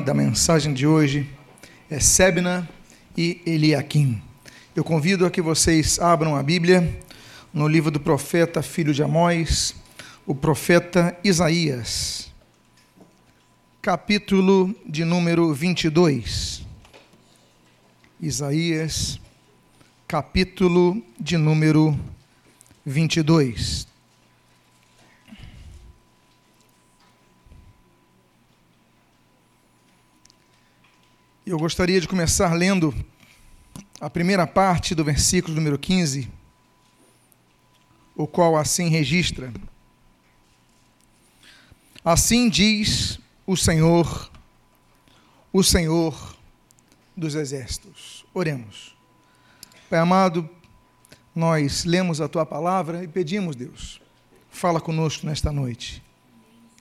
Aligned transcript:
da 0.00 0.14
mensagem 0.14 0.72
de 0.72 0.86
hoje 0.86 1.28
é 1.90 2.00
Sebna 2.00 2.66
e 3.16 3.40
Eliakim. 3.44 4.22
Eu 4.74 4.82
convido 4.82 5.26
a 5.26 5.30
que 5.30 5.42
vocês 5.42 5.98
abram 5.98 6.34
a 6.34 6.42
Bíblia 6.42 6.98
no 7.52 7.68
livro 7.68 7.90
do 7.90 8.00
profeta 8.00 8.62
filho 8.62 8.94
de 8.94 9.02
Amós, 9.02 9.74
o 10.26 10.34
profeta 10.34 11.16
Isaías, 11.22 12.32
capítulo 13.82 14.74
de 14.86 15.04
número 15.04 15.52
22. 15.52 16.64
Isaías, 18.20 19.20
capítulo 20.08 21.02
de 21.18 21.36
número 21.36 21.98
22. 22.86 23.89
Eu 31.50 31.58
gostaria 31.58 32.00
de 32.00 32.06
começar 32.06 32.54
lendo 32.54 32.94
a 34.00 34.08
primeira 34.08 34.46
parte 34.46 34.94
do 34.94 35.02
versículo 35.02 35.52
número 35.56 35.76
15, 35.76 36.30
o 38.14 38.24
qual 38.24 38.56
assim 38.56 38.88
registra: 38.88 39.52
Assim 42.04 42.48
diz 42.48 43.18
o 43.44 43.56
Senhor, 43.56 44.30
o 45.52 45.64
Senhor 45.64 46.36
dos 47.16 47.34
exércitos. 47.34 48.24
Oremos. 48.32 48.96
Pai 49.90 49.98
amado, 49.98 50.48
nós 51.34 51.84
lemos 51.84 52.20
a 52.20 52.28
tua 52.28 52.46
palavra 52.46 53.02
e 53.02 53.08
pedimos, 53.08 53.56
Deus, 53.56 54.00
fala 54.52 54.80
conosco 54.80 55.26
nesta 55.26 55.50
noite. 55.50 56.00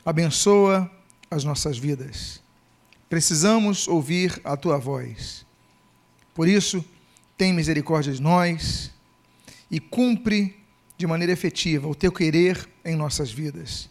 Abençoa 0.05 0.87
as 1.31 1.43
nossas 1.43 1.75
vidas 1.75 2.39
Precisamos 3.09 3.87
ouvir 3.87 4.39
a 4.43 4.55
tua 4.55 4.77
voz. 4.77 5.43
Por 6.35 6.47
isso, 6.47 6.85
tem 7.35 7.51
misericórdia 7.51 8.13
de 8.13 8.21
nós 8.21 8.91
e 9.71 9.79
cumpre 9.79 10.55
de 10.95 11.07
maneira 11.07 11.33
efetiva 11.33 11.87
o 11.87 11.95
teu 11.95 12.11
querer 12.11 12.69
em 12.85 12.95
nossas 12.95 13.31
vidas. 13.31 13.89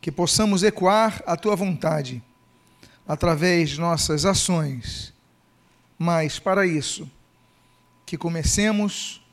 Que 0.00 0.12
possamos 0.12 0.62
ecoar 0.62 1.22
a 1.26 1.36
tua 1.36 1.56
vontade 1.56 2.22
através 3.06 3.70
de 3.70 3.80
nossas 3.80 4.26
ações, 4.26 5.14
mas 5.98 6.38
para 6.38 6.66
isso, 6.66 7.10
que 8.04 8.18
comecemos 8.18 9.24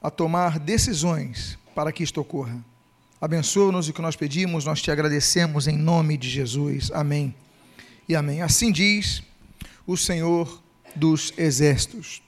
a 0.00 0.10
tomar 0.10 0.60
decisões 0.60 1.58
para 1.74 1.90
que 1.90 2.04
isto 2.04 2.20
ocorra. 2.20 2.64
Abençoa-nos 3.20 3.88
o 3.88 3.92
que 3.92 4.02
nós 4.02 4.14
pedimos, 4.14 4.64
nós 4.64 4.80
te 4.80 4.90
agradecemos 4.90 5.66
em 5.66 5.76
nome 5.76 6.16
de 6.16 6.30
Jesus. 6.30 6.90
Amém 6.92 7.34
e 8.08 8.16
amém. 8.16 8.42
Assim 8.42 8.72
diz 8.72 9.22
o 9.86 9.96
Senhor 9.96 10.62
dos 10.94 11.32
Exércitos. 11.36 12.22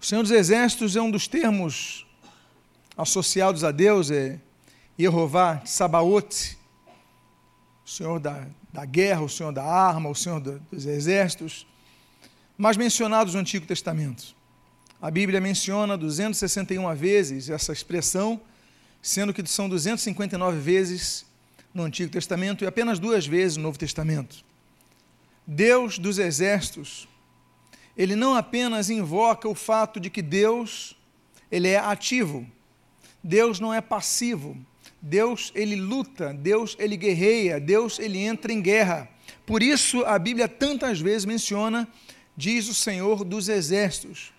O 0.00 0.04
Senhor 0.04 0.22
dos 0.22 0.30
Exércitos 0.30 0.96
é 0.96 1.02
um 1.02 1.10
dos 1.10 1.26
termos 1.26 2.06
associados 2.96 3.64
a 3.64 3.70
Deus, 3.70 4.10
é 4.10 4.38
Jeová 4.98 5.62
Sabaote, 5.64 6.58
o 7.84 7.88
Senhor 7.88 8.18
da, 8.18 8.46
da 8.72 8.84
guerra, 8.84 9.22
o 9.22 9.28
Senhor 9.28 9.52
da 9.52 9.64
arma, 9.64 10.08
o 10.08 10.14
Senhor 10.14 10.40
do, 10.40 10.60
dos 10.70 10.84
exércitos, 10.86 11.66
mais 12.56 12.76
mencionados 12.76 13.34
no 13.34 13.40
Antigo 13.40 13.66
Testamento. 13.66 14.36
A 15.00 15.10
Bíblia 15.10 15.40
menciona 15.40 15.96
261 15.96 16.92
vezes 16.96 17.48
essa 17.48 17.72
expressão, 17.72 18.40
sendo 19.00 19.32
que 19.32 19.46
são 19.46 19.68
259 19.68 20.58
vezes 20.58 21.24
no 21.72 21.84
Antigo 21.84 22.10
Testamento 22.10 22.64
e 22.64 22.66
apenas 22.66 22.98
duas 22.98 23.26
vezes 23.26 23.56
no 23.56 23.62
Novo 23.62 23.78
Testamento. 23.78 24.47
Deus 25.50 25.98
dos 25.98 26.18
exércitos, 26.18 27.08
ele 27.96 28.14
não 28.14 28.34
apenas 28.34 28.90
invoca 28.90 29.48
o 29.48 29.54
fato 29.54 29.98
de 29.98 30.10
que 30.10 30.20
Deus, 30.20 30.94
ele 31.50 31.68
é 31.68 31.78
ativo. 31.78 32.46
Deus 33.24 33.58
não 33.58 33.72
é 33.72 33.80
passivo. 33.80 34.54
Deus, 35.00 35.50
ele 35.54 35.74
luta, 35.74 36.34
Deus, 36.34 36.76
ele 36.78 36.98
guerreia, 36.98 37.58
Deus, 37.58 37.98
ele 37.98 38.18
entra 38.18 38.52
em 38.52 38.60
guerra. 38.60 39.08
Por 39.46 39.62
isso 39.62 40.04
a 40.04 40.18
Bíblia 40.18 40.48
tantas 40.48 41.00
vezes 41.00 41.24
menciona, 41.24 41.88
diz 42.36 42.68
o 42.68 42.74
Senhor 42.74 43.24
dos 43.24 43.48
exércitos. 43.48 44.34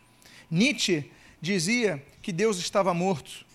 Nietzsche 0.49 1.09
dizia 1.41 2.05
que 2.21 2.31
Deus 2.31 2.59
estava 2.59 2.93
morto, 2.93 3.47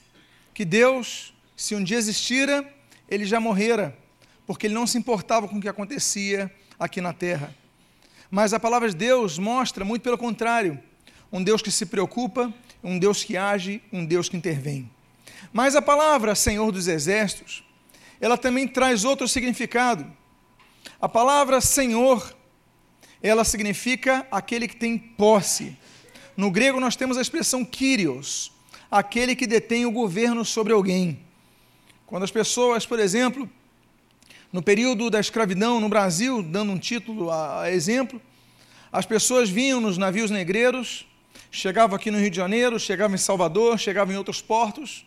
que 0.53 0.65
Deus, 0.65 1.33
se 1.57 1.77
um 1.77 1.85
dia 1.85 1.99
existira, 1.99 2.69
ele 3.09 3.25
já 3.25 3.39
morrera, 3.39 3.97
porque 4.45 4.67
ele 4.67 4.75
não 4.75 4.89
se 4.89 4.99
importava 4.99 5.47
com 5.47 5.59
o 5.59 5.61
que 5.61 5.69
acontecia 5.69 6.53
aqui 6.79 7.01
na 7.01 7.13
terra. 7.13 7.55
Mas 8.31 8.53
a 8.53 8.61
palavra 8.61 8.89
de 8.89 8.97
Deus 8.97 9.39
mostra 9.39 9.85
muito 9.85 10.03
pelo 10.03 10.19
contrário: 10.19 10.79
um 11.33 11.43
Deus 11.43 11.63
que 11.63 11.71
se 11.71 11.87
preocupa, 11.87 12.53
um 12.83 12.99
Deus 12.99 13.23
que 13.23 13.37
age, 13.37 13.83
um 13.93 14.05
Deus 14.05 14.29
que 14.29 14.37
intervém. 14.37 14.91
Mas 15.53 15.77
a 15.77 15.83
palavra 15.83 16.35
Senhor 16.35 16.73
dos 16.73 16.89
Exércitos, 16.89 17.65
ela 18.21 18.37
também 18.37 18.67
traz 18.67 19.05
outro 19.05 19.29
significado. 19.29 20.07
A 21.01 21.09
palavra 21.09 21.61
Senhor, 21.61 22.37
ela 23.23 23.45
significa 23.45 24.27
aquele 24.31 24.67
que 24.67 24.77
tem 24.77 24.99
posse. 24.99 25.77
No 26.37 26.51
grego 26.51 26.81
nós 26.81 26.97
temos 26.97 27.17
a 27.17 27.23
expressão 27.23 27.65
Kyrios, 27.65 28.53
aquele 28.91 29.37
que 29.37 29.47
detém 29.47 29.87
o 29.87 29.93
governo 29.93 30.45
sobre 30.45 30.73
alguém. 30.73 31.21
Quando 32.07 32.25
as 32.25 32.31
pessoas, 32.31 32.85
por 32.85 32.99
exemplo, 32.99 33.49
no 34.55 34.63
período 34.63 35.11
da 35.11 35.19
escravidão 35.19 35.81
no 35.81 35.89
Brasil, 35.89 36.41
dando 36.41 36.71
um 36.71 36.79
título 36.79 37.29
a, 37.29 37.69
exemplo, 37.73 38.23
as 38.93 39.05
pessoas 39.05 39.51
vinham 39.51 39.81
nos 39.81 39.99
navios 39.99 40.31
negreiros, 40.31 41.05
chegavam 41.51 41.97
aqui 41.97 42.09
no 42.09 42.21
Rio 42.21 42.31
de 42.31 42.37
Janeiro, 42.37 42.79
chegavam 42.79 43.17
em 43.17 43.19
Salvador, 43.19 43.77
chegavam 43.81 44.15
em 44.15 44.17
outros 44.17 44.41
portos, 44.41 45.05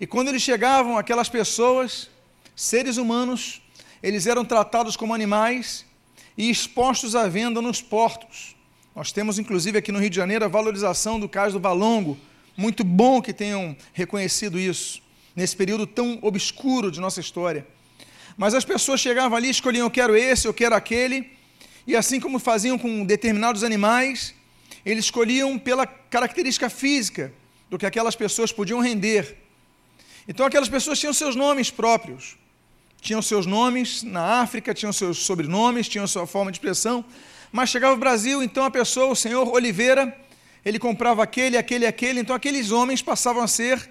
e 0.00 0.04
quando 0.04 0.30
eles 0.30 0.42
chegavam, 0.42 0.98
aquelas 0.98 1.28
pessoas, 1.28 2.10
seres 2.56 2.96
humanos, 2.96 3.62
eles 4.02 4.26
eram 4.26 4.44
tratados 4.44 4.96
como 4.96 5.14
animais 5.14 5.86
e 6.36 6.50
expostos 6.50 7.14
à 7.14 7.28
venda 7.28 7.62
nos 7.62 7.80
portos. 7.80 8.56
Nós 8.96 9.12
temos, 9.12 9.38
inclusive, 9.38 9.78
aqui 9.78 9.92
no 9.92 10.00
Rio 10.00 10.10
de 10.10 10.16
Janeiro, 10.16 10.44
a 10.44 10.48
valorização 10.48 11.20
do 11.20 11.28
caso 11.28 11.56
do 11.56 11.62
Valongo. 11.62 12.18
Muito 12.56 12.82
bom 12.82 13.22
que 13.22 13.32
tenham 13.32 13.76
reconhecido 13.92 14.58
isso, 14.58 15.00
nesse 15.36 15.56
período 15.56 15.86
tão 15.86 16.18
obscuro 16.20 16.90
de 16.90 16.98
nossa 16.98 17.20
história. 17.20 17.64
Mas 18.42 18.54
as 18.54 18.64
pessoas 18.64 19.00
chegavam 19.00 19.38
ali, 19.38 19.50
escolhiam: 19.50 19.86
eu 19.86 19.90
quero 19.98 20.16
esse, 20.16 20.48
eu 20.48 20.52
quero 20.60 20.74
aquele. 20.74 21.30
E 21.86 21.94
assim 21.94 22.18
como 22.18 22.40
faziam 22.40 22.76
com 22.76 23.04
determinados 23.04 23.62
animais, 23.62 24.34
eles 24.84 25.04
escolhiam 25.04 25.56
pela 25.56 25.86
característica 25.86 26.68
física 26.68 27.32
do 27.70 27.78
que 27.78 27.86
aquelas 27.86 28.16
pessoas 28.16 28.50
podiam 28.50 28.80
render. 28.80 29.36
Então 30.26 30.44
aquelas 30.44 30.68
pessoas 30.68 30.98
tinham 30.98 31.12
seus 31.12 31.36
nomes 31.36 31.70
próprios. 31.70 32.36
Tinham 33.00 33.22
seus 33.22 33.46
nomes 33.46 34.02
na 34.02 34.40
África, 34.40 34.74
tinham 34.74 34.92
seus 34.92 35.18
sobrenomes, 35.18 35.88
tinham 35.88 36.08
sua 36.08 36.26
forma 36.26 36.50
de 36.50 36.56
expressão. 36.56 37.04
Mas 37.52 37.70
chegava 37.70 37.94
o 37.94 37.96
Brasil, 37.96 38.42
então 38.42 38.64
a 38.64 38.72
pessoa, 38.72 39.12
o 39.12 39.14
senhor 39.14 39.46
Oliveira, 39.54 40.18
ele 40.64 40.80
comprava 40.80 41.22
aquele, 41.22 41.56
aquele, 41.56 41.86
aquele. 41.86 42.18
Então 42.18 42.34
aqueles 42.34 42.72
homens 42.72 43.02
passavam 43.02 43.40
a 43.40 43.46
ser 43.46 43.88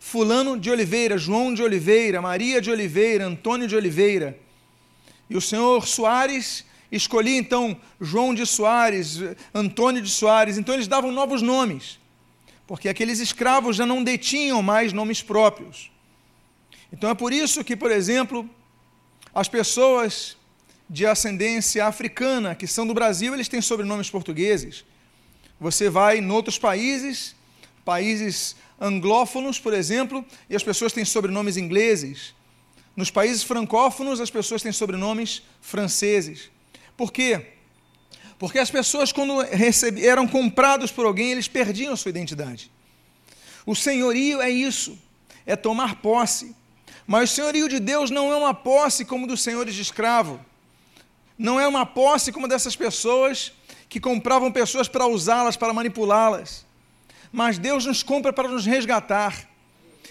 Fulano 0.00 0.58
de 0.58 0.70
Oliveira, 0.70 1.18
João 1.18 1.52
de 1.52 1.62
Oliveira, 1.62 2.22
Maria 2.22 2.60
de 2.60 2.70
Oliveira, 2.70 3.26
Antônio 3.26 3.68
de 3.68 3.76
Oliveira. 3.76 4.36
E 5.28 5.36
o 5.36 5.40
senhor 5.42 5.86
Soares 5.86 6.64
escolhia 6.90 7.36
então 7.36 7.78
João 8.00 8.34
de 8.34 8.46
Soares, 8.46 9.20
Antônio 9.54 10.00
de 10.00 10.10
Soares. 10.10 10.56
Então 10.56 10.74
eles 10.74 10.88
davam 10.88 11.12
novos 11.12 11.42
nomes, 11.42 12.00
porque 12.66 12.88
aqueles 12.88 13.20
escravos 13.20 13.76
já 13.76 13.84
não 13.84 14.02
detinham 14.02 14.62
mais 14.62 14.92
nomes 14.92 15.22
próprios. 15.22 15.92
Então 16.90 17.10
é 17.10 17.14
por 17.14 17.30
isso 17.32 17.62
que, 17.62 17.76
por 17.76 17.90
exemplo, 17.90 18.48
as 19.34 19.48
pessoas 19.48 20.36
de 20.88 21.06
ascendência 21.06 21.86
africana 21.86 22.54
que 22.54 22.66
são 22.66 22.86
do 22.86 22.94
Brasil, 22.94 23.34
eles 23.34 23.48
têm 23.48 23.60
sobrenomes 23.60 24.10
portugueses. 24.10 24.84
Você 25.60 25.90
vai 25.90 26.18
em 26.18 26.30
outros 26.30 26.58
países, 26.58 27.36
países 27.84 28.56
anglófonos, 28.80 29.58
por 29.58 29.74
exemplo, 29.74 30.24
e 30.48 30.56
as 30.56 30.62
pessoas 30.62 30.92
têm 30.92 31.04
sobrenomes 31.04 31.56
ingleses. 31.56 32.34
Nos 32.96 33.10
países 33.10 33.42
francófonos, 33.42 34.20
as 34.20 34.30
pessoas 34.30 34.62
têm 34.62 34.72
sobrenomes 34.72 35.42
franceses. 35.60 36.50
Por 36.96 37.12
quê? 37.12 37.46
Porque 38.38 38.58
as 38.58 38.70
pessoas, 38.70 39.12
quando 39.12 39.34
eram 40.02 40.26
comprados 40.26 40.90
por 40.90 41.04
alguém, 41.04 41.32
eles 41.32 41.46
perdiam 41.46 41.94
sua 41.94 42.08
identidade. 42.08 42.70
O 43.66 43.76
senhorio 43.76 44.40
é 44.40 44.48
isso, 44.48 44.98
é 45.44 45.54
tomar 45.54 45.96
posse. 45.96 46.56
Mas 47.06 47.30
o 47.30 47.34
senhorio 47.34 47.68
de 47.68 47.78
Deus 47.78 48.10
não 48.10 48.32
é 48.32 48.36
uma 48.36 48.54
posse 48.54 49.04
como 49.04 49.26
dos 49.26 49.42
senhores 49.42 49.74
de 49.74 49.82
escravo. 49.82 50.40
Não 51.36 51.60
é 51.60 51.66
uma 51.66 51.84
posse 51.84 52.32
como 52.32 52.48
dessas 52.48 52.76
pessoas 52.76 53.52
que 53.88 54.00
compravam 54.00 54.52
pessoas 54.52 54.88
para 54.88 55.06
usá-las, 55.06 55.56
para 55.56 55.72
manipulá-las 55.72 56.64
mas 57.32 57.58
Deus 57.58 57.86
nos 57.86 58.02
compra 58.02 58.32
para 58.32 58.48
nos 58.48 58.66
resgatar. 58.66 59.48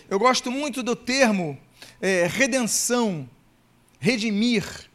Eu 0.10 0.18
gosto 0.18 0.52
muito 0.52 0.82
do 0.82 0.96
termo 0.96 1.58
é, 2.02 2.28
redenção, 2.28 3.30
redimir. 4.00 4.90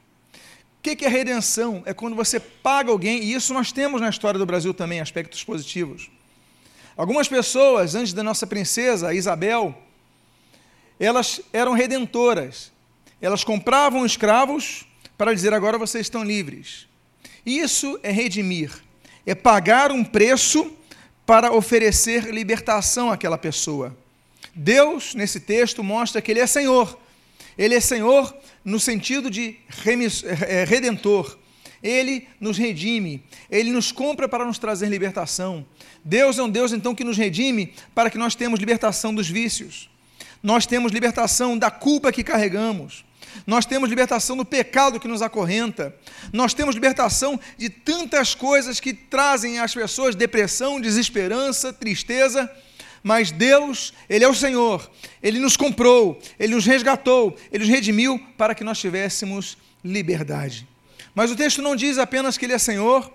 que, 0.82 0.94
que 0.94 1.04
é 1.04 1.08
redenção? 1.08 1.82
É 1.86 1.94
quando 1.94 2.14
você 2.14 2.38
paga 2.38 2.90
alguém, 2.90 3.22
e 3.22 3.32
isso 3.32 3.54
nós 3.54 3.72
temos 3.72 4.00
na 4.00 4.10
história 4.10 4.38
do 4.38 4.44
Brasil 4.44 4.74
também, 4.74 5.00
aspectos 5.00 5.42
positivos. 5.42 6.10
Algumas 6.96 7.26
pessoas, 7.26 7.94
antes 7.94 8.12
da 8.12 8.22
nossa 8.22 8.46
princesa, 8.46 9.14
Isabel, 9.14 9.74
elas 11.00 11.40
eram 11.52 11.72
redentoras. 11.72 12.70
Elas 13.20 13.42
compravam 13.42 14.04
escravos 14.04 14.84
para 15.16 15.32
dizer 15.32 15.54
agora 15.54 15.78
vocês 15.78 16.06
estão 16.06 16.22
livres. 16.22 16.86
Isso 17.44 17.98
é 18.02 18.10
redimir, 18.10 18.70
é 19.24 19.34
pagar 19.34 19.90
um 19.90 20.04
preço 20.04 20.70
para 21.26 21.52
oferecer 21.52 22.32
libertação 22.32 23.10
àquela 23.10 23.38
pessoa. 23.38 23.96
Deus, 24.54 25.14
nesse 25.14 25.40
texto, 25.40 25.82
mostra 25.82 26.20
que 26.20 26.30
Ele 26.30 26.40
é 26.40 26.46
Senhor. 26.46 26.98
Ele 27.56 27.74
é 27.74 27.80
Senhor 27.80 28.34
no 28.64 28.78
sentido 28.80 29.30
de 29.30 29.56
é, 30.46 30.64
redentor. 30.64 31.38
Ele 31.82 32.26
nos 32.40 32.56
redime, 32.56 33.22
ele 33.50 33.70
nos 33.70 33.92
compra 33.92 34.26
para 34.26 34.44
nos 34.46 34.58
trazer 34.58 34.88
libertação. 34.88 35.66
Deus 36.02 36.38
é 36.38 36.42
um 36.42 36.48
Deus 36.48 36.72
então 36.72 36.94
que 36.94 37.04
nos 37.04 37.18
redime 37.18 37.74
para 37.94 38.08
que 38.08 38.16
nós 38.16 38.34
tenhamos 38.34 38.58
libertação 38.58 39.14
dos 39.14 39.28
vícios. 39.28 39.90
Nós 40.42 40.64
temos 40.66 40.92
libertação 40.92 41.58
da 41.58 41.70
culpa 41.70 42.10
que 42.10 42.24
carregamos. 42.24 43.04
Nós 43.46 43.66
temos 43.66 43.88
libertação 43.88 44.36
do 44.36 44.44
pecado 44.44 45.00
que 45.00 45.08
nos 45.08 45.22
acorrenta. 45.22 45.94
Nós 46.32 46.54
temos 46.54 46.74
libertação 46.74 47.38
de 47.56 47.68
tantas 47.68 48.34
coisas 48.34 48.80
que 48.80 48.92
trazem 48.92 49.58
às 49.58 49.74
pessoas 49.74 50.14
depressão, 50.14 50.80
desesperança, 50.80 51.72
tristeza. 51.72 52.50
Mas 53.02 53.30
Deus, 53.30 53.92
Ele 54.08 54.24
é 54.24 54.28
o 54.28 54.34
Senhor, 54.34 54.90
Ele 55.22 55.38
nos 55.38 55.58
comprou, 55.58 56.18
Ele 56.40 56.54
nos 56.54 56.64
resgatou, 56.64 57.36
Ele 57.52 57.64
nos 57.64 57.72
redimiu 57.72 58.18
para 58.38 58.54
que 58.54 58.64
nós 58.64 58.78
tivéssemos 58.78 59.58
liberdade. 59.84 60.66
Mas 61.14 61.30
o 61.30 61.36
texto 61.36 61.60
não 61.60 61.76
diz 61.76 61.98
apenas 61.98 62.38
que 62.38 62.46
Ele 62.46 62.54
é 62.54 62.58
Senhor, 62.58 63.12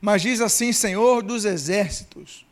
mas 0.00 0.22
diz 0.22 0.40
assim: 0.40 0.72
Senhor 0.72 1.22
dos 1.22 1.44
exércitos. 1.44 2.46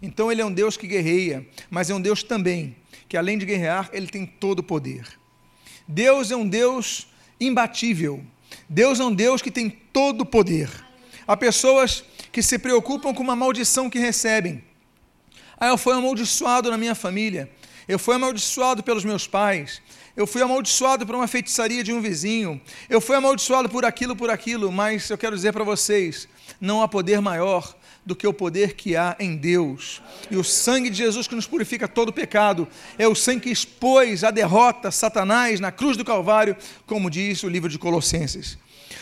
Então 0.00 0.32
Ele 0.32 0.40
é 0.40 0.44
um 0.44 0.52
Deus 0.52 0.78
que 0.78 0.86
guerreia, 0.86 1.46
mas 1.68 1.90
é 1.90 1.94
um 1.94 2.00
Deus 2.00 2.22
também 2.22 2.74
que, 3.06 3.16
além 3.16 3.36
de 3.36 3.44
guerrear, 3.44 3.90
Ele 3.92 4.06
tem 4.06 4.24
todo 4.24 4.60
o 4.60 4.62
poder. 4.62 5.19
Deus 5.90 6.30
é 6.30 6.36
um 6.36 6.46
Deus 6.46 7.08
imbatível. 7.40 8.24
Deus 8.68 9.00
é 9.00 9.04
um 9.04 9.12
Deus 9.12 9.42
que 9.42 9.50
tem 9.50 9.68
todo 9.68 10.20
o 10.20 10.26
poder. 10.26 10.70
Há 11.26 11.36
pessoas 11.36 12.04
que 12.30 12.44
se 12.44 12.60
preocupam 12.60 13.12
com 13.12 13.24
uma 13.24 13.34
maldição 13.34 13.90
que 13.90 13.98
recebem. 13.98 14.62
Ah, 15.58 15.66
eu 15.66 15.76
fui 15.76 15.92
amaldiçoado 15.92 16.70
na 16.70 16.78
minha 16.78 16.94
família. 16.94 17.50
Eu 17.88 17.98
fui 17.98 18.14
amaldiçoado 18.14 18.84
pelos 18.84 19.04
meus 19.04 19.26
pais. 19.26 19.82
Eu 20.16 20.28
fui 20.28 20.40
amaldiçoado 20.40 21.04
por 21.04 21.16
uma 21.16 21.26
feitiçaria 21.26 21.82
de 21.82 21.92
um 21.92 22.00
vizinho. 22.00 22.60
Eu 22.88 23.00
fui 23.00 23.16
amaldiçoado 23.16 23.68
por 23.68 23.84
aquilo, 23.84 24.14
por 24.14 24.30
aquilo. 24.30 24.70
Mas 24.70 25.10
eu 25.10 25.18
quero 25.18 25.34
dizer 25.34 25.52
para 25.52 25.64
vocês: 25.64 26.28
não 26.60 26.82
há 26.82 26.86
poder 26.86 27.20
maior 27.20 27.76
do 28.04 28.16
que 28.16 28.26
o 28.26 28.32
poder 28.32 28.74
que 28.74 28.96
há 28.96 29.16
em 29.18 29.36
Deus. 29.36 30.02
E 30.30 30.36
o 30.36 30.44
sangue 30.44 30.90
de 30.90 30.96
Jesus 30.96 31.26
que 31.28 31.34
nos 31.34 31.46
purifica 31.46 31.86
todo 31.86 32.12
pecado 32.12 32.66
é 32.98 33.06
o 33.06 33.14
sangue 33.14 33.42
que 33.42 33.50
expôs 33.50 34.24
a 34.24 34.30
derrota 34.30 34.90
Satanás 34.90 35.60
na 35.60 35.70
cruz 35.70 35.96
do 35.96 36.04
Calvário, 36.04 36.56
como 36.86 37.10
diz 37.10 37.42
o 37.42 37.48
livro 37.48 37.68
de 37.68 37.78
Colossenses. 37.78 38.58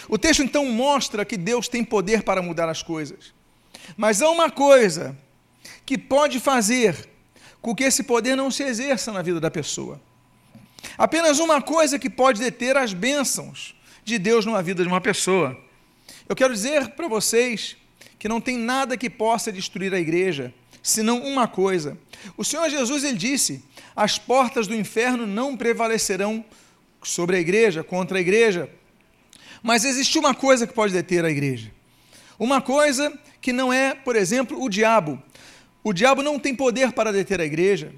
O 0.08 0.18
texto 0.18 0.42
então 0.42 0.66
mostra 0.66 1.24
que 1.24 1.36
Deus 1.36 1.68
tem 1.68 1.84
poder 1.84 2.22
para 2.22 2.42
mudar 2.42 2.68
as 2.68 2.82
coisas. 2.82 3.32
Mas 3.96 4.20
há 4.20 4.28
uma 4.30 4.50
coisa 4.50 5.16
que 5.86 5.96
pode 5.96 6.40
fazer 6.40 7.08
com 7.60 7.74
que 7.74 7.84
esse 7.84 8.02
poder 8.02 8.36
não 8.36 8.50
se 8.50 8.62
exerça 8.62 9.12
na 9.12 9.22
vida 9.22 9.40
da 9.40 9.50
pessoa. 9.50 10.00
Apenas 10.96 11.38
uma 11.38 11.60
coisa 11.62 11.98
que 11.98 12.10
pode 12.10 12.40
deter 12.40 12.76
as 12.76 12.92
bênçãos 12.92 13.74
de 14.04 14.18
Deus 14.18 14.44
numa 14.44 14.62
vida 14.62 14.82
de 14.82 14.88
uma 14.88 15.00
pessoa. 15.00 15.58
Eu 16.28 16.36
quero 16.36 16.52
dizer 16.52 16.90
para 16.90 17.08
vocês 17.08 17.76
que 18.18 18.28
não 18.28 18.40
tem 18.40 18.56
nada 18.56 18.96
que 18.96 19.08
possa 19.08 19.52
destruir 19.52 19.94
a 19.94 20.00
igreja, 20.00 20.52
senão 20.82 21.22
uma 21.22 21.46
coisa. 21.46 21.96
O 22.36 22.44
Senhor 22.44 22.68
Jesus 22.68 23.04
ele 23.04 23.16
disse: 23.16 23.62
"As 23.94 24.18
portas 24.18 24.66
do 24.66 24.74
inferno 24.74 25.26
não 25.26 25.56
prevalecerão 25.56 26.44
sobre 27.02 27.36
a 27.36 27.40
igreja, 27.40 27.84
contra 27.84 28.18
a 28.18 28.20
igreja". 28.20 28.68
Mas 29.62 29.84
existe 29.84 30.18
uma 30.18 30.34
coisa 30.34 30.66
que 30.66 30.72
pode 30.72 30.92
deter 30.92 31.24
a 31.24 31.30
igreja. 31.30 31.70
Uma 32.38 32.60
coisa 32.60 33.12
que 33.40 33.52
não 33.52 33.72
é, 33.72 33.94
por 33.94 34.14
exemplo, 34.14 34.62
o 34.62 34.68
diabo. 34.68 35.20
O 35.82 35.92
diabo 35.92 36.22
não 36.22 36.38
tem 36.38 36.54
poder 36.54 36.92
para 36.92 37.12
deter 37.12 37.40
a 37.40 37.44
igreja. 37.44 37.92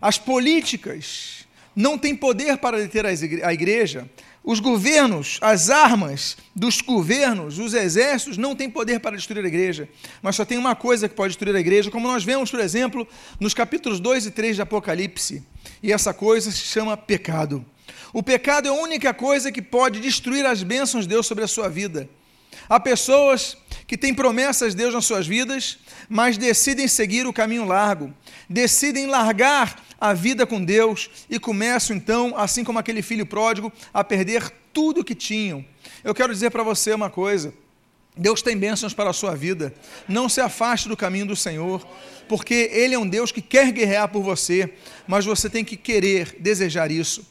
As 0.00 0.18
políticas 0.18 1.46
não 1.74 1.98
têm 1.98 2.14
poder 2.14 2.58
para 2.58 2.78
deter 2.78 3.04
a 3.06 3.52
igreja. 3.52 4.08
Os 4.46 4.60
governos, 4.60 5.38
as 5.40 5.70
armas 5.70 6.36
dos 6.54 6.82
governos, 6.82 7.58
os 7.58 7.72
exércitos 7.72 8.36
não 8.36 8.54
têm 8.54 8.68
poder 8.68 9.00
para 9.00 9.16
destruir 9.16 9.42
a 9.42 9.48
igreja, 9.48 9.88
mas 10.20 10.36
só 10.36 10.44
tem 10.44 10.58
uma 10.58 10.76
coisa 10.76 11.08
que 11.08 11.14
pode 11.14 11.30
destruir 11.30 11.56
a 11.56 11.60
igreja, 11.60 11.90
como 11.90 12.06
nós 12.06 12.24
vemos, 12.24 12.50
por 12.50 12.60
exemplo, 12.60 13.08
nos 13.40 13.54
capítulos 13.54 13.98
2 14.00 14.26
e 14.26 14.30
3 14.30 14.56
de 14.56 14.62
Apocalipse. 14.62 15.42
E 15.82 15.90
essa 15.90 16.12
coisa 16.12 16.52
se 16.52 16.58
chama 16.58 16.94
pecado. 16.94 17.64
O 18.12 18.22
pecado 18.22 18.68
é 18.68 18.70
a 18.70 18.74
única 18.74 19.14
coisa 19.14 19.50
que 19.50 19.62
pode 19.62 19.98
destruir 19.98 20.44
as 20.44 20.62
bênçãos 20.62 21.04
de 21.04 21.08
Deus 21.14 21.26
sobre 21.26 21.42
a 21.42 21.48
sua 21.48 21.70
vida. 21.70 22.06
Há 22.68 22.78
pessoas 22.78 23.56
que 23.86 23.96
têm 23.96 24.12
promessas 24.12 24.74
de 24.74 24.82
Deus 24.82 24.92
nas 24.92 25.06
suas 25.06 25.26
vidas, 25.26 25.78
mas 26.06 26.36
decidem 26.36 26.86
seguir 26.86 27.26
o 27.26 27.32
caminho 27.32 27.64
largo, 27.64 28.12
decidem 28.48 29.06
largar 29.06 29.82
a 30.04 30.12
vida 30.12 30.46
com 30.46 30.62
Deus 30.62 31.08
e 31.30 31.38
começam 31.38 31.96
então, 31.96 32.36
assim 32.36 32.62
como 32.62 32.78
aquele 32.78 33.00
filho 33.00 33.24
pródigo, 33.24 33.72
a 33.92 34.04
perder 34.04 34.52
tudo 34.70 35.00
o 35.00 35.04
que 35.04 35.14
tinham. 35.14 35.64
Eu 36.04 36.14
quero 36.14 36.30
dizer 36.30 36.50
para 36.50 36.62
você 36.62 36.92
uma 36.92 37.08
coisa: 37.08 37.54
Deus 38.14 38.42
tem 38.42 38.54
bênçãos 38.54 38.92
para 38.92 39.08
a 39.08 39.14
sua 39.14 39.34
vida. 39.34 39.72
Não 40.06 40.28
se 40.28 40.42
afaste 40.42 40.90
do 40.90 40.96
caminho 40.96 41.24
do 41.24 41.34
Senhor, 41.34 41.86
porque 42.28 42.68
Ele 42.70 42.94
é 42.94 42.98
um 42.98 43.08
Deus 43.08 43.32
que 43.32 43.40
quer 43.40 43.72
guerrear 43.72 44.08
por 44.08 44.22
você, 44.22 44.74
mas 45.06 45.24
você 45.24 45.48
tem 45.48 45.64
que 45.64 45.74
querer, 45.74 46.36
desejar 46.38 46.90
isso. 46.90 47.26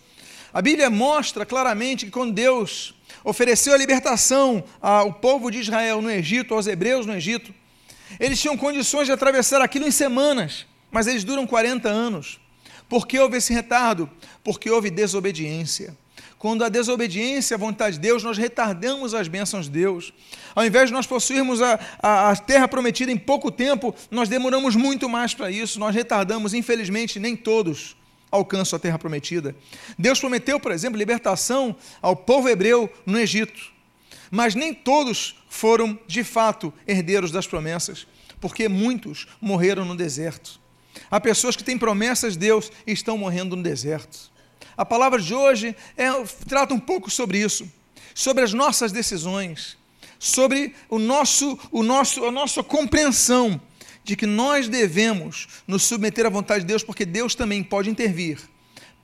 A 0.51 0.59
Bíblia 0.59 0.89
mostra 0.89 1.45
claramente 1.45 2.05
que 2.05 2.11
quando 2.11 2.33
Deus 2.33 2.95
ofereceu 3.23 3.75
a 3.75 3.77
libertação 3.77 4.63
ao 4.81 5.13
povo 5.13 5.51
de 5.51 5.59
Israel 5.59 6.01
no 6.01 6.09
Egito, 6.09 6.55
aos 6.55 6.65
hebreus 6.65 7.05
no 7.05 7.13
Egito. 7.13 7.53
Eles 8.19 8.41
tinham 8.41 8.57
condições 8.57 9.05
de 9.05 9.11
atravessar 9.11 9.61
aquilo 9.61 9.87
em 9.87 9.91
semanas, 9.91 10.65
mas 10.91 11.05
eles 11.05 11.23
duram 11.23 11.45
40 11.45 11.87
anos. 11.87 12.41
Por 12.93 13.07
que 13.07 13.17
houve 13.17 13.37
esse 13.37 13.51
retardo? 13.51 14.07
Porque 14.43 14.69
houve 14.69 14.91
desobediência. 14.91 15.97
Quando 16.37 16.63
a 16.63 16.69
desobediência 16.69 17.55
à 17.55 17.57
vontade 17.57 17.95
de 17.95 18.01
Deus, 18.01 18.21
nós 18.21 18.37
retardamos 18.37 19.15
as 19.15 19.27
bênçãos 19.27 19.65
de 19.65 19.71
Deus. 19.71 20.13
Ao 20.53 20.63
invés 20.63 20.89
de 20.89 20.93
nós 20.93 21.07
possuirmos 21.07 21.59
a, 21.59 21.79
a, 21.99 22.29
a 22.29 22.35
terra 22.35 22.67
prometida 22.67 23.11
em 23.11 23.17
pouco 23.17 23.49
tempo, 23.49 23.95
nós 24.11 24.29
demoramos 24.29 24.75
muito 24.75 25.09
mais 25.09 25.33
para 25.33 25.49
isso, 25.49 25.79
nós 25.79 25.95
retardamos, 25.95 26.53
infelizmente, 26.53 27.19
nem 27.19 27.35
todos 27.35 27.95
alcançam 28.29 28.77
a 28.77 28.79
terra 28.79 28.99
prometida. 28.99 29.55
Deus 29.97 30.19
prometeu, 30.19 30.59
por 30.59 30.71
exemplo, 30.71 30.95
libertação 30.95 31.75
ao 31.99 32.15
povo 32.15 32.47
hebreu 32.47 32.87
no 33.07 33.17
Egito. 33.17 33.71
Mas 34.29 34.53
nem 34.53 34.71
todos 34.71 35.35
foram, 35.49 35.97
de 36.05 36.23
fato, 36.23 36.71
herdeiros 36.87 37.31
das 37.31 37.47
promessas, 37.47 38.05
porque 38.39 38.69
muitos 38.69 39.25
morreram 39.41 39.83
no 39.83 39.95
deserto. 39.95 40.61
Há 41.09 41.19
pessoas 41.19 41.55
que 41.55 41.63
têm 41.63 41.77
promessas 41.77 42.33
de 42.33 42.39
Deus 42.39 42.71
e 42.85 42.91
estão 42.91 43.17
morrendo 43.17 43.55
no 43.55 43.63
deserto. 43.63 44.31
A 44.75 44.85
palavra 44.85 45.19
de 45.19 45.33
hoje 45.33 45.75
é, 45.95 46.09
trata 46.47 46.73
um 46.73 46.79
pouco 46.79 47.09
sobre 47.09 47.39
isso, 47.39 47.69
sobre 48.15 48.43
as 48.43 48.53
nossas 48.53 48.91
decisões, 48.91 49.77
sobre 50.17 50.73
o 50.89 50.97
nosso, 50.97 51.59
o 51.71 51.83
nosso, 51.83 52.25
a 52.25 52.31
nossa 52.31 52.63
compreensão 52.63 53.59
de 54.03 54.15
que 54.15 54.25
nós 54.25 54.67
devemos 54.67 55.47
nos 55.67 55.83
submeter 55.83 56.25
à 56.25 56.29
vontade 56.29 56.61
de 56.61 56.67
Deus, 56.67 56.83
porque 56.83 57.05
Deus 57.05 57.35
também 57.35 57.63
pode 57.63 57.89
intervir 57.89 58.39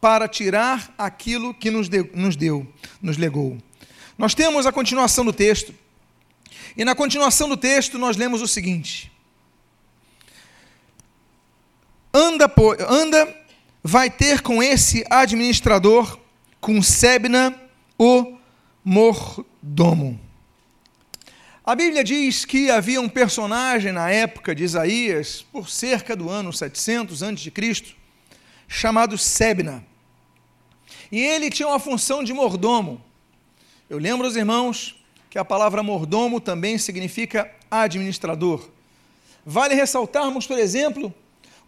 para 0.01 0.27
tirar 0.27 0.93
aquilo 0.97 1.53
que 1.53 1.69
nos 1.69 1.89
nos, 2.13 2.35
deu, 2.35 2.67
nos 3.01 3.17
legou. 3.17 3.57
Nós 4.17 4.33
temos 4.33 4.65
a 4.65 4.71
continuação 4.71 5.23
do 5.23 5.31
texto. 5.31 5.73
E 6.75 6.83
na 6.83 6.95
continuação 6.95 7.47
do 7.47 7.57
texto 7.57 7.97
nós 7.97 8.17
lemos 8.17 8.41
o 8.41 8.47
seguinte: 8.47 9.11
Anda, 12.13 12.51
anda 12.87 13.35
vai 13.83 14.09
ter 14.09 14.41
com 14.41 14.61
esse 14.61 15.05
administrador, 15.09 16.19
com 16.59 16.81
Sebna, 16.81 17.55
o 17.97 18.37
mordomo. 18.83 20.19
A 21.63 21.75
Bíblia 21.75 22.03
diz 22.03 22.45
que 22.45 22.71
havia 22.71 22.99
um 22.99 23.07
personagem 23.07 23.91
na 23.91 24.09
época 24.09 24.55
de 24.55 24.63
Isaías, 24.63 25.45
por 25.51 25.69
cerca 25.69 26.15
do 26.15 26.29
ano 26.29 26.51
700 26.51 27.21
a.C., 27.21 27.95
chamado 28.67 29.17
Sebna. 29.17 29.85
E 31.11 31.19
ele 31.19 31.51
tinha 31.51 31.67
uma 31.67 31.79
função 31.79 32.23
de 32.23 32.33
mordomo. 32.33 33.03
Eu 33.87 33.99
lembro 33.99 34.25
aos 34.25 34.35
irmãos 34.35 34.95
que 35.29 35.37
a 35.37 35.45
palavra 35.45 35.83
mordomo 35.83 36.39
também 36.41 36.77
significa 36.79 37.51
administrador. 37.69 38.67
Vale 39.45 39.75
ressaltarmos, 39.75 40.47
por 40.47 40.57
exemplo, 40.57 41.13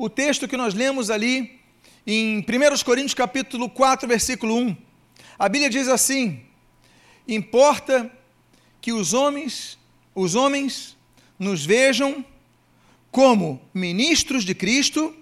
o 0.04 0.10
texto 0.10 0.48
que 0.48 0.58
nós 0.58 0.74
lemos 0.74 1.12
ali 1.12 1.60
em 2.08 2.40
1 2.40 2.84
Coríntios 2.84 3.14
capítulo 3.14 3.70
4, 3.70 4.08
versículo 4.08 4.56
1. 4.56 4.76
A 5.38 5.48
Bíblia 5.48 5.70
diz 5.70 5.88
assim: 5.88 6.42
Importa 7.28 8.12
que 8.82 8.92
os 8.92 9.14
homens, 9.14 9.78
os 10.16 10.34
homens 10.34 10.98
nos 11.38 11.64
vejam 11.64 12.26
como 13.12 13.62
ministros 13.72 14.44
de 14.44 14.56
Cristo 14.56 15.16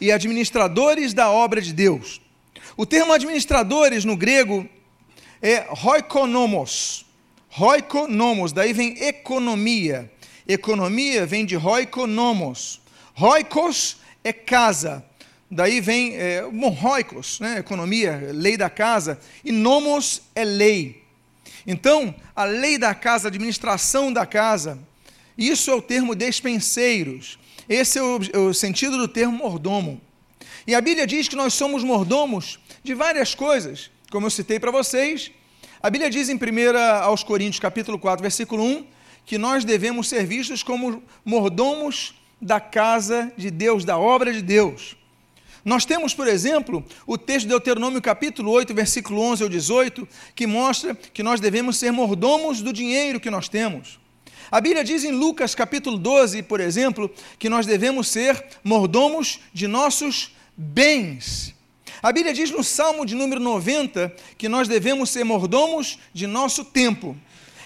e 0.00 0.12
administradores 0.12 1.12
da 1.12 1.28
obra 1.28 1.60
de 1.60 1.72
Deus. 1.72 2.20
O 2.76 2.86
termo 2.86 3.12
administradores 3.12 4.04
no 4.04 4.16
grego 4.16 4.68
é 5.42 5.66
roikonomos. 5.70 7.04
Roikonomos, 7.48 8.52
daí 8.52 8.72
vem 8.72 8.96
economia. 9.02 10.08
Economia 10.46 11.26
vem 11.26 11.44
de 11.44 11.56
roikonomos. 11.56 12.80
Roikos 13.12 14.03
é 14.24 14.32
casa. 14.32 15.04
Daí 15.50 15.80
vem, 15.80 16.16
é, 16.16 16.42
bom, 16.42 16.70
roikos, 16.70 17.38
né, 17.38 17.58
economia, 17.58 18.30
lei 18.32 18.56
da 18.56 18.70
casa. 18.70 19.20
E 19.44 19.52
nomos 19.52 20.22
é 20.34 20.42
lei. 20.42 21.04
Então, 21.66 22.14
a 22.34 22.44
lei 22.44 22.78
da 22.78 22.94
casa, 22.94 23.28
a 23.28 23.30
administração 23.30 24.12
da 24.12 24.26
casa, 24.26 24.78
isso 25.36 25.70
é 25.70 25.74
o 25.74 25.82
termo 25.82 26.14
despenseiros. 26.14 27.38
Esse 27.68 27.98
é 27.98 28.02
o, 28.02 28.18
o 28.48 28.54
sentido 28.54 28.96
do 28.96 29.06
termo 29.06 29.38
mordomo. 29.38 30.00
E 30.66 30.74
a 30.74 30.80
Bíblia 30.80 31.06
diz 31.06 31.28
que 31.28 31.36
nós 31.36 31.54
somos 31.54 31.84
mordomos 31.84 32.58
de 32.82 32.94
várias 32.94 33.34
coisas, 33.34 33.90
como 34.10 34.26
eu 34.26 34.30
citei 34.30 34.58
para 34.58 34.70
vocês. 34.70 35.30
A 35.82 35.90
Bíblia 35.90 36.10
diz 36.10 36.28
em 36.30 36.36
1 36.36 36.78
aos 37.02 37.22
Coríntios, 37.22 37.60
capítulo 37.60 37.98
4, 37.98 38.22
versículo 38.22 38.64
1, 38.64 38.86
que 39.26 39.36
nós 39.36 39.64
devemos 39.64 40.08
ser 40.08 40.24
vistos 40.26 40.62
como 40.62 41.02
mordomos 41.24 42.14
da 42.40 42.60
casa 42.60 43.32
de 43.36 43.50
Deus, 43.50 43.84
da 43.84 43.98
obra 43.98 44.32
de 44.32 44.42
Deus. 44.42 44.96
Nós 45.64 45.86
temos, 45.86 46.12
por 46.12 46.28
exemplo, 46.28 46.84
o 47.06 47.16
texto 47.16 47.46
de 47.46 47.48
Deuteronômio 47.48 48.02
capítulo 48.02 48.50
8, 48.50 48.74
versículo 48.74 49.20
11 49.20 49.44
ao 49.44 49.48
18, 49.48 50.06
que 50.34 50.46
mostra 50.46 50.94
que 50.94 51.22
nós 51.22 51.40
devemos 51.40 51.78
ser 51.78 51.90
mordomos 51.90 52.60
do 52.60 52.72
dinheiro 52.72 53.18
que 53.18 53.30
nós 53.30 53.48
temos. 53.48 53.98
A 54.50 54.60
Bíblia 54.60 54.84
diz 54.84 55.04
em 55.04 55.10
Lucas 55.10 55.54
capítulo 55.54 55.96
12, 55.96 56.42
por 56.42 56.60
exemplo, 56.60 57.10
que 57.38 57.48
nós 57.48 57.64
devemos 57.64 58.08
ser 58.08 58.44
mordomos 58.62 59.40
de 59.54 59.66
nossos 59.66 60.32
bens. 60.54 61.54
A 62.02 62.12
Bíblia 62.12 62.34
diz 62.34 62.50
no 62.50 62.62
Salmo 62.62 63.06
de 63.06 63.14
número 63.14 63.40
90 63.40 64.14
que 64.36 64.46
nós 64.46 64.68
devemos 64.68 65.08
ser 65.08 65.24
mordomos 65.24 65.98
de 66.12 66.26
nosso 66.26 66.62
tempo. 66.62 67.16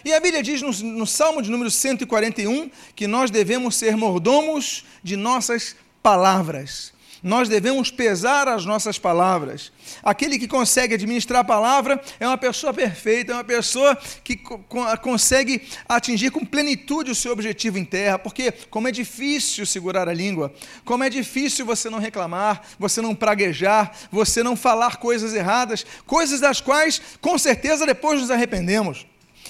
E 0.09 0.15
a 0.15 0.21
Bíblia 0.21 0.43
diz 0.43 0.63
no, 0.63 0.73
no 0.73 1.07
Salmo 1.07 1.43
de 1.43 1.51
número 1.51 1.71
141 1.71 2.71
que 2.97 3.07
nós 3.07 3.31
devemos 3.31 3.77
ser 3.77 3.95
mordomos 3.95 4.87
de 5.03 5.17
nossas 5.17 5.77
palavras. 6.03 6.95
Nós 7.23 7.47
devemos 7.47 7.91
pesar 7.91 8.49
as 8.49 8.65
nossas 8.65 8.99
palavras. 8.99 9.71
Aquele 10.03 10.39
que 10.39 10.49
consegue 10.49 10.95
administrar 10.95 11.41
a 11.41 11.45
palavra 11.45 12.01
é 12.19 12.27
uma 12.27 12.39
pessoa 12.39 12.73
perfeita, 12.73 13.33
é 13.33 13.35
uma 13.35 13.45
pessoa 13.45 13.95
que 14.25 14.35
co 14.35 14.65
consegue 15.03 15.69
atingir 15.87 16.31
com 16.31 16.43
plenitude 16.43 17.11
o 17.11 17.15
seu 17.15 17.31
objetivo 17.31 17.77
em 17.77 17.85
terra, 17.85 18.19
porque 18.19 18.51
como 18.71 18.89
é 18.89 18.91
difícil 18.91 19.67
segurar 19.67 20.09
a 20.09 20.15
língua, 20.15 20.55
como 20.87 21.05
é 21.05 21.11
difícil 21.11 21.67
você 21.67 21.91
não 21.91 21.99
reclamar, 21.99 22.63
você 22.79 23.03
não 23.03 23.15
praguejar, 23.15 23.93
você 24.11 24.43
não 24.43 24.57
falar 24.57 24.97
coisas 24.97 25.35
erradas, 25.35 25.85
coisas 26.07 26.41
das 26.41 26.63
quais 26.63 26.99
com 27.21 27.37
certeza 27.37 27.85
depois 27.85 28.23
nos 28.23 28.31
arrependemos. 28.31 29.07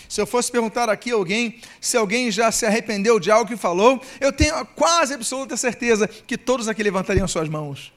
Se 0.08 0.20
eu 0.20 0.26
fosse 0.26 0.50
perguntar 0.50 0.88
aqui 0.88 1.10
a 1.10 1.14
alguém 1.14 1.60
se 1.80 1.96
alguém 1.96 2.30
já 2.30 2.50
se 2.50 2.64
arrependeu 2.64 3.20
de 3.20 3.30
algo 3.30 3.48
que 3.48 3.56
falou, 3.56 4.00
eu 4.20 4.32
tenho 4.32 4.64
quase 4.64 5.12
absoluta 5.12 5.56
certeza 5.56 6.08
que 6.08 6.38
todos 6.38 6.66
aqui 6.66 6.82
levantariam 6.82 7.28
suas 7.28 7.48
mãos. 7.48 7.92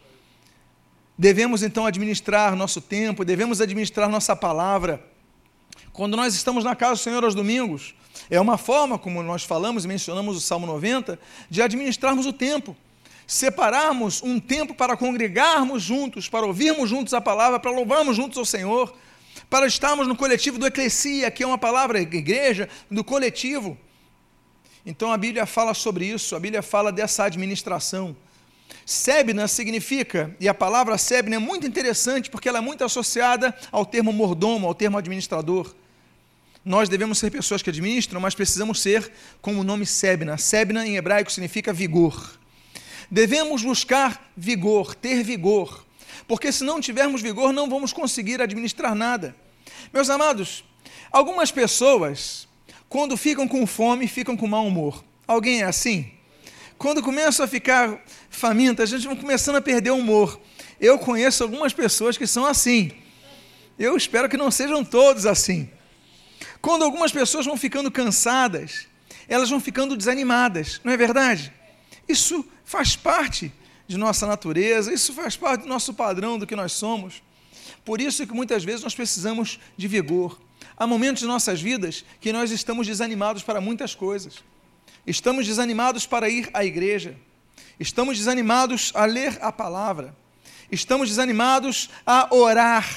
Devemos 1.17 1.63
então 1.63 1.85
administrar 1.85 2.55
nosso 2.55 2.81
tempo, 2.81 3.23
devemos 3.23 3.61
administrar 3.61 4.09
nossa 4.09 4.35
palavra. 4.35 5.01
Quando 5.93 6.17
nós 6.17 6.33
estamos 6.33 6.63
na 6.63 6.75
casa 6.75 6.93
do 6.93 6.99
Senhor 6.99 7.23
aos 7.23 7.35
domingos, 7.35 7.95
é 8.29 8.39
uma 8.39 8.57
forma, 8.57 8.97
como 8.97 9.21
nós 9.23 9.43
falamos 9.43 9.85
e 9.85 9.87
mencionamos 9.87 10.35
o 10.35 10.41
Salmo 10.41 10.65
90, 10.65 11.19
de 11.49 11.61
administrarmos 11.61 12.25
o 12.25 12.33
tempo. 12.33 12.75
Separarmos 13.27 14.21
um 14.23 14.39
tempo 14.39 14.73
para 14.73 14.97
congregarmos 14.97 15.81
juntos, 15.81 16.27
para 16.27 16.45
ouvirmos 16.45 16.89
juntos 16.89 17.13
a 17.13 17.21
palavra, 17.21 17.59
para 17.59 17.71
louvarmos 17.71 18.17
juntos 18.17 18.37
ao 18.37 18.45
Senhor 18.45 18.93
para 19.49 19.67
estarmos 19.67 20.07
no 20.07 20.15
coletivo 20.15 20.57
do 20.57 20.65
eclesia, 20.65 21.29
que 21.29 21.43
é 21.43 21.47
uma 21.47 21.57
palavra 21.57 21.99
igreja, 21.99 22.69
do 22.89 23.03
coletivo. 23.03 23.77
Então 24.85 25.11
a 25.11 25.17
Bíblia 25.17 25.45
fala 25.45 25.73
sobre 25.73 26.05
isso, 26.05 26.35
a 26.35 26.39
Bíblia 26.39 26.61
fala 26.61 26.91
dessa 26.91 27.25
administração. 27.25 28.15
Sebna 28.85 29.47
significa, 29.47 30.35
e 30.39 30.47
a 30.47 30.53
palavra 30.53 30.97
Sebna 30.97 31.35
é 31.35 31.39
muito 31.39 31.67
interessante 31.67 32.29
porque 32.29 32.49
ela 32.49 32.57
é 32.57 32.61
muito 32.61 32.83
associada 32.83 33.55
ao 33.71 33.85
termo 33.85 34.11
mordomo, 34.11 34.67
ao 34.67 34.73
termo 34.73 34.97
administrador. 34.97 35.73
Nós 36.63 36.89
devemos 36.89 37.17
ser 37.17 37.31
pessoas 37.31 37.61
que 37.61 37.69
administram, 37.69 38.19
mas 38.19 38.35
precisamos 38.35 38.81
ser 38.81 39.11
como 39.41 39.61
o 39.61 39.63
nome 39.63 39.85
Sebna. 39.85 40.37
Sebna 40.37 40.85
em 40.85 40.95
hebraico 40.95 41.31
significa 41.31 41.73
vigor. 41.73 42.39
Devemos 43.09 43.63
buscar 43.63 44.31
vigor, 44.35 44.95
ter 44.95 45.23
vigor 45.23 45.85
porque 46.27 46.51
se 46.51 46.63
não 46.63 46.79
tivermos 46.81 47.21
vigor, 47.21 47.51
não 47.53 47.69
vamos 47.69 47.93
conseguir 47.93 48.41
administrar 48.41 48.95
nada. 48.95 49.35
Meus 49.93 50.09
amados, 50.09 50.63
algumas 51.11 51.51
pessoas, 51.51 52.47
quando 52.87 53.17
ficam 53.17 53.47
com 53.47 53.65
fome, 53.65 54.07
ficam 54.07 54.35
com 54.37 54.47
mau 54.47 54.65
humor. 54.65 55.03
Alguém 55.27 55.61
é 55.61 55.65
assim? 55.65 56.11
Quando 56.77 57.03
começam 57.03 57.45
a 57.45 57.47
ficar 57.47 58.03
famintas, 58.29 58.91
a 58.91 58.97
gente 58.97 59.07
vai 59.07 59.15
começando 59.15 59.57
a 59.57 59.61
perder 59.61 59.91
o 59.91 59.97
humor. 59.97 60.39
Eu 60.79 60.97
conheço 60.97 61.43
algumas 61.43 61.73
pessoas 61.73 62.17
que 62.17 62.25
são 62.25 62.45
assim. 62.45 62.91
Eu 63.77 63.95
espero 63.95 64.27
que 64.27 64.37
não 64.37 64.49
sejam 64.49 64.83
todos 64.83 65.25
assim. 65.25 65.69
Quando 66.61 66.83
algumas 66.83 67.11
pessoas 67.11 67.45
vão 67.45 67.55
ficando 67.57 67.91
cansadas, 67.91 68.87
elas 69.27 69.49
vão 69.49 69.59
ficando 69.59 69.95
desanimadas, 69.95 70.81
não 70.83 70.91
é 70.91 70.97
verdade? 70.97 71.53
Isso 72.07 72.45
faz 72.65 72.95
parte 72.95 73.51
de 73.91 73.97
nossa 73.97 74.25
natureza, 74.25 74.93
isso 74.93 75.13
faz 75.13 75.35
parte 75.35 75.63
do 75.63 75.67
nosso 75.67 75.93
padrão 75.93 76.39
do 76.39 76.47
que 76.47 76.55
nós 76.55 76.71
somos. 76.71 77.21
Por 77.83 77.99
isso 77.99 78.25
que 78.25 78.33
muitas 78.33 78.63
vezes 78.63 78.83
nós 78.83 78.95
precisamos 78.95 79.59
de 79.75 79.87
vigor. 79.87 80.39
Há 80.77 80.87
momentos 80.87 81.23
em 81.23 81.27
nossas 81.27 81.61
vidas 81.61 82.05
que 82.19 82.31
nós 82.31 82.51
estamos 82.51 82.87
desanimados 82.87 83.43
para 83.43 83.59
muitas 83.59 83.93
coisas. 83.93 84.35
Estamos 85.05 85.45
desanimados 85.45 86.05
para 86.05 86.29
ir 86.29 86.49
à 86.53 86.63
igreja. 86.63 87.15
Estamos 87.79 88.17
desanimados 88.17 88.91
a 88.95 89.05
ler 89.05 89.37
a 89.41 89.51
palavra. 89.51 90.15
Estamos 90.71 91.09
desanimados 91.09 91.89
a 92.05 92.33
orar. 92.33 92.87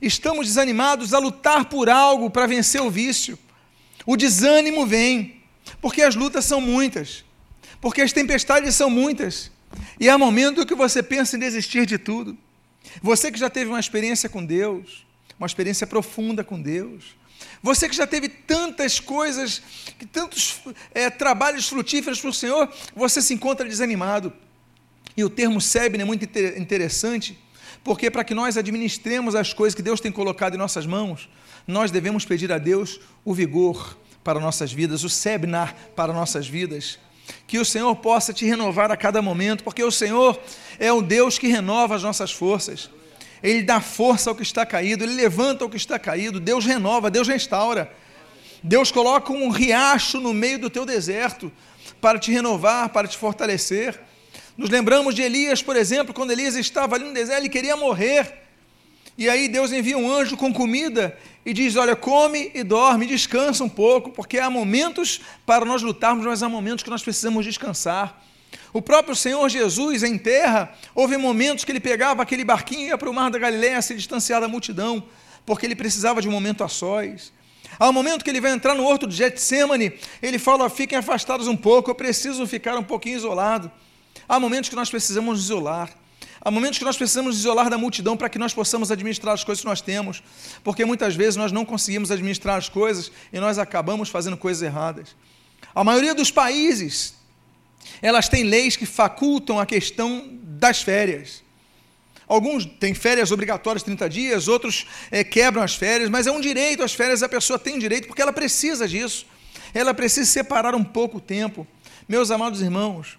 Estamos 0.00 0.46
desanimados 0.48 1.14
a 1.14 1.18
lutar 1.18 1.66
por 1.66 1.88
algo 1.88 2.30
para 2.30 2.46
vencer 2.46 2.80
o 2.80 2.90
vício. 2.90 3.38
O 4.04 4.16
desânimo 4.16 4.86
vem, 4.86 5.42
porque 5.80 6.02
as 6.02 6.14
lutas 6.14 6.44
são 6.44 6.60
muitas, 6.60 7.24
porque 7.80 8.02
as 8.02 8.12
tempestades 8.12 8.74
são 8.74 8.90
muitas. 8.90 9.50
E 9.98 10.08
há 10.08 10.18
momento 10.18 10.66
que 10.66 10.74
você 10.74 11.02
pensa 11.02 11.36
em 11.36 11.40
desistir 11.40 11.86
de 11.86 11.98
tudo. 11.98 12.36
Você 13.02 13.30
que 13.30 13.38
já 13.38 13.50
teve 13.50 13.70
uma 13.70 13.80
experiência 13.80 14.28
com 14.28 14.44
Deus, 14.44 15.06
uma 15.38 15.46
experiência 15.46 15.86
profunda 15.86 16.42
com 16.44 16.60
Deus. 16.60 17.16
Você 17.62 17.88
que 17.88 17.96
já 17.96 18.06
teve 18.06 18.28
tantas 18.28 19.00
coisas, 19.00 19.62
tantos 20.12 20.60
é, 20.94 21.10
trabalhos 21.10 21.68
frutíferos 21.68 22.20
para 22.20 22.30
o 22.30 22.34
Senhor, 22.34 22.72
você 22.94 23.20
se 23.20 23.34
encontra 23.34 23.68
desanimado. 23.68 24.32
E 25.16 25.24
o 25.24 25.30
termo 25.30 25.60
SEBN 25.60 26.02
é 26.02 26.04
muito 26.04 26.24
interessante, 26.58 27.38
porque 27.82 28.10
para 28.10 28.24
que 28.24 28.34
nós 28.34 28.56
administremos 28.56 29.34
as 29.34 29.52
coisas 29.52 29.74
que 29.74 29.82
Deus 29.82 30.00
tem 30.00 30.12
colocado 30.12 30.54
em 30.54 30.58
nossas 30.58 30.86
mãos, 30.86 31.28
nós 31.66 31.90
devemos 31.90 32.24
pedir 32.24 32.52
a 32.52 32.58
Deus 32.58 33.00
o 33.24 33.32
vigor 33.32 33.98
para 34.22 34.38
nossas 34.38 34.72
vidas, 34.72 35.04
o 35.04 35.08
SEBNAR 35.08 35.74
para 35.94 36.12
nossas 36.12 36.46
vidas 36.46 36.98
que 37.46 37.58
o 37.58 37.64
Senhor 37.64 37.94
possa 37.96 38.32
te 38.32 38.44
renovar 38.44 38.90
a 38.90 38.96
cada 38.96 39.22
momento, 39.22 39.64
porque 39.64 39.82
o 39.82 39.90
Senhor 39.90 40.38
é 40.78 40.92
o 40.92 41.00
Deus 41.02 41.38
que 41.38 41.48
renova 41.48 41.94
as 41.94 42.02
nossas 42.02 42.32
forças. 42.32 42.90
Ele 43.42 43.62
dá 43.62 43.80
força 43.80 44.30
ao 44.30 44.36
que 44.36 44.42
está 44.42 44.64
caído, 44.66 45.04
ele 45.04 45.14
levanta 45.14 45.64
o 45.64 45.70
que 45.70 45.76
está 45.76 45.98
caído, 45.98 46.40
Deus 46.40 46.64
renova, 46.64 47.10
Deus 47.10 47.28
restaura. 47.28 47.92
Deus 48.62 48.90
coloca 48.90 49.32
um 49.32 49.48
riacho 49.50 50.18
no 50.18 50.34
meio 50.34 50.58
do 50.58 50.70
teu 50.70 50.84
deserto 50.84 51.52
para 52.00 52.18
te 52.18 52.32
renovar, 52.32 52.88
para 52.88 53.06
te 53.06 53.16
fortalecer. 53.16 54.00
Nos 54.56 54.70
lembramos 54.70 55.14
de 55.14 55.22
Elias, 55.22 55.62
por 55.62 55.76
exemplo, 55.76 56.14
quando 56.14 56.30
Elias 56.30 56.56
estava 56.56 56.96
ali 56.96 57.04
no 57.04 57.12
deserto, 57.12 57.42
ele 57.42 57.48
queria 57.48 57.76
morrer. 57.76 58.45
E 59.18 59.30
aí 59.30 59.48
Deus 59.48 59.72
envia 59.72 59.96
um 59.96 60.10
anjo 60.10 60.36
com 60.36 60.52
comida 60.52 61.16
e 61.44 61.52
diz: 61.52 61.76
Olha, 61.76 61.96
come 61.96 62.50
e 62.54 62.62
dorme, 62.62 63.06
descansa 63.06 63.64
um 63.64 63.68
pouco, 63.68 64.10
porque 64.10 64.38
há 64.38 64.50
momentos 64.50 65.20
para 65.46 65.64
nós 65.64 65.82
lutarmos, 65.82 66.26
mas 66.26 66.42
há 66.42 66.48
momentos 66.48 66.82
que 66.82 66.90
nós 66.90 67.02
precisamos 67.02 67.44
descansar. 67.44 68.22
O 68.72 68.82
próprio 68.82 69.16
Senhor 69.16 69.48
Jesus, 69.48 70.02
em 70.02 70.18
terra, 70.18 70.74
houve 70.94 71.16
momentos 71.16 71.64
que 71.64 71.72
ele 71.72 71.80
pegava 71.80 72.22
aquele 72.22 72.44
barquinho 72.44 72.82
e 72.82 72.86
ia 72.88 72.98
para 72.98 73.08
o 73.08 73.14
mar 73.14 73.30
da 73.30 73.38
Galiléia 73.38 73.80
se 73.80 73.94
distanciar 73.94 74.40
da 74.40 74.48
multidão, 74.48 75.02
porque 75.46 75.64
ele 75.64 75.74
precisava 75.74 76.20
de 76.20 76.28
um 76.28 76.32
momento 76.32 76.62
a 76.62 76.68
sós. 76.68 77.32
Há 77.78 77.88
um 77.88 77.92
momento 77.92 78.22
que 78.22 78.30
ele 78.30 78.40
vai 78.40 78.52
entrar 78.52 78.74
no 78.74 78.84
horto 78.84 79.06
de 79.06 79.16
Getsemane, 79.16 79.94
ele 80.20 80.38
fala: 80.38 80.68
fiquem 80.68 80.98
afastados 80.98 81.46
um 81.46 81.56
pouco, 81.56 81.90
eu 81.90 81.94
preciso 81.94 82.46
ficar 82.46 82.76
um 82.76 82.84
pouquinho 82.84 83.16
isolado. 83.16 83.72
Há 84.28 84.38
momentos 84.38 84.68
que 84.68 84.76
nós 84.76 84.90
precisamos 84.90 85.40
isolar. 85.40 85.90
Há 86.46 86.50
momentos 86.52 86.78
que 86.78 86.84
nós 86.84 86.96
precisamos 86.96 87.38
isolar 87.38 87.68
da 87.68 87.76
multidão 87.76 88.16
para 88.16 88.28
que 88.28 88.38
nós 88.38 88.54
possamos 88.54 88.92
administrar 88.92 89.34
as 89.34 89.42
coisas 89.42 89.62
que 89.62 89.66
nós 89.66 89.80
temos, 89.80 90.22
porque 90.62 90.84
muitas 90.84 91.16
vezes 91.16 91.34
nós 91.34 91.50
não 91.50 91.64
conseguimos 91.64 92.12
administrar 92.12 92.56
as 92.56 92.68
coisas 92.68 93.10
e 93.32 93.40
nós 93.40 93.58
acabamos 93.58 94.10
fazendo 94.10 94.36
coisas 94.36 94.62
erradas. 94.62 95.16
A 95.74 95.82
maioria 95.82 96.14
dos 96.14 96.30
países, 96.30 97.16
elas 98.00 98.28
têm 98.28 98.44
leis 98.44 98.76
que 98.76 98.86
facultam 98.86 99.58
a 99.58 99.66
questão 99.66 100.38
das 100.40 100.80
férias. 100.80 101.42
Alguns 102.28 102.64
têm 102.64 102.94
férias 102.94 103.32
obrigatórias 103.32 103.82
30 103.82 104.08
dias, 104.08 104.46
outros 104.46 104.86
é, 105.10 105.24
quebram 105.24 105.64
as 105.64 105.74
férias, 105.74 106.08
mas 106.08 106.28
é 106.28 106.30
um 106.30 106.40
direito, 106.40 106.84
as 106.84 106.94
férias 106.94 107.24
a 107.24 107.28
pessoa 107.28 107.58
tem 107.58 107.76
direito 107.76 108.06
porque 108.06 108.22
ela 108.22 108.32
precisa 108.32 108.86
disso. 108.86 109.26
Ela 109.74 109.92
precisa 109.92 110.30
separar 110.30 110.76
um 110.76 110.84
pouco 110.84 111.18
o 111.18 111.20
tempo. 111.20 111.66
Meus 112.08 112.30
amados 112.30 112.62
irmãos, 112.62 113.18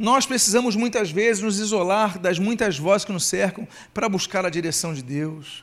nós 0.00 0.24
precisamos 0.24 0.74
muitas 0.74 1.10
vezes 1.10 1.42
nos 1.42 1.58
isolar 1.58 2.18
das 2.18 2.38
muitas 2.38 2.78
vozes 2.78 3.04
que 3.04 3.12
nos 3.12 3.26
cercam 3.26 3.68
para 3.92 4.08
buscar 4.08 4.46
a 4.46 4.48
direção 4.48 4.94
de 4.94 5.02
Deus. 5.02 5.62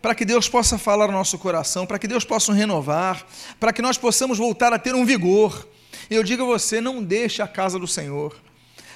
Para 0.00 0.14
que 0.14 0.24
Deus 0.24 0.48
possa 0.48 0.78
falar 0.78 1.06
ao 1.06 1.10
nosso 1.10 1.36
coração, 1.38 1.84
para 1.84 1.98
que 1.98 2.06
Deus 2.06 2.24
possa 2.24 2.52
renovar, 2.52 3.26
para 3.58 3.72
que 3.72 3.82
nós 3.82 3.98
possamos 3.98 4.38
voltar 4.38 4.72
a 4.72 4.78
ter 4.78 4.94
um 4.94 5.04
vigor. 5.04 5.68
Eu 6.08 6.22
digo 6.22 6.44
a 6.44 6.46
você: 6.46 6.80
não 6.80 7.02
deixe 7.02 7.42
a 7.42 7.48
casa 7.48 7.76
do 7.76 7.88
Senhor, 7.88 8.36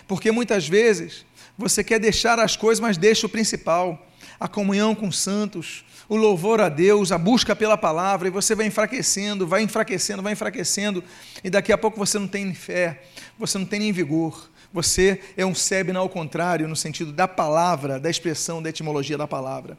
porque 0.07 0.31
muitas 0.31 0.69
vezes 0.69 1.27
você 1.57 1.83
quer 1.83 1.99
deixar 1.99 2.39
as 2.39 2.55
coisas, 2.55 2.79
mas 2.79 2.97
deixa 2.97 3.27
o 3.27 3.29
principal, 3.29 4.07
a 4.39 4.47
comunhão 4.47 4.95
com 4.95 5.09
os 5.09 5.19
santos, 5.19 5.85
o 6.09 6.15
louvor 6.15 6.61
a 6.61 6.69
Deus, 6.69 7.11
a 7.11 7.19
busca 7.19 7.57
pela 7.57 7.77
palavra, 7.77 8.29
e 8.29 8.31
você 8.31 8.55
vai 8.55 8.67
enfraquecendo, 8.67 9.45
vai 9.45 9.61
enfraquecendo, 9.63 10.23
vai 10.23 10.35
enfraquecendo, 10.35 11.03
e 11.43 11.51
daqui 11.51 11.73
a 11.73 11.79
pouco 11.79 11.99
você 11.99 12.17
não 12.17 12.29
tem 12.29 12.55
fé, 12.55 13.03
você 13.37 13.59
não 13.59 13.67
tem 13.67 13.81
nem 13.81 13.91
vigor, 13.91 14.49
você 14.73 15.21
é 15.37 15.47
um 15.47 15.55
Sebna 15.55 15.99
ao 15.99 16.09
contrário, 16.09 16.69
no 16.69 16.77
sentido 16.77 17.13
da 17.13 17.27
palavra, 17.27 17.99
da 17.99 18.11
expressão, 18.11 18.63
da 18.63 18.69
etimologia 18.69 19.17
da 19.17 19.27
palavra. 19.27 19.79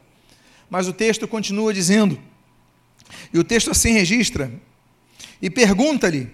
Mas 0.68 0.88
o 0.88 0.92
texto 0.92 1.26
continua 1.28 1.72
dizendo, 1.72 2.20
e 3.32 3.38
o 3.38 3.44
texto 3.44 3.70
assim 3.70 3.92
registra, 3.92 4.52
e 5.40 5.48
pergunta-lhe: 5.48 6.32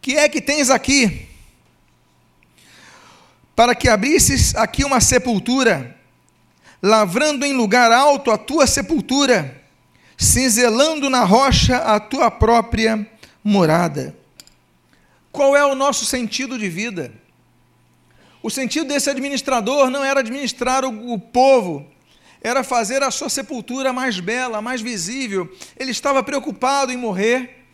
Que 0.00 0.16
é 0.16 0.28
que 0.28 0.40
tens 0.40 0.70
aqui? 0.70 1.28
Para 3.54 3.74
que 3.74 3.88
abrisses 3.88 4.54
aqui 4.54 4.84
uma 4.84 5.00
sepultura, 5.00 5.96
lavrando 6.82 7.46
em 7.46 7.54
lugar 7.54 7.90
alto 7.90 8.30
a 8.30 8.36
tua 8.36 8.66
sepultura, 8.66 9.62
cinzelando 10.16 11.08
na 11.08 11.24
rocha 11.24 11.76
a 11.76 11.98
tua 11.98 12.30
própria 12.30 13.08
morada. 13.42 14.16
Qual 15.32 15.56
é 15.56 15.64
o 15.64 15.74
nosso 15.74 16.04
sentido 16.04 16.58
de 16.58 16.68
vida? 16.68 17.12
O 18.46 18.50
sentido 18.50 18.86
desse 18.86 19.10
administrador 19.10 19.90
não 19.90 20.04
era 20.04 20.20
administrar 20.20 20.84
o, 20.84 21.12
o 21.12 21.18
povo, 21.18 21.84
era 22.40 22.62
fazer 22.62 23.02
a 23.02 23.10
sua 23.10 23.28
sepultura 23.28 23.92
mais 23.92 24.20
bela, 24.20 24.62
mais 24.62 24.80
visível. 24.80 25.52
Ele 25.76 25.90
estava 25.90 26.22
preocupado 26.22 26.92
em 26.92 26.96
morrer. 26.96 27.64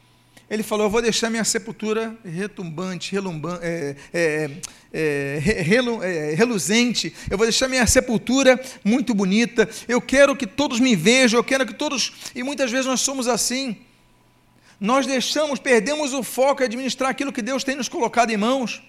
Ele 0.49 0.63
falou: 0.63 0.87
Eu 0.87 0.91
vou 0.91 1.03
deixar 1.03 1.29
minha 1.29 1.45
sepultura 1.45 2.17
retumbante, 2.25 3.13
relumbante, 3.13 3.61
é, 3.63 3.97
é, 4.15 4.51
é, 4.95 5.39
relu, 5.61 6.03
é, 6.03 6.33
reluzente. 6.33 7.15
Eu 7.31 7.37
vou 7.37 7.47
deixar 7.47 7.69
minha 7.69 7.87
sepultura 7.87 8.59
muito 8.83 9.13
bonita. 9.13 9.69
Eu 9.87 10.01
quero 10.01 10.35
que 10.35 10.47
todos 10.47 10.81
me 10.81 10.97
vejam. 10.97 11.39
Eu 11.39 11.45
quero 11.45 11.67
que 11.67 11.75
todos. 11.75 12.15
E 12.35 12.43
muitas 12.43 12.71
vezes 12.71 12.87
nós 12.87 13.03
somos 13.03 13.29
assim. 13.29 13.77
Nós 14.81 15.07
deixamos, 15.07 15.61
perdemos 15.61 16.15
o 16.15 16.23
foco 16.23 16.63
em 16.63 16.65
administrar 16.65 17.11
aquilo 17.11 17.31
que 17.31 17.43
Deus 17.43 17.63
tem 17.63 17.77
nos 17.77 17.91
colocado 17.91 18.31
em 18.31 18.39
mãos 18.39 18.83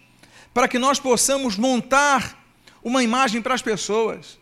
para 0.53 0.67
que 0.67 0.77
nós 0.77 0.99
possamos 0.99 1.57
montar 1.57 2.39
uma 2.83 3.03
imagem 3.03 3.41
para 3.41 3.55
as 3.55 3.61
pessoas. 3.61 4.37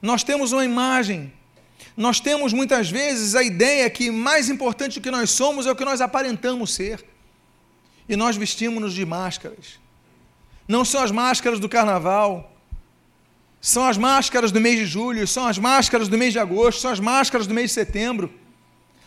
Nós 0.00 0.24
temos 0.24 0.52
uma 0.52 0.64
imagem, 0.64 1.32
nós 1.96 2.20
temos 2.20 2.52
muitas 2.52 2.90
vezes 2.90 3.34
a 3.34 3.42
ideia 3.42 3.90
que 3.90 4.10
mais 4.10 4.48
importante 4.48 4.98
do 4.98 5.02
que 5.02 5.10
nós 5.10 5.30
somos 5.30 5.66
é 5.66 5.70
o 5.70 5.76
que 5.76 5.84
nós 5.84 6.00
aparentamos 6.00 6.72
ser. 6.72 7.04
E 8.08 8.16
nós 8.16 8.36
vestimos-nos 8.36 8.94
de 8.94 9.04
máscaras. 9.04 9.78
Não 10.66 10.84
são 10.84 11.02
as 11.02 11.10
máscaras 11.10 11.60
do 11.60 11.68
carnaval, 11.68 12.50
são 13.60 13.86
as 13.86 13.98
máscaras 13.98 14.50
do 14.50 14.60
mês 14.60 14.78
de 14.78 14.86
julho, 14.86 15.26
são 15.26 15.46
as 15.46 15.58
máscaras 15.58 16.08
do 16.08 16.16
mês 16.16 16.32
de 16.32 16.38
agosto, 16.38 16.80
são 16.80 16.90
as 16.90 17.00
máscaras 17.00 17.46
do 17.46 17.52
mês 17.52 17.70
de 17.70 17.74
setembro, 17.74 18.32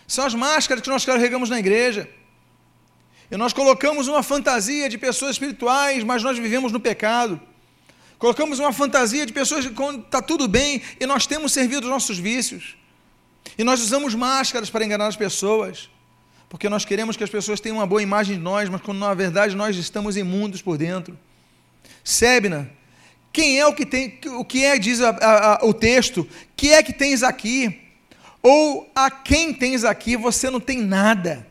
são 0.07 0.25
as 0.25 0.35
máscaras 0.35 0.83
que 0.83 0.89
nós 0.89 1.03
carregamos 1.03 1.49
na 1.49 1.57
igreja. 1.57 2.07
E 3.33 3.35
nós 3.35 3.51
colocamos 3.51 4.07
uma 4.07 4.21
fantasia 4.21 4.87
de 4.87 4.95
pessoas 4.95 5.31
espirituais, 5.31 6.03
mas 6.03 6.21
nós 6.21 6.37
vivemos 6.37 6.71
no 6.71 6.79
pecado. 6.79 7.41
Colocamos 8.19 8.59
uma 8.59 8.71
fantasia 8.71 9.25
de 9.25 9.33
pessoas 9.33 9.65
quando 9.69 10.03
está 10.03 10.21
tudo 10.21 10.47
bem 10.47 10.83
e 10.99 11.07
nós 11.07 11.25
temos 11.25 11.51
servido 11.51 11.87
os 11.87 11.89
nossos 11.89 12.19
vícios. 12.19 12.77
E 13.57 13.63
nós 13.63 13.81
usamos 13.81 14.13
máscaras 14.13 14.69
para 14.69 14.85
enganar 14.85 15.07
as 15.07 15.15
pessoas, 15.15 15.89
porque 16.47 16.69
nós 16.69 16.85
queremos 16.85 17.17
que 17.17 17.23
as 17.23 17.29
pessoas 17.31 17.59
tenham 17.59 17.79
uma 17.79 17.87
boa 17.87 18.03
imagem 18.03 18.37
de 18.37 18.41
nós, 18.41 18.69
mas 18.69 18.81
quando 18.81 18.99
na 18.99 19.15
verdade 19.15 19.55
nós 19.55 19.75
estamos 19.77 20.15
imundos 20.15 20.61
por 20.61 20.77
dentro. 20.77 21.17
Sebna, 22.03 22.69
quem 23.31 23.59
é 23.59 23.65
o 23.65 23.73
que 23.73 23.83
tem, 23.83 24.19
o 24.37 24.45
que 24.45 24.63
é, 24.63 24.77
diz 24.77 25.01
a, 25.01 25.09
a, 25.09 25.55
a, 25.55 25.65
o 25.65 25.73
texto, 25.73 26.29
que 26.55 26.71
é 26.71 26.83
que 26.83 26.93
tens 26.93 27.23
aqui? 27.23 27.81
Ou 28.43 28.91
a 28.93 29.09
quem 29.09 29.51
tens 29.55 29.83
aqui, 29.83 30.15
você 30.15 30.51
não 30.51 30.59
tem 30.59 30.77
nada. 30.77 31.47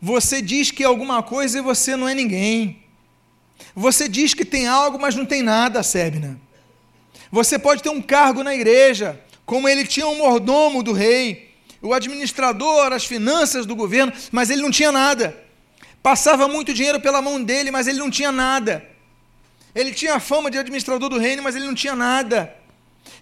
Você 0.00 0.40
diz 0.40 0.70
que 0.70 0.82
é 0.82 0.86
alguma 0.86 1.22
coisa 1.22 1.58
e 1.58 1.62
você 1.62 1.94
não 1.96 2.08
é 2.08 2.14
ninguém. 2.14 2.82
Você 3.74 4.08
diz 4.08 4.32
que 4.34 4.44
tem 4.44 4.66
algo, 4.66 4.98
mas 4.98 5.14
não 5.14 5.26
tem 5.26 5.42
nada, 5.42 5.82
Sebna. 5.82 6.40
Você 7.30 7.58
pode 7.58 7.82
ter 7.82 7.90
um 7.90 8.00
cargo 8.00 8.42
na 8.42 8.54
igreja, 8.54 9.20
como 9.44 9.68
ele 9.68 9.86
tinha 9.86 10.06
um 10.06 10.18
mordomo 10.18 10.82
do 10.82 10.92
rei, 10.92 11.54
o 11.82 11.92
administrador, 11.92 12.92
as 12.92 13.04
finanças 13.04 13.66
do 13.66 13.76
governo, 13.76 14.12
mas 14.32 14.50
ele 14.50 14.62
não 14.62 14.70
tinha 14.70 14.90
nada. 14.90 15.36
Passava 16.02 16.48
muito 16.48 16.72
dinheiro 16.72 17.00
pela 17.00 17.20
mão 17.20 17.42
dele, 17.42 17.70
mas 17.70 17.86
ele 17.86 17.98
não 17.98 18.10
tinha 18.10 18.32
nada. 18.32 18.84
Ele 19.74 19.92
tinha 19.92 20.14
a 20.14 20.20
fama 20.20 20.50
de 20.50 20.58
administrador 20.58 21.08
do 21.08 21.18
reino, 21.18 21.42
mas 21.42 21.54
ele 21.54 21.66
não 21.66 21.74
tinha 21.74 21.94
nada. 21.94 22.54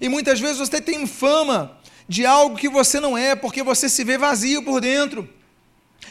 E 0.00 0.08
muitas 0.08 0.40
vezes 0.40 0.58
você 0.58 0.80
tem 0.80 1.06
fama 1.06 1.76
de 2.08 2.24
algo 2.24 2.56
que 2.56 2.68
você 2.68 3.00
não 3.00 3.18
é, 3.18 3.34
porque 3.34 3.62
você 3.62 3.88
se 3.88 4.02
vê 4.04 4.16
vazio 4.16 4.62
por 4.62 4.80
dentro. 4.80 5.28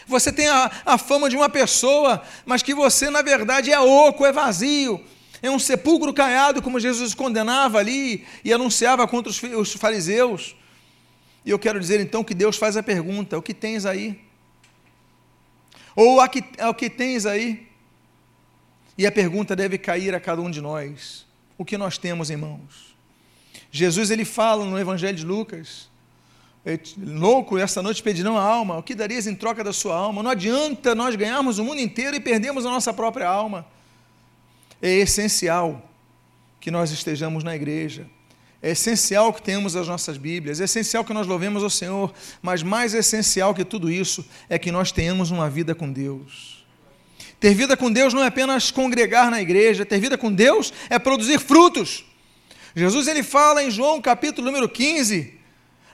Você 0.08 0.32
tem 0.32 0.48
a, 0.48 0.72
a 0.86 0.98
fama 0.98 1.30
de 1.30 1.36
uma 1.36 1.50
pessoa, 1.50 2.24
mas 2.46 2.64
que 2.64 2.74
você, 2.74 3.10
na 3.10 3.22
verdade, 3.22 3.72
é 3.72 3.80
oco, 3.80 4.26
é 4.26 4.32
vazio. 4.32 5.04
É 5.42 5.52
um 5.52 5.60
sepulcro 5.60 6.14
caiado, 6.14 6.62
como 6.62 6.80
Jesus 6.80 7.14
condenava 7.14 7.78
ali 7.78 8.26
e 8.44 8.52
anunciava 8.52 9.08
contra 9.08 9.30
os, 9.30 9.44
os 9.44 9.74
fariseus. 9.74 10.56
E 11.46 11.50
eu 11.50 11.60
quero 11.60 11.80
dizer 11.80 12.00
então 12.00 12.24
que 12.24 12.34
Deus 12.34 12.58
faz 12.58 12.78
a 12.78 12.82
pergunta: 12.82 13.38
o 13.38 13.42
que 13.42 13.54
tens 13.54 13.86
aí? 13.86 14.20
Ou 15.96 16.28
que, 16.30 16.44
o 16.68 16.74
que 16.74 16.90
tens 16.90 17.26
aí? 17.26 17.68
E 18.98 19.06
a 19.06 19.12
pergunta 19.12 19.56
deve 19.56 19.78
cair 19.78 20.16
a 20.16 20.20
cada 20.20 20.42
um 20.42 20.50
de 20.50 20.62
nós: 20.62 21.26
o 21.58 21.66
que 21.66 21.78
nós 21.78 21.98
temos 21.98 22.30
em 22.30 22.38
mãos? 22.38 22.96
Jesus 23.70 24.10
ele 24.10 24.26
fala 24.26 24.66
no 24.66 24.80
Evangelho 24.80 25.18
de 25.18 25.26
Lucas 25.26 25.90
louco, 26.98 27.58
esta 27.58 27.82
noite 27.82 28.04
pedirão 28.04 28.38
a 28.38 28.42
alma, 28.42 28.78
o 28.78 28.84
que 28.84 28.94
darias 28.94 29.28
em 29.28 29.36
troca 29.36 29.64
da 29.64 29.72
sua 29.72 29.96
alma? 29.96 30.22
Não 30.22 30.32
adianta 30.32 30.94
nós 30.94 31.16
ganharmos 31.16 31.60
o 31.60 31.64
mundo 31.64 31.80
inteiro 31.80 32.18
e 32.18 32.20
perdermos 32.20 32.66
a 32.66 32.70
nossa 32.70 32.94
própria 32.94 33.28
alma. 33.28 33.66
É 34.82 34.90
essencial 34.90 35.82
que 36.60 36.70
nós 36.70 36.92
estejamos 36.92 37.44
na 37.44 37.56
igreja, 37.56 38.06
é 38.62 38.72
essencial 38.72 39.32
que 39.32 39.42
tenhamos 39.42 39.76
as 39.76 39.88
nossas 39.88 40.18
Bíblias, 40.18 40.60
é 40.60 40.66
essencial 40.66 41.06
que 41.06 41.14
nós 41.14 41.28
louvemos 41.28 41.64
ao 41.64 41.70
Senhor, 41.70 42.14
mas 42.42 42.64
mais 42.64 42.94
essencial 42.94 43.54
que 43.54 43.64
tudo 43.64 43.90
isso 43.90 44.26
é 44.50 44.60
que 44.60 44.72
nós 44.72 44.92
tenhamos 44.92 45.32
uma 45.32 45.50
vida 45.50 45.74
com 45.74 45.92
Deus. 45.92 46.66
Ter 47.40 47.54
vida 47.54 47.78
com 47.78 47.92
Deus 47.92 48.14
não 48.14 48.24
é 48.24 48.28
apenas 48.28 48.72
congregar 48.72 49.30
na 49.30 49.42
igreja, 49.42 49.86
ter 49.86 50.00
vida 50.00 50.18
com 50.18 50.34
Deus 50.34 50.74
é 50.90 50.98
produzir 50.98 51.40
frutos. 51.40 52.04
Jesus 52.76 53.08
ele 53.08 53.24
fala 53.24 53.64
em 53.64 53.72
João 53.72 54.02
capítulo 54.02 54.48
número 54.48 54.68
15, 54.68 55.37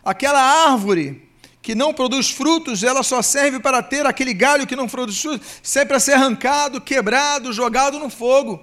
Aquela 0.03 0.41
árvore 0.41 1.29
que 1.61 1.73
não 1.73 1.93
produz 1.93 2.29
frutos, 2.29 2.83
ela 2.83 3.03
só 3.03 3.21
serve 3.21 3.59
para 3.59 3.81
ter 3.81 4.05
aquele 4.05 4.33
galho 4.33 4.67
que 4.67 4.75
não 4.75 4.87
produz 4.87 5.21
frutos, 5.21 5.47
serve 5.63 5.87
para 5.87 5.99
ser 5.99 6.13
arrancado, 6.13 6.81
quebrado, 6.81 7.53
jogado 7.53 7.97
no 7.97 8.09
fogo. 8.09 8.61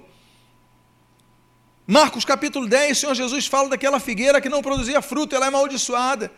Marcos 1.87 2.23
capítulo 2.23 2.67
10, 2.67 2.97
o 2.97 3.01
Senhor 3.01 3.15
Jesus 3.15 3.47
fala 3.47 3.69
daquela 3.69 3.99
figueira 3.99 4.39
que 4.39 4.47
não 4.47 4.61
produzia 4.61 5.01
fruto, 5.01 5.35
ela 5.35 5.45
é 5.45 5.47
amaldiçoada. 5.47 6.31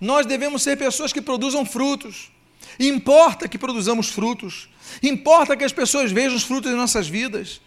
Nós 0.00 0.24
devemos 0.24 0.62
ser 0.62 0.76
pessoas 0.76 1.12
que 1.12 1.20
produzam 1.20 1.66
frutos. 1.66 2.30
Importa 2.80 3.46
que 3.46 3.58
produzamos 3.58 4.08
frutos. 4.08 4.68
Importa 5.02 5.56
que 5.56 5.64
as 5.64 5.72
pessoas 5.72 6.10
vejam 6.10 6.36
os 6.36 6.44
frutos 6.44 6.70
em 6.70 6.74
nossas 6.74 7.08
vidas. 7.08 7.60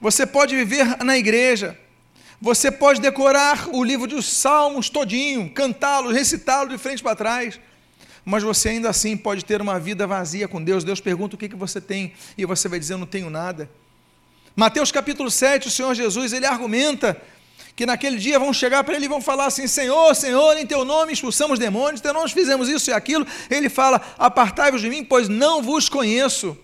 Você 0.00 0.26
pode 0.26 0.56
viver 0.56 1.02
na 1.04 1.16
igreja, 1.16 1.78
você 2.40 2.70
pode 2.70 3.00
decorar 3.00 3.68
o 3.68 3.82
livro 3.82 4.06
dos 4.06 4.26
Salmos 4.26 4.88
todinho, 4.88 5.50
cantá-lo, 5.50 6.10
recitá-lo 6.10 6.68
de 6.68 6.78
frente 6.78 7.02
para 7.02 7.16
trás, 7.16 7.58
mas 8.24 8.42
você 8.42 8.70
ainda 8.70 8.90
assim 8.90 9.16
pode 9.16 9.44
ter 9.44 9.60
uma 9.60 9.78
vida 9.78 10.06
vazia 10.06 10.48
com 10.48 10.62
Deus. 10.62 10.82
Deus 10.82 11.00
pergunta 11.00 11.36
o 11.36 11.38
que, 11.38 11.48
que 11.48 11.56
você 11.56 11.80
tem 11.80 12.12
e 12.36 12.46
você 12.46 12.68
vai 12.68 12.78
dizer: 12.78 12.94
Eu 12.94 12.98
não 12.98 13.06
tenho 13.06 13.28
nada. 13.28 13.70
Mateus 14.56 14.90
capítulo 14.90 15.30
7, 15.30 15.68
o 15.68 15.70
Senhor 15.70 15.94
Jesus, 15.94 16.32
ele 16.32 16.46
argumenta 16.46 17.20
que 17.76 17.84
naquele 17.84 18.18
dia 18.18 18.38
vão 18.38 18.52
chegar 18.52 18.84
para 18.84 18.94
ele 18.94 19.04
e 19.04 19.08
vão 19.08 19.20
falar 19.20 19.46
assim: 19.46 19.66
Senhor, 19.66 20.14
Senhor, 20.14 20.56
em 20.56 20.66
teu 20.66 20.84
nome 20.84 21.12
expulsamos 21.12 21.58
demônios, 21.58 22.00
em 22.00 22.02
teu 22.02 22.14
nome 22.14 22.30
fizemos 22.30 22.68
isso 22.68 22.90
e 22.90 22.92
aquilo. 22.92 23.26
Ele 23.50 23.68
fala: 23.68 24.00
Apartai-vos 24.18 24.80
de 24.80 24.88
mim, 24.88 25.04
pois 25.04 25.28
não 25.28 25.62
vos 25.62 25.88
conheço. 25.88 26.56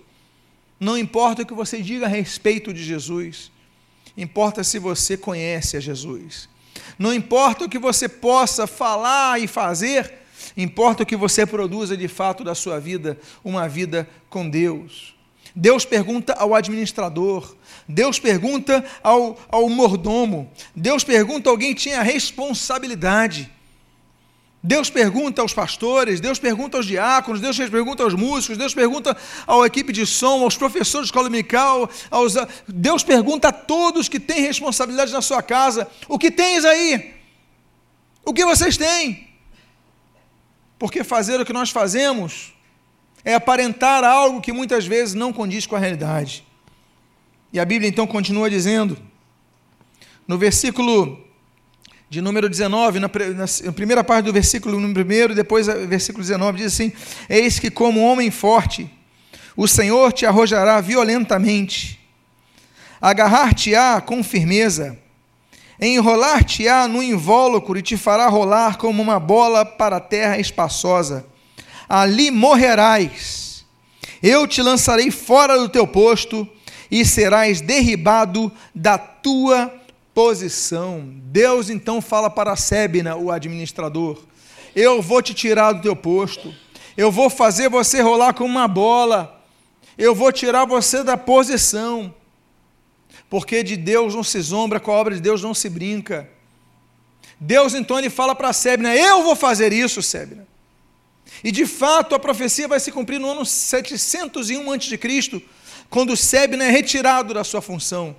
Não 0.79 0.97
importa 0.97 1.43
o 1.43 1.47
que 1.47 1.53
você 1.53 1.83
diga 1.83 2.07
a 2.07 2.09
respeito 2.09 2.73
de 2.73 2.83
Jesus, 2.83 3.53
importa 4.21 4.63
se 4.63 4.79
você 4.79 5.17
conhece 5.17 5.77
a 5.77 5.81
Jesus. 5.81 6.49
Não 6.99 7.15
importa 7.15 7.65
o 7.65 7.69
que 7.69 7.79
você 7.79 8.09
possa 8.09 8.67
falar 8.67 9.41
e 9.41 9.47
fazer, 9.47 10.13
importa 10.57 11.03
o 11.03 11.07
que 11.07 11.17
você 11.17 11.47
produza 11.47 11.97
de 11.97 12.07
fato 12.07 12.45
da 12.45 12.55
sua 12.55 12.79
vida, 12.79 13.19
uma 13.43 13.67
vida 13.67 14.09
com 14.29 14.49
Deus. 14.49 15.15
Deus 15.57 15.85
pergunta 15.85 16.35
ao 16.35 16.55
administrador, 16.55 17.57
Deus 17.89 18.19
pergunta 18.19 18.85
ao, 19.03 19.39
ao 19.49 19.69
mordomo, 19.69 20.51
Deus 20.77 21.03
pergunta 21.03 21.49
a 21.49 21.53
alguém 21.53 21.75
que 21.75 21.81
tinha 21.81 22.03
responsabilidade. 22.03 23.51
Deus 24.63 24.91
pergunta 24.91 25.41
aos 25.41 25.55
pastores, 25.55 26.21
Deus 26.21 26.39
pergunta 26.39 26.77
aos 26.77 26.85
diáconos, 26.85 27.41
Deus 27.41 27.57
pergunta 27.57 28.03
aos 28.03 28.13
músicos, 28.13 28.59
Deus 28.59 28.75
pergunta 28.75 29.17
à 29.47 29.67
equipe 29.67 29.91
de 29.91 30.05
som, 30.05 30.43
aos 30.43 30.55
professores 30.55 31.07
de 31.07 31.09
escola 31.09 31.25
dominical, 31.25 31.89
aos, 32.11 32.35
Deus 32.69 33.03
pergunta 33.03 33.49
a 33.49 33.53
todos 33.53 34.07
que 34.07 34.21
têm 34.21 34.43
responsabilidade 34.43 35.13
na 35.13 35.23
sua 35.23 35.43
casa: 35.43 35.89
o 36.07 36.19
que 36.19 36.31
tens 36.31 36.65
aí? 36.67 37.15
O 38.23 38.35
que 38.35 38.45
vocês 38.45 38.77
têm? 38.77 39.31
Porque 40.79 41.03
fazer 41.03 41.41
o 41.41 41.45
que 41.45 41.55
nós 41.55 41.71
fazemos 41.71 42.53
é 43.25 43.35
aparentar 43.35 44.05
algo 44.05 44.43
que 44.43 44.53
muitas 44.53 44.87
vezes 44.87 45.15
não 45.15 45.33
condiz 45.33 45.67
com 45.67 45.75
a 45.77 45.79
realidade. 45.79 46.45
E 47.51 47.59
a 47.59 47.65
Bíblia 47.65 47.89
então 47.89 48.07
continua 48.07 48.51
dizendo, 48.51 48.97
no 50.29 50.37
versículo 50.37 51.30
de 52.11 52.21
número 52.21 52.49
19, 52.49 52.99
na, 52.99 53.09
primeira 53.09 54.05
parte 54.05 54.27
do 54.27 54.33
versículo 54.33 54.93
primeiro, 54.93 55.35
depois 55.35 55.67
versículo 55.67 56.23
19, 56.23 56.59
diz 56.59 56.75
assim: 56.75 56.93
Eis 57.29 57.59
que, 57.59 57.71
como 57.71 58.01
homem 58.01 58.31
forte, 58.31 58.91
o 59.57 59.67
Senhor 59.67 60.13
te 60.13 60.27
arrojará 60.27 60.81
violentamente, 60.81 61.99
agarrar-te-á 63.01 64.01
com 64.01 64.23
firmeza, 64.23 64.99
enrolar-te-á 65.81 66.87
no 66.89 67.03
invólucro 67.03 67.79
e 67.79 67.83
te 67.83 67.97
fará 67.97 68.27
rolar 68.27 68.77
como 68.77 69.01
uma 69.01 69.19
bola 69.19 69.65
para 69.65 69.97
a 69.97 70.01
terra 70.01 70.39
espaçosa 70.39 71.25
ali 71.91 72.31
morrerás. 72.31 73.65
Eu 74.23 74.47
te 74.47 74.63
lançarei 74.63 75.11
fora 75.11 75.59
do 75.59 75.69
teu 75.69 75.89
posto 75.89 76.49
e 76.89 77.05
serás 77.05 77.61
derribado 77.61 78.53
da 78.73 78.97
tua 78.97 79.80
posição. 80.21 81.03
Deus 81.25 81.71
então 81.71 82.03
fala 82.03 82.29
para 82.29 82.55
Sebna, 82.55 83.17
o 83.17 83.31
administrador: 83.31 84.23
Eu 84.77 85.01
vou 85.01 85.23
te 85.23 85.33
tirar 85.33 85.73
do 85.73 85.81
teu 85.81 85.97
posto, 85.97 86.55
eu 86.95 87.11
vou 87.11 87.31
fazer 87.31 87.71
você 87.71 88.03
rolar 88.03 88.35
como 88.35 88.51
uma 88.51 88.69
bola, 88.69 89.43
eu 89.97 90.15
vou 90.15 90.31
tirar 90.31 90.67
você 90.67 91.03
da 91.03 91.17
posição, 91.17 92.15
porque 93.31 93.63
de 93.63 93.79
Deus 93.79 94.15
não 94.15 94.23
se 94.23 94.39
zombra, 94.43 94.79
com 94.79 94.93
a 94.93 94.95
obra 94.95 95.15
de 95.15 95.23
Deus 95.23 95.43
não 95.43 95.55
se 95.55 95.71
brinca. 95.71 96.29
Deus 97.41 97.73
então 97.73 97.99
ele 97.99 98.11
fala 98.11 98.35
para 98.35 98.53
Sebna: 98.53 98.95
Eu 98.95 99.23
vou 99.23 99.35
fazer 99.35 99.73
isso, 99.73 100.03
Sebna. 100.03 100.47
E 101.43 101.51
de 101.51 101.65
fato 101.65 102.15
a 102.15 102.19
profecia 102.19 102.69
vai 102.69 102.79
se 102.79 102.93
cumprir 102.93 103.19
no 103.19 103.31
ano 103.31 103.47
701 103.47 104.71
a.C., 104.71 105.43
quando 105.89 106.15
Sebna 106.15 106.65
é 106.65 106.71
retirado 106.71 107.33
da 107.33 107.43
sua 107.43 107.63
função. 107.63 108.15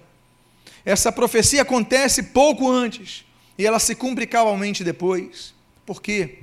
Essa 0.85 1.11
profecia 1.11 1.61
acontece 1.61 2.23
pouco 2.23 2.69
antes 2.69 3.25
e 3.57 3.65
ela 3.65 3.79
se 3.79 3.95
cumpre 3.95 4.25
cabalmente 4.25 4.83
depois. 4.83 5.53
Por 5.85 6.01
quê? 6.01 6.39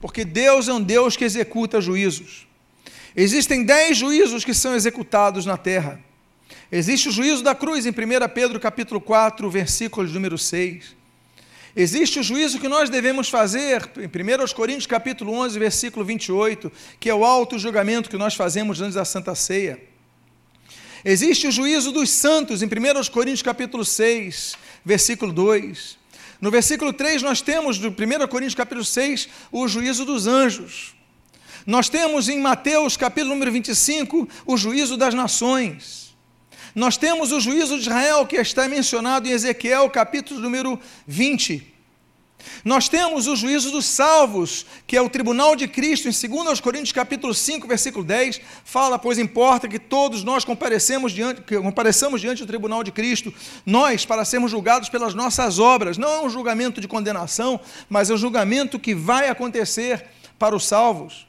Porque 0.00 0.24
Deus 0.24 0.68
é 0.68 0.72
um 0.72 0.82
Deus 0.82 1.16
que 1.16 1.24
executa 1.24 1.80
juízos. 1.80 2.46
Existem 3.14 3.64
dez 3.64 3.96
juízos 3.96 4.44
que 4.44 4.52
são 4.52 4.74
executados 4.74 5.46
na 5.46 5.56
terra. 5.56 6.00
Existe 6.70 7.08
o 7.08 7.12
juízo 7.12 7.42
da 7.42 7.54
cruz 7.54 7.86
em 7.86 7.90
1 7.90 7.94
Pedro 8.34 8.60
capítulo 8.60 9.00
4, 9.00 9.48
versículo 9.48 10.08
número 10.08 10.36
6. 10.36 10.96
Existe 11.74 12.18
o 12.18 12.22
juízo 12.22 12.58
que 12.58 12.68
nós 12.68 12.90
devemos 12.90 13.28
fazer, 13.28 13.88
em 13.98 14.06
1 14.06 14.54
Coríntios 14.54 14.86
capítulo 14.86 15.32
11, 15.34 15.58
versículo 15.58 16.04
28, 16.04 16.72
que 16.98 17.08
é 17.08 17.14
o 17.14 17.24
alto 17.24 17.58
julgamento 17.58 18.08
que 18.10 18.16
nós 18.16 18.34
fazemos 18.34 18.80
antes 18.80 18.94
da 18.94 19.04
Santa 19.04 19.34
Ceia. 19.34 19.78
Existe 21.08 21.46
o 21.46 21.52
juízo 21.52 21.92
dos 21.92 22.10
santos, 22.10 22.62
em 22.62 22.66
1 22.66 22.68
Coríntios 23.12 23.40
capítulo 23.40 23.84
6, 23.84 24.56
versículo 24.84 25.32
2. 25.32 25.96
No 26.40 26.50
versículo 26.50 26.92
3, 26.92 27.22
nós 27.22 27.40
temos, 27.40 27.78
do 27.78 27.90
1 27.90 28.26
Coríntios 28.26 28.56
capítulo 28.56 28.84
6, 28.84 29.28
o 29.52 29.68
juízo 29.68 30.04
dos 30.04 30.26
anjos. 30.26 30.96
Nós 31.64 31.88
temos 31.88 32.28
em 32.28 32.40
Mateus 32.40 32.96
capítulo 32.96 33.34
número 33.34 33.52
25, 33.52 34.28
o 34.44 34.56
juízo 34.56 34.96
das 34.96 35.14
nações. 35.14 36.12
Nós 36.74 36.96
temos 36.96 37.30
o 37.30 37.38
juízo 37.38 37.76
de 37.76 37.82
Israel 37.82 38.26
que 38.26 38.34
está 38.34 38.66
mencionado 38.66 39.28
em 39.28 39.30
Ezequiel, 39.30 39.88
capítulo 39.88 40.40
número 40.40 40.76
20. 41.06 41.75
Nós 42.64 42.88
temos 42.88 43.26
o 43.26 43.36
juízo 43.36 43.70
dos 43.70 43.86
salvos, 43.86 44.66
que 44.86 44.96
é 44.96 45.00
o 45.00 45.08
tribunal 45.08 45.54
de 45.54 45.68
Cristo, 45.68 46.08
em 46.08 46.44
2 46.44 46.60
Coríntios 46.60 46.92
capítulo 46.92 47.32
5, 47.34 47.66
versículo 47.66 48.04
10, 48.04 48.40
fala, 48.64 48.98
pois 48.98 49.18
importa 49.18 49.68
que 49.68 49.78
todos 49.78 50.24
nós 50.24 50.44
comparecemos 50.44 51.12
diante, 51.12 51.42
que 51.42 51.56
compareçamos 51.58 52.20
diante 52.20 52.42
do 52.42 52.46
tribunal 52.46 52.82
de 52.82 52.92
Cristo, 52.92 53.32
nós, 53.64 54.04
para 54.04 54.24
sermos 54.24 54.50
julgados 54.50 54.88
pelas 54.88 55.14
nossas 55.14 55.58
obras. 55.58 55.98
Não 55.98 56.08
é 56.08 56.20
um 56.22 56.30
julgamento 56.30 56.80
de 56.80 56.88
condenação, 56.88 57.60
mas 57.88 58.10
é 58.10 58.14
um 58.14 58.18
julgamento 58.18 58.78
que 58.78 58.94
vai 58.94 59.28
acontecer 59.28 60.04
para 60.38 60.54
os 60.54 60.66
salvos. 60.66 61.26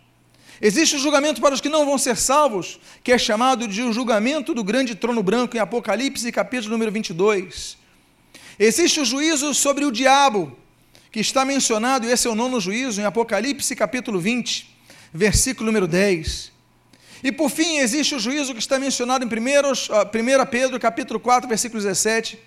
Existe 0.60 0.95
o 0.95 0.99
julgamento 0.99 1.39
para 1.39 1.53
os 1.53 1.62
que 1.62 1.69
não 1.69 1.86
vão 1.86 1.97
ser 1.97 2.17
salvos, 2.17 2.80
que 3.03 3.12
é 3.12 3.17
chamado 3.17 3.67
de 3.67 3.84
o 3.84 3.93
julgamento 3.93 4.53
do 4.53 4.63
grande 4.63 4.95
trono 4.95 5.21
branco 5.21 5.56
em 5.56 5.60
Apocalipse, 5.60 6.32
capítulo 6.32 6.71
número 6.71 6.91
22. 6.91 7.77
Existe 8.58 8.99
o 8.99 9.06
juízo 9.06 9.53
sobre 9.53 9.86
o 9.86 9.91
diabo, 9.91 10.58
que 11.17 11.21
está 11.21 11.43
mencionado, 11.43 12.06
e 12.06 12.12
esse 12.12 12.27
é 12.27 12.30
o 12.30 12.36
nono 12.36 12.62
juízo, 12.62 13.01
em 13.01 13.03
Apocalipse, 13.03 13.75
capítulo 13.75 14.19
20, 14.19 14.69
versículo 15.12 15.65
número 15.65 15.88
10. 15.88 16.51
E 17.23 17.32
por 17.32 17.49
fim, 17.49 17.77
existe 17.77 18.13
o 18.13 18.19
juízo 18.19 18.53
que 18.53 18.60
está 18.60 18.77
mencionado 18.77 19.25
em 19.25 19.27
1 19.27 19.32
Pedro, 20.51 20.80
capítulo 20.80 21.19
4, 21.19 21.49
versículo 21.49 21.82
17, 21.82 22.38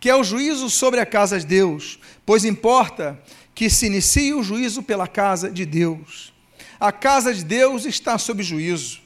que 0.00 0.10
é 0.10 0.16
o 0.16 0.24
juízo 0.24 0.68
sobre 0.68 0.98
a 0.98 1.06
casa 1.06 1.38
de 1.38 1.46
Deus, 1.46 2.00
pois 2.26 2.44
importa 2.44 3.16
que 3.54 3.70
se 3.70 3.86
inicie 3.86 4.34
o 4.34 4.42
juízo 4.42 4.82
pela 4.82 5.06
casa 5.06 5.48
de 5.48 5.64
Deus. 5.64 6.34
A 6.80 6.90
casa 6.90 7.32
de 7.32 7.44
Deus 7.44 7.86
está 7.86 8.18
sob 8.18 8.42
juízo. 8.42 8.98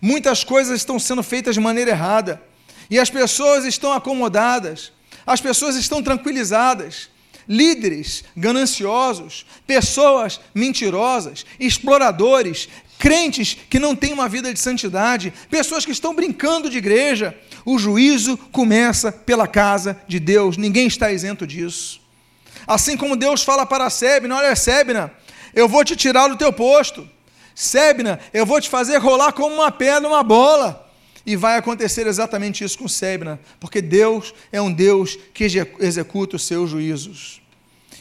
Muitas 0.00 0.44
coisas 0.44 0.78
estão 0.78 1.00
sendo 1.00 1.24
feitas 1.24 1.56
de 1.56 1.60
maneira 1.60 1.90
errada. 1.90 2.40
E 2.88 2.96
as 2.96 3.10
pessoas 3.10 3.64
estão 3.64 3.92
acomodadas. 3.92 4.92
As 5.26 5.40
pessoas 5.40 5.74
estão 5.74 6.00
tranquilizadas. 6.00 7.10
Líderes 7.48 8.24
gananciosos, 8.36 9.44
pessoas 9.66 10.40
mentirosas, 10.54 11.44
exploradores, 11.58 12.68
crentes 12.98 13.56
que 13.68 13.80
não 13.80 13.96
têm 13.96 14.12
uma 14.12 14.28
vida 14.28 14.52
de 14.52 14.60
santidade, 14.60 15.32
pessoas 15.50 15.84
que 15.84 15.90
estão 15.90 16.14
brincando 16.14 16.70
de 16.70 16.78
igreja. 16.78 17.36
O 17.64 17.78
juízo 17.78 18.36
começa 18.36 19.10
pela 19.10 19.48
casa 19.48 20.00
de 20.06 20.20
Deus, 20.20 20.56
ninguém 20.56 20.86
está 20.86 21.10
isento 21.10 21.46
disso. 21.46 22.00
Assim 22.66 22.96
como 22.96 23.16
Deus 23.16 23.42
fala 23.42 23.66
para 23.66 23.90
Sebna: 23.90 24.36
Olha, 24.36 24.54
Sebna, 24.54 25.12
eu 25.54 25.68
vou 25.68 25.84
te 25.84 25.96
tirar 25.96 26.28
do 26.28 26.36
teu 26.36 26.52
posto. 26.52 27.08
Sebna, 27.54 28.18
eu 28.32 28.46
vou 28.46 28.60
te 28.60 28.68
fazer 28.68 28.98
rolar 28.98 29.32
como 29.32 29.54
uma 29.54 29.70
pedra, 29.70 30.08
uma 30.08 30.22
bola. 30.22 30.81
E 31.24 31.36
vai 31.36 31.56
acontecer 31.56 32.06
exatamente 32.06 32.64
isso 32.64 32.78
com 32.78 32.88
Sebna, 32.88 33.40
porque 33.60 33.80
Deus 33.80 34.34
é 34.50 34.60
um 34.60 34.72
Deus 34.72 35.16
que 35.32 35.44
executa 35.78 36.36
os 36.36 36.44
seus 36.44 36.70
juízos. 36.70 37.40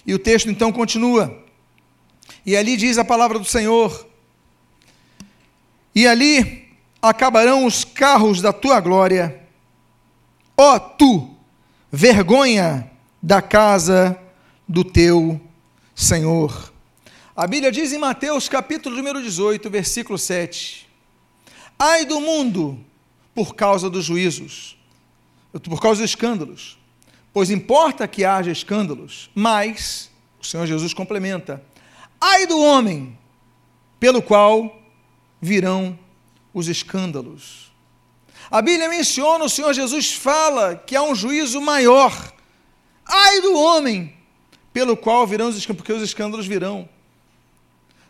E 0.05 0.13
o 0.13 0.19
texto 0.19 0.49
então 0.49 0.71
continua. 0.71 1.43
E 2.45 2.55
ali 2.55 2.75
diz 2.75 2.97
a 2.97 3.05
palavra 3.05 3.37
do 3.37 3.45
Senhor: 3.45 4.07
E 5.93 6.07
ali 6.07 6.69
acabarão 7.01 7.65
os 7.65 7.83
carros 7.83 8.41
da 8.41 8.51
tua 8.51 8.79
glória, 8.79 9.39
ó 10.57 10.79
tu, 10.79 11.35
vergonha 11.91 12.89
da 13.21 13.41
casa 13.41 14.19
do 14.67 14.83
teu 14.83 15.39
Senhor. 15.95 16.71
A 17.35 17.45
Bíblia 17.45 17.71
diz 17.71 17.93
em 17.93 17.97
Mateus 17.99 18.49
capítulo 18.49 18.95
número 18.95 19.21
18, 19.21 19.69
versículo 19.69 20.17
7: 20.17 20.89
Ai 21.77 22.05
do 22.05 22.19
mundo 22.19 22.83
por 23.33 23.55
causa 23.55 23.89
dos 23.89 24.05
juízos, 24.05 24.77
por 25.51 25.81
causa 25.81 26.01
dos 26.01 26.09
escândalos, 26.09 26.77
pois 27.33 27.49
importa 27.49 28.07
que 28.07 28.25
haja 28.25 28.51
escândalos, 28.51 29.29
mas, 29.33 30.09
o 30.41 30.45
Senhor 30.45 30.65
Jesus 30.65 30.93
complementa, 30.93 31.63
ai 32.19 32.45
do 32.45 32.59
homem 32.59 33.17
pelo 33.99 34.21
qual 34.21 34.81
virão 35.41 35.97
os 36.53 36.67
escândalos. 36.67 37.71
A 38.49 38.61
Bíblia 38.61 38.89
menciona, 38.89 39.45
o 39.45 39.49
Senhor 39.49 39.73
Jesus 39.73 40.11
fala 40.13 40.75
que 40.75 40.95
há 40.95 41.01
um 41.01 41.15
juízo 41.15 41.61
maior. 41.61 42.33
Ai 43.05 43.41
do 43.41 43.57
homem 43.57 44.13
pelo 44.73 44.97
qual 44.97 45.25
virão 45.25 45.47
os 45.47 45.55
escândalos, 45.55 45.77
porque 45.77 45.93
os 45.93 46.03
escândalos 46.03 46.47
virão. 46.47 46.89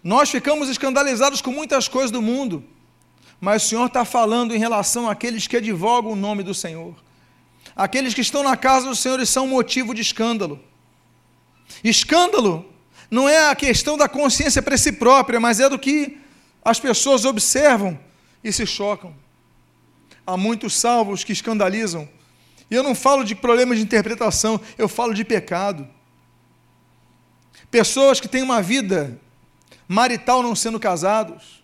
Nós 0.04 0.32
ficamos 0.32 0.68
escandalizados 0.68 1.42
com 1.42 1.52
muitas 1.52 1.88
coisas 1.88 2.10
do 2.10 2.24
mundo, 2.24 2.64
mas 3.42 3.66
o 3.66 3.70
Senhor 3.70 3.88
está 3.88 4.06
falando 4.06 4.54
em 4.54 4.60
relação 4.60 5.10
àqueles 5.10 5.48
que 5.48 5.58
advogam 5.58 6.12
o 6.12 6.16
nome 6.16 6.44
do 6.44 6.54
Senhor. 6.54 6.94
Aqueles 7.76 8.14
que 8.14 8.22
estão 8.22 8.44
na 8.44 8.56
casa 8.56 8.88
do 8.88 8.96
Senhor 8.96 9.20
e 9.20 9.26
são 9.26 9.48
motivo 9.48 9.96
de 9.96 10.02
escândalo. 10.02 10.60
Escândalo 11.84 12.72
não 13.10 13.28
é 13.28 13.50
a 13.50 13.56
questão 13.56 13.98
da 13.98 14.08
consciência 14.08 14.62
para 14.62 14.78
si 14.78 14.92
própria, 14.92 15.40
mas 15.40 15.60
é 15.60 15.68
do 15.68 15.80
que 15.80 16.20
as 16.64 16.80
pessoas 16.80 17.26
observam 17.26 18.00
e 18.44 18.54
se 18.54 18.68
chocam. 18.68 19.16
Há 20.26 20.38
muitos 20.38 20.76
salvos 20.76 21.24
que 21.24 21.34
escandalizam. 21.34 22.08
E 22.70 22.76
eu 22.76 22.84
não 22.84 22.94
falo 22.94 23.24
de 23.24 23.34
problemas 23.34 23.80
de 23.80 23.84
interpretação, 23.84 24.62
eu 24.78 24.88
falo 24.88 25.16
de 25.16 25.26
pecado. 25.26 25.88
Pessoas 27.72 28.20
que 28.20 28.28
têm 28.28 28.44
uma 28.44 28.62
vida 28.62 29.20
marital 29.88 30.44
não 30.44 30.56
sendo 30.56 30.80
casados. 30.80 31.61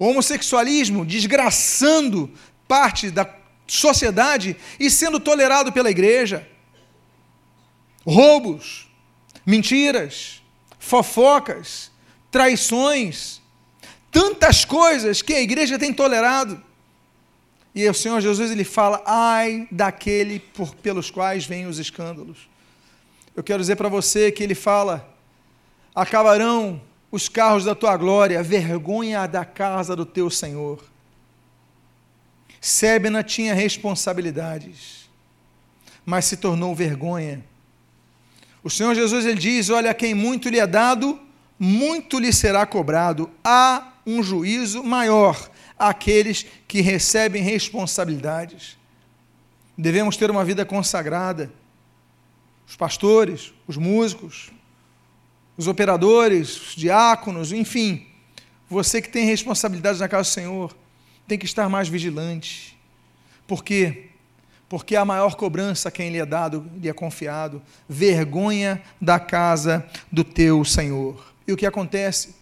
O 0.00 0.06
homossexualismo 0.06 1.04
desgraçando 1.04 2.32
parte 2.66 3.10
da 3.10 3.28
sociedade 3.66 4.56
e 4.78 4.90
sendo 4.90 5.20
tolerado 5.20 5.70
pela 5.72 5.90
igreja. 5.90 6.48
Roubos, 8.06 8.88
mentiras, 9.44 10.42
fofocas, 10.78 11.92
traições, 12.30 13.42
tantas 14.10 14.64
coisas 14.64 15.20
que 15.20 15.34
a 15.34 15.40
igreja 15.42 15.78
tem 15.78 15.92
tolerado. 15.92 16.64
E 17.74 17.86
o 17.86 17.92
Senhor 17.92 18.22
Jesus 18.22 18.50
ele 18.50 18.64
fala: 18.64 19.02
"Ai 19.04 19.68
daquele 19.70 20.38
por, 20.38 20.74
pelos 20.76 21.10
quais 21.10 21.44
vêm 21.44 21.66
os 21.66 21.78
escândalos". 21.78 22.48
Eu 23.36 23.44
quero 23.44 23.60
dizer 23.60 23.76
para 23.76 23.90
você 23.90 24.32
que 24.32 24.42
ele 24.42 24.54
fala: 24.54 25.14
"Acabarão 25.94 26.80
os 27.10 27.28
carros 27.28 27.64
da 27.64 27.74
tua 27.74 27.96
glória, 27.96 28.42
vergonha 28.42 29.26
da 29.26 29.44
casa 29.44 29.94
do 29.94 30.06
teu 30.06 30.30
Senhor". 30.30 30.82
Sébena 32.60 33.22
tinha 33.22 33.54
responsabilidades, 33.54 35.08
mas 36.04 36.26
se 36.26 36.36
tornou 36.36 36.74
vergonha. 36.74 37.44
O 38.62 38.68
Senhor 38.68 38.94
Jesus 38.94 39.24
ele 39.24 39.38
diz: 39.38 39.70
Olha, 39.70 39.94
quem 39.94 40.12
muito 40.12 40.48
lhe 40.48 40.58
é 40.58 40.66
dado, 40.66 41.18
muito 41.58 42.18
lhe 42.18 42.32
será 42.32 42.66
cobrado. 42.66 43.30
Há 43.42 43.92
um 44.06 44.22
juízo 44.22 44.82
maior 44.82 45.50
àqueles 45.78 46.44
que 46.68 46.80
recebem 46.80 47.42
responsabilidades. 47.42 48.78
Devemos 49.76 50.16
ter 50.16 50.30
uma 50.30 50.44
vida 50.44 50.64
consagrada. 50.64 51.50
Os 52.68 52.76
pastores, 52.76 53.52
os 53.66 53.76
músicos, 53.76 54.52
os 55.60 55.66
operadores, 55.66 56.68
os 56.68 56.74
diáconos, 56.74 57.52
enfim, 57.52 58.06
você 58.66 59.02
que 59.02 59.10
tem 59.10 59.26
responsabilidades 59.26 60.00
na 60.00 60.08
casa 60.08 60.30
do 60.30 60.32
Senhor, 60.32 60.74
tem 61.28 61.36
que 61.36 61.44
estar 61.44 61.68
mais 61.68 61.86
vigilante. 61.86 62.78
Por 63.46 63.62
quê? 63.62 64.06
Porque 64.70 64.96
a 64.96 65.04
maior 65.04 65.34
cobrança 65.34 65.90
a 65.90 65.92
quem 65.92 66.08
lhe 66.08 66.16
é 66.16 66.24
dado, 66.24 66.66
lhe 66.80 66.88
é 66.88 66.94
confiado, 66.94 67.60
vergonha 67.86 68.80
da 68.98 69.20
casa 69.20 69.86
do 70.10 70.24
teu 70.24 70.64
Senhor. 70.64 71.22
E 71.46 71.52
o 71.52 71.58
que 71.58 71.66
acontece? 71.66 72.36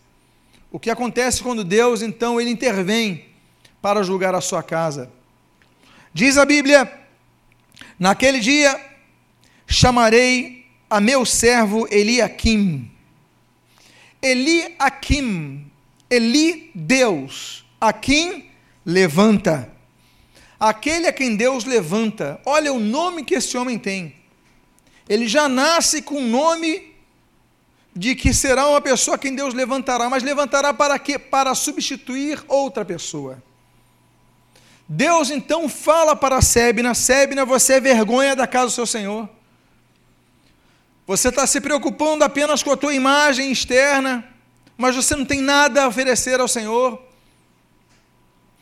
O 0.70 0.78
que 0.78 0.88
acontece 0.88 1.42
quando 1.42 1.64
Deus, 1.64 2.02
então, 2.02 2.40
ele 2.40 2.50
intervém 2.50 3.24
para 3.83 4.04
julgar 4.04 4.33
a 4.33 4.40
sua 4.40 4.62
casa? 4.62 5.11
Diz 6.14 6.38
a 6.38 6.44
Bíblia: 6.44 6.88
Naquele 7.98 8.38
dia 8.38 8.81
chamarei 9.66 10.66
a 10.88 11.00
meu 11.00 11.26
servo 11.26 11.88
Eliakim. 11.90 12.92
Eliakim, 14.22 15.70
Eli 16.11 16.70
Deus, 16.74 17.64
Akim 17.81 18.48
levanta. 18.85 19.70
Aquele 20.59 21.07
a 21.07 21.12
quem 21.12 21.37
Deus 21.37 21.64
levanta. 21.64 22.40
Olha 22.44 22.72
o 22.72 22.81
nome 22.81 23.24
que 23.24 23.35
esse 23.35 23.57
homem 23.57 23.78
tem. 23.78 24.14
Ele 25.09 25.28
já 25.28 25.48
nasce 25.48 26.02
com 26.02 26.16
o 26.16 26.26
nome 26.26 26.94
de 27.94 28.14
que 28.14 28.35
será 28.35 28.66
uma 28.66 28.81
pessoa 28.81 29.14
a 29.14 29.18
quem 29.18 29.35
Deus 29.35 29.54
levantará, 29.54 30.09
mas 30.11 30.22
levantará 30.22 30.74
para 30.74 30.98
quê? 30.98 31.18
Para 31.18 31.54
substituir 31.54 32.42
outra 32.48 32.85
pessoa. 32.85 33.42
Deus 34.88 35.31
então 35.31 35.68
fala 35.68 36.16
para 36.16 36.40
Sébina: 36.40 36.94
Sébina, 36.94 37.44
você 37.44 37.74
é 37.74 37.81
vergonha 37.81 38.35
da 38.35 38.46
casa 38.46 38.66
do 38.66 38.72
seu 38.72 38.87
Senhor. 38.87 39.28
Você 41.08 41.30
está 41.30 41.46
se 41.46 41.58
preocupando 41.58 42.22
apenas 42.22 42.62
com 42.62 42.70
a 42.70 42.76
tua 42.76 42.92
imagem 42.92 43.50
externa, 43.50 44.22
mas 44.76 44.94
você 44.94 45.16
não 45.16 45.24
tem 45.24 45.40
nada 45.40 45.84
a 45.84 45.88
oferecer 45.88 46.38
ao 46.38 46.46
Senhor. 46.46 47.02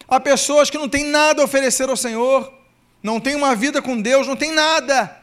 Há 0.06 0.20
pessoas 0.20 0.70
que 0.70 0.78
não 0.78 0.88
têm 0.88 1.06
nada 1.06 1.42
a 1.42 1.44
oferecer 1.44 1.88
ao 1.88 1.96
Senhor, 1.96 2.54
não 3.02 3.18
têm 3.18 3.34
uma 3.34 3.56
vida 3.56 3.82
com 3.82 4.00
Deus, 4.00 4.28
não 4.28 4.36
têm 4.36 4.52
nada. 4.52 5.20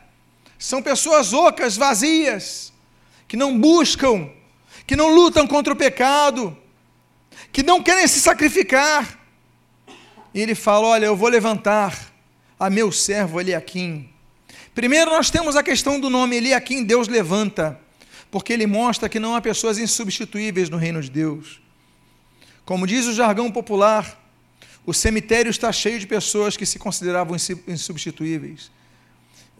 São 0.60 0.82
pessoas 0.82 1.32
ocas, 1.32 1.78
vazias, 1.78 2.74
que 3.26 3.38
não 3.38 3.58
buscam, 3.58 4.30
que 4.86 4.98
não 4.98 5.08
lutam 5.08 5.48
contra 5.48 5.72
o 5.72 5.78
pecado, 5.78 6.58
que 7.54 7.64
não 7.64 7.82
querem 7.82 8.06
se 8.06 8.20
sacrificar. 8.20 9.18
E 10.34 10.42
ele 10.42 10.56
fala: 10.56 10.88
Olha, 10.88 11.06
eu 11.06 11.16
vou 11.16 11.30
levantar 11.30 11.98
a 12.60 12.70
meu 12.70 12.92
servo 12.92 13.40
Eliakim. 13.40 14.13
Primeiro, 14.74 15.12
nós 15.12 15.30
temos 15.30 15.56
a 15.56 15.62
questão 15.62 16.00
do 16.00 16.10
nome 16.10 16.38
Eliakim, 16.38 16.84
Deus 16.84 17.08
levanta, 17.08 17.80
porque 18.32 18.52
ele 18.52 18.66
mostra 18.66 19.08
que 19.08 19.20
não 19.20 19.36
há 19.36 19.42
pessoas 19.42 19.78
insubstituíveis 19.78 20.70
no 20.70 20.78
reino 20.78 21.00
de 21.00 21.12
Deus. 21.12 21.62
Como 22.66 22.88
diz 22.88 23.06
o 23.06 23.14
jargão 23.14 23.52
popular, 23.52 24.20
o 24.86 24.94
cemitério 24.94 25.50
está 25.52 25.72
cheio 25.72 26.00
de 26.00 26.08
pessoas 26.08 26.58
que 26.58 26.66
se 26.66 26.80
consideravam 26.80 27.38
insubstituíveis. 27.68 28.72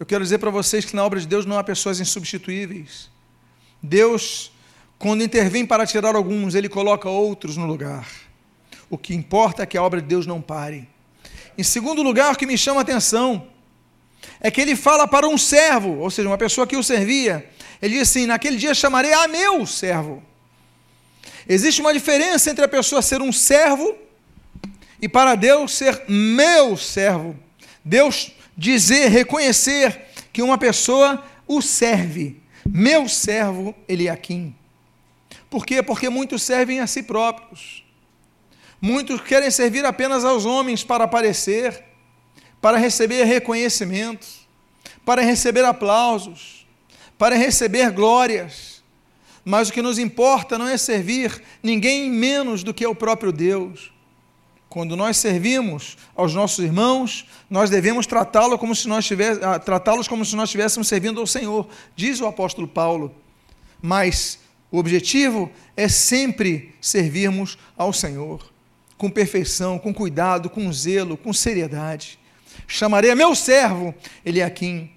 Eu 0.00 0.04
quero 0.04 0.24
dizer 0.24 0.38
para 0.38 0.50
vocês 0.50 0.84
que 0.84 0.96
na 0.96 1.04
obra 1.04 1.20
de 1.20 1.26
Deus 1.26 1.46
não 1.46 1.56
há 1.56 1.62
pessoas 1.62 2.00
insubstituíveis. 2.00 3.08
Deus, 3.80 4.50
quando 4.98 5.22
intervém 5.22 5.64
para 5.64 5.86
tirar 5.86 6.16
alguns, 6.16 6.56
ele 6.56 6.68
coloca 6.68 7.08
outros 7.08 7.56
no 7.56 7.66
lugar. 7.66 8.08
O 8.90 8.98
que 8.98 9.14
importa 9.14 9.62
é 9.62 9.66
que 9.66 9.78
a 9.78 9.82
obra 9.82 10.02
de 10.02 10.08
Deus 10.08 10.26
não 10.26 10.42
pare. 10.42 10.88
Em 11.56 11.62
segundo 11.62 12.02
lugar, 12.02 12.34
o 12.34 12.36
que 12.36 12.46
me 12.46 12.58
chama 12.58 12.80
a 12.80 12.82
atenção 12.82 13.53
é 14.40 14.50
que 14.50 14.60
ele 14.60 14.76
fala 14.76 15.06
para 15.06 15.26
um 15.28 15.38
servo, 15.38 15.98
ou 15.98 16.10
seja, 16.10 16.28
uma 16.28 16.38
pessoa 16.38 16.66
que 16.66 16.76
o 16.76 16.82
servia. 16.82 17.48
Ele 17.80 17.94
diz 17.94 18.08
assim: 18.08 18.26
Naquele 18.26 18.56
dia 18.56 18.74
chamarei 18.74 19.12
a 19.12 19.28
meu 19.28 19.66
servo. 19.66 20.22
Existe 21.48 21.80
uma 21.80 21.92
diferença 21.92 22.50
entre 22.50 22.64
a 22.64 22.68
pessoa 22.68 23.02
ser 23.02 23.20
um 23.20 23.32
servo 23.32 23.94
e 25.00 25.08
para 25.08 25.34
Deus 25.34 25.72
ser 25.72 26.02
meu 26.08 26.76
servo. 26.76 27.36
Deus 27.84 28.32
dizer, 28.56 29.08
reconhecer 29.08 30.00
que 30.32 30.42
uma 30.42 30.56
pessoa 30.56 31.22
o 31.46 31.60
serve. 31.60 32.40
Meu 32.66 33.08
servo 33.08 33.74
Eliakim. 33.86 34.54
Por 35.50 35.66
quê? 35.66 35.82
Porque 35.82 36.08
muitos 36.08 36.42
servem 36.42 36.80
a 36.80 36.86
si 36.86 37.02
próprios. 37.02 37.84
Muitos 38.80 39.20
querem 39.20 39.50
servir 39.50 39.84
apenas 39.84 40.24
aos 40.24 40.44
homens 40.44 40.82
para 40.82 41.04
aparecer, 41.04 41.84
para 42.64 42.78
receber 42.78 43.24
reconhecimentos, 43.24 44.48
para 45.04 45.20
receber 45.20 45.66
aplausos, 45.66 46.66
para 47.18 47.36
receber 47.36 47.90
glórias. 47.90 48.82
Mas 49.44 49.68
o 49.68 49.72
que 49.74 49.82
nos 49.82 49.98
importa 49.98 50.56
não 50.56 50.66
é 50.66 50.78
servir 50.78 51.42
ninguém 51.62 52.08
menos 52.08 52.62
do 52.62 52.72
que 52.72 52.86
o 52.86 52.94
próprio 52.94 53.30
Deus. 53.30 53.92
Quando 54.66 54.96
nós 54.96 55.18
servimos 55.18 55.98
aos 56.16 56.32
nossos 56.32 56.64
irmãos, 56.64 57.26
nós 57.50 57.68
devemos 57.68 58.06
tratá-los 58.06 58.58
como 58.58 58.74
se 58.74 58.88
nós 58.88 59.06
ah, 59.42 59.58
tratá-los 59.58 60.08
como 60.08 60.24
se 60.24 60.34
nós 60.34 60.48
estivéssemos 60.48 60.88
servindo 60.88 61.20
ao 61.20 61.26
Senhor, 61.26 61.68
diz 61.94 62.18
o 62.22 62.26
apóstolo 62.26 62.66
Paulo. 62.66 63.14
Mas 63.82 64.38
o 64.72 64.78
objetivo 64.78 65.52
é 65.76 65.86
sempre 65.86 66.74
servirmos 66.80 67.58
ao 67.76 67.92
Senhor, 67.92 68.50
com 68.96 69.10
perfeição, 69.10 69.78
com 69.78 69.92
cuidado, 69.92 70.48
com 70.48 70.72
zelo, 70.72 71.18
com 71.18 71.30
seriedade. 71.30 72.23
Chamarei 72.66 73.10
a 73.10 73.16
meu 73.16 73.34
servo 73.34 73.94
Eliakim. 74.24 74.90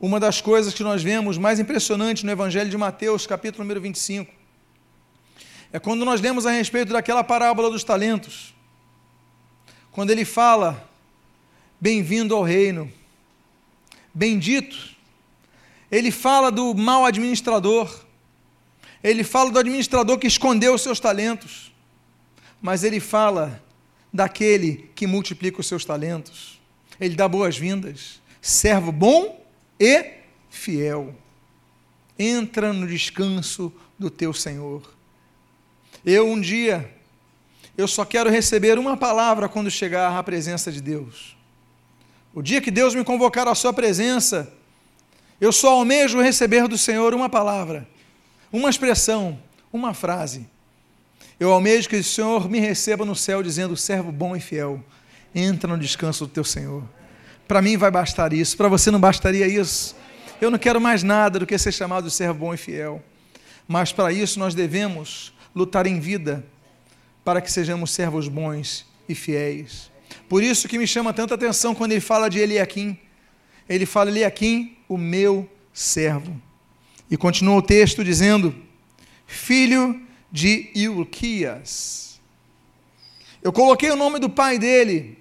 Uma 0.00 0.20
das 0.20 0.40
coisas 0.40 0.72
que 0.74 0.82
nós 0.82 1.02
vemos 1.02 1.38
mais 1.38 1.58
impressionante 1.58 2.24
no 2.24 2.30
Evangelho 2.30 2.70
de 2.70 2.76
Mateus, 2.76 3.26
capítulo 3.26 3.64
número 3.64 3.80
25, 3.80 4.32
é 5.72 5.78
quando 5.78 6.04
nós 6.04 6.20
lemos 6.20 6.46
a 6.46 6.50
respeito 6.50 6.92
daquela 6.92 7.24
parábola 7.24 7.70
dos 7.70 7.82
talentos. 7.82 8.54
Quando 9.90 10.10
ele 10.10 10.24
fala, 10.24 10.88
bem-vindo 11.80 12.34
ao 12.34 12.44
reino, 12.44 12.90
bendito, 14.14 14.96
ele 15.90 16.10
fala 16.10 16.50
do 16.52 16.74
mau 16.74 17.04
administrador, 17.04 18.04
ele 19.02 19.24
fala 19.24 19.50
do 19.50 19.58
administrador 19.58 20.18
que 20.18 20.26
escondeu 20.26 20.74
os 20.74 20.82
seus 20.82 21.00
talentos, 21.00 21.72
mas 22.62 22.84
ele 22.84 23.00
fala 23.00 23.62
daquele 24.12 24.90
que 24.94 25.06
multiplica 25.06 25.60
os 25.60 25.66
seus 25.66 25.84
talentos. 25.84 26.57
Ele 27.00 27.14
dá 27.14 27.28
boas-vindas. 27.28 28.20
Servo 28.40 28.92
bom 28.92 29.44
e 29.78 30.12
fiel. 30.50 31.14
Entra 32.18 32.72
no 32.72 32.86
descanso 32.86 33.72
do 33.98 34.10
teu 34.10 34.32
Senhor. 34.32 34.94
Eu 36.04 36.26
um 36.28 36.40
dia, 36.40 36.92
eu 37.76 37.86
só 37.86 38.04
quero 38.04 38.30
receber 38.30 38.78
uma 38.78 38.96
palavra 38.96 39.48
quando 39.48 39.70
chegar 39.70 40.16
à 40.16 40.22
presença 40.22 40.70
de 40.72 40.80
Deus. 40.80 41.36
O 42.34 42.42
dia 42.42 42.60
que 42.60 42.70
Deus 42.70 42.94
me 42.94 43.04
convocar 43.04 43.48
à 43.48 43.54
sua 43.54 43.72
presença, 43.72 44.52
eu 45.40 45.52
só 45.52 45.70
almejo 45.70 46.20
receber 46.20 46.66
do 46.68 46.78
Senhor 46.78 47.14
uma 47.14 47.28
palavra, 47.28 47.88
uma 48.52 48.70
expressão, 48.70 49.38
uma 49.72 49.94
frase. 49.94 50.46
Eu 51.38 51.52
almejo 51.52 51.88
que 51.88 51.96
o 51.96 52.04
Senhor 52.04 52.48
me 52.48 52.58
receba 52.58 53.04
no 53.04 53.14
céu 53.14 53.42
dizendo: 53.42 53.76
servo 53.76 54.10
bom 54.10 54.34
e 54.34 54.40
fiel, 54.40 54.82
entra 55.34 55.68
no 55.68 55.78
descanso 55.78 56.26
do 56.26 56.32
teu 56.32 56.44
Senhor. 56.44 56.82
Para 57.46 57.62
mim 57.62 57.76
vai 57.76 57.90
bastar 57.90 58.32
isso, 58.32 58.56
para 58.56 58.68
você 58.68 58.90
não 58.90 59.00
bastaria 59.00 59.46
isso. 59.46 59.96
Eu 60.40 60.50
não 60.50 60.58
quero 60.58 60.80
mais 60.80 61.02
nada 61.02 61.38
do 61.38 61.46
que 61.46 61.56
ser 61.58 61.72
chamado 61.72 62.04
de 62.04 62.10
servo 62.10 62.38
bom 62.38 62.54
e 62.54 62.56
fiel. 62.56 63.02
Mas 63.66 63.92
para 63.92 64.12
isso 64.12 64.38
nós 64.38 64.54
devemos 64.54 65.32
lutar 65.54 65.86
em 65.86 65.98
vida, 65.98 66.44
para 67.24 67.40
que 67.40 67.50
sejamos 67.50 67.90
servos 67.90 68.28
bons 68.28 68.86
e 69.08 69.14
fiéis. 69.14 69.90
Por 70.28 70.42
isso 70.42 70.68
que 70.68 70.78
me 70.78 70.86
chama 70.86 71.12
tanta 71.12 71.34
atenção 71.34 71.74
quando 71.74 71.92
ele 71.92 72.00
fala 72.00 72.28
de 72.28 72.38
Eliakim. 72.38 72.98
Ele 73.68 73.84
fala 73.84 74.10
Eliakim, 74.10 74.76
o 74.88 74.96
meu 74.96 75.50
servo. 75.72 76.40
E 77.10 77.16
continua 77.16 77.56
o 77.56 77.62
texto 77.62 78.04
dizendo: 78.04 78.54
filho 79.26 80.00
de 80.30 80.70
Ilquias. 80.74 82.07
Eu 83.42 83.52
coloquei 83.52 83.90
o 83.90 83.96
nome 83.96 84.18
do 84.18 84.28
pai 84.28 84.58
dele, 84.58 85.18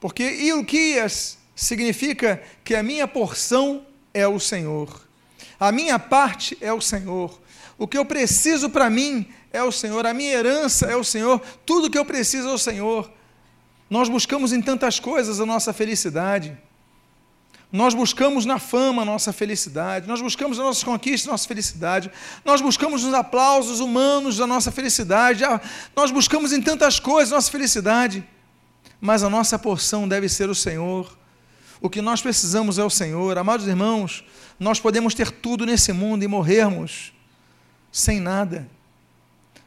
porque 0.00 0.22
Ilquias 0.22 1.38
significa 1.54 2.42
que 2.64 2.74
a 2.74 2.82
minha 2.82 3.06
porção 3.06 3.86
é 4.12 4.26
o 4.26 4.40
Senhor, 4.40 5.06
a 5.58 5.70
minha 5.70 5.98
parte 5.98 6.56
é 6.60 6.72
o 6.72 6.80
Senhor, 6.80 7.40
o 7.78 7.86
que 7.86 7.98
eu 7.98 8.04
preciso 8.04 8.70
para 8.70 8.88
mim 8.88 9.26
é 9.52 9.62
o 9.62 9.70
Senhor, 9.70 10.06
a 10.06 10.14
minha 10.14 10.32
herança 10.32 10.86
é 10.86 10.96
o 10.96 11.04
Senhor, 11.04 11.40
tudo 11.64 11.90
que 11.90 11.98
eu 11.98 12.04
preciso 12.04 12.48
é 12.48 12.52
o 12.52 12.58
Senhor. 12.58 13.10
Nós 13.88 14.08
buscamos 14.08 14.52
em 14.52 14.60
tantas 14.60 14.98
coisas 14.98 15.40
a 15.40 15.46
nossa 15.46 15.72
felicidade. 15.72 16.56
Nós 17.74 17.92
buscamos 17.92 18.46
na 18.46 18.60
fama 18.60 19.02
a 19.02 19.04
nossa 19.04 19.32
felicidade, 19.32 20.06
nós 20.06 20.22
buscamos 20.22 20.58
nas 20.58 20.66
nossas 20.66 20.84
conquistas 20.84 21.26
a 21.26 21.32
nossa 21.32 21.48
felicidade, 21.48 22.08
nós 22.44 22.60
buscamos 22.60 23.02
nos 23.02 23.12
aplausos 23.12 23.80
humanos 23.80 24.40
a 24.40 24.46
nossa 24.46 24.70
felicidade, 24.70 25.42
nós 25.96 26.12
buscamos 26.12 26.52
em 26.52 26.62
tantas 26.62 27.00
coisas 27.00 27.32
a 27.32 27.34
nossa 27.34 27.50
felicidade, 27.50 28.22
mas 29.00 29.24
a 29.24 29.28
nossa 29.28 29.58
porção 29.58 30.06
deve 30.06 30.28
ser 30.28 30.48
o 30.48 30.54
Senhor. 30.54 31.18
O 31.80 31.90
que 31.90 32.00
nós 32.00 32.22
precisamos 32.22 32.78
é 32.78 32.84
o 32.84 32.88
Senhor. 32.88 33.36
Amados 33.36 33.66
irmãos, 33.66 34.24
nós 34.56 34.78
podemos 34.78 35.12
ter 35.12 35.32
tudo 35.32 35.66
nesse 35.66 35.92
mundo 35.92 36.22
e 36.22 36.28
morrermos 36.28 37.12
sem 37.90 38.20
nada. 38.20 38.68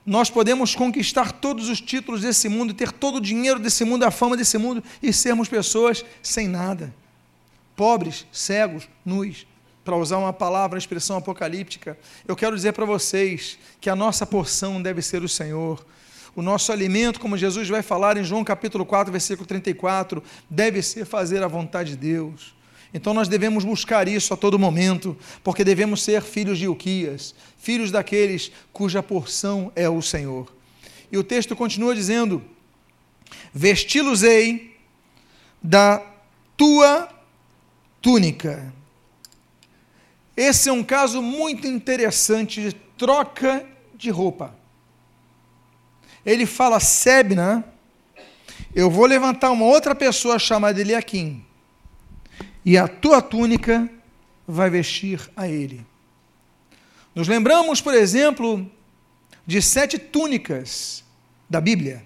Nós 0.05 0.29
podemos 0.29 0.73
conquistar 0.73 1.33
todos 1.33 1.67
os 1.67 1.81
títulos 1.81 2.21
desse 2.21 2.47
mundo, 2.47 2.73
ter 2.73 2.89
todo 2.89 3.17
o 3.17 3.21
dinheiro 3.21 3.59
desse 3.59 3.83
mundo, 3.83 4.05
a 4.05 4.11
fama 4.11 4.37
desse 4.37 4.57
mundo 4.57 4.81
e 5.03 5.11
sermos 5.11 5.49
pessoas 5.49 6.05
sem 6.23 6.47
nada 6.47 6.93
pobres, 7.77 8.25
cegos, 8.31 8.89
nus. 9.05 9.47
Para 9.85 9.95
usar 9.95 10.17
uma 10.17 10.33
palavra, 10.33 10.75
uma 10.75 10.79
expressão 10.79 11.15
apocalíptica, 11.15 11.97
eu 12.27 12.35
quero 12.35 12.53
dizer 12.53 12.73
para 12.73 12.83
vocês 12.83 13.57
que 13.79 13.89
a 13.89 13.95
nossa 13.95 14.25
porção 14.25 14.81
deve 14.81 15.01
ser 15.01 15.23
o 15.23 15.29
Senhor. 15.29 15.85
O 16.35 16.41
nosso 16.41 16.73
alimento, 16.73 17.21
como 17.21 17.37
Jesus 17.37 17.69
vai 17.69 17.81
falar 17.81 18.17
em 18.17 18.23
João 18.23 18.43
capítulo 18.43 18.85
4, 18.85 19.09
versículo 19.09 19.47
34, 19.47 20.21
deve 20.49 20.81
ser 20.81 21.05
fazer 21.05 21.41
a 21.41 21.47
vontade 21.47 21.91
de 21.91 21.97
Deus. 21.97 22.53
Então 22.93 23.13
nós 23.13 23.29
devemos 23.29 23.63
buscar 23.63 24.07
isso 24.09 24.33
a 24.33 24.37
todo 24.37 24.59
momento, 24.59 25.15
porque 25.41 25.63
devemos 25.63 26.03
ser 26.03 26.21
filhos 26.21 26.57
de 26.57 26.67
Uquias, 26.67 27.33
filhos 27.57 27.91
daqueles 27.91 28.51
cuja 28.73 29.01
porção 29.01 29.71
é 29.75 29.87
o 29.87 30.01
Senhor. 30.01 30.51
E 31.11 31.17
o 31.17 31.23
texto 31.23 31.55
continua 31.55 31.95
dizendo: 31.95 32.43
Vesti-los-ei 33.53 34.75
da 35.63 36.01
tua 36.57 37.16
túnica. 38.01 38.73
Esse 40.35 40.69
é 40.69 40.71
um 40.71 40.83
caso 40.83 41.21
muito 41.21 41.65
interessante 41.65 42.61
de 42.61 42.73
troca 42.97 43.65
de 43.95 44.09
roupa. 44.09 44.55
Ele 46.25 46.45
fala, 46.45 46.79
Sebna, 46.79 47.65
eu 48.75 48.91
vou 48.91 49.05
levantar 49.05 49.51
uma 49.51 49.65
outra 49.65 49.95
pessoa 49.95 50.37
chamada 50.37 50.79
Eliakim, 50.79 51.43
e 52.63 52.77
a 52.77 52.87
tua 52.87 53.21
túnica 53.21 53.89
vai 54.47 54.69
vestir 54.69 55.29
a 55.35 55.47
ele. 55.47 55.85
Nos 57.15 57.27
lembramos, 57.27 57.81
por 57.81 57.93
exemplo, 57.93 58.69
de 59.45 59.61
sete 59.61 59.97
túnicas 59.97 61.03
da 61.49 61.59
Bíblia. 61.59 62.05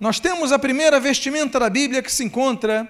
Nós 0.00 0.18
temos 0.20 0.52
a 0.52 0.58
primeira 0.58 0.98
vestimenta 0.98 1.58
da 1.58 1.68
Bíblia 1.68 2.02
que 2.02 2.12
se 2.12 2.24
encontra 2.24 2.88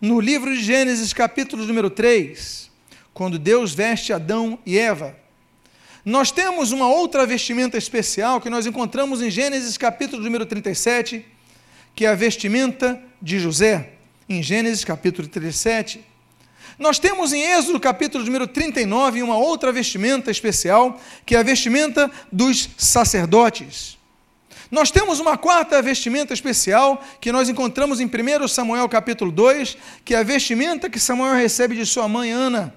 no 0.00 0.18
livro 0.18 0.54
de 0.54 0.62
Gênesis, 0.62 1.12
capítulo 1.12 1.66
número 1.66 1.90
3, 1.90 2.70
quando 3.12 3.38
Deus 3.38 3.74
veste 3.74 4.12
Adão 4.14 4.58
e 4.64 4.78
Eva, 4.78 5.14
nós 6.02 6.30
temos 6.30 6.72
uma 6.72 6.88
outra 6.88 7.26
vestimenta 7.26 7.76
especial 7.76 8.40
que 8.40 8.48
nós 8.48 8.64
encontramos 8.64 9.20
em 9.20 9.30
Gênesis, 9.30 9.76
capítulo 9.76 10.22
número 10.22 10.46
37, 10.46 11.26
que 11.94 12.06
é 12.06 12.08
a 12.08 12.14
vestimenta 12.14 12.98
de 13.20 13.38
José, 13.38 13.90
em 14.26 14.42
Gênesis, 14.42 14.82
capítulo 14.84 15.28
37. 15.28 16.02
Nós 16.78 16.98
temos 16.98 17.34
em 17.34 17.42
Êxodo, 17.42 17.78
capítulo 17.78 18.24
número 18.24 18.46
39, 18.46 19.22
uma 19.22 19.36
outra 19.36 19.70
vestimenta 19.70 20.30
especial, 20.30 20.98
que 21.26 21.36
é 21.36 21.38
a 21.38 21.42
vestimenta 21.42 22.10
dos 22.32 22.70
sacerdotes. 22.78 23.99
Nós 24.70 24.90
temos 24.90 25.18
uma 25.18 25.36
quarta 25.36 25.82
vestimenta 25.82 26.32
especial 26.32 27.02
que 27.20 27.32
nós 27.32 27.48
encontramos 27.48 27.98
em 27.98 28.06
1 28.06 28.46
Samuel 28.46 28.88
capítulo 28.88 29.32
2, 29.32 29.76
que 30.04 30.14
é 30.14 30.18
a 30.18 30.22
vestimenta 30.22 30.88
que 30.88 31.00
Samuel 31.00 31.34
recebe 31.34 31.74
de 31.74 31.84
sua 31.84 32.06
mãe 32.06 32.30
Ana. 32.30 32.72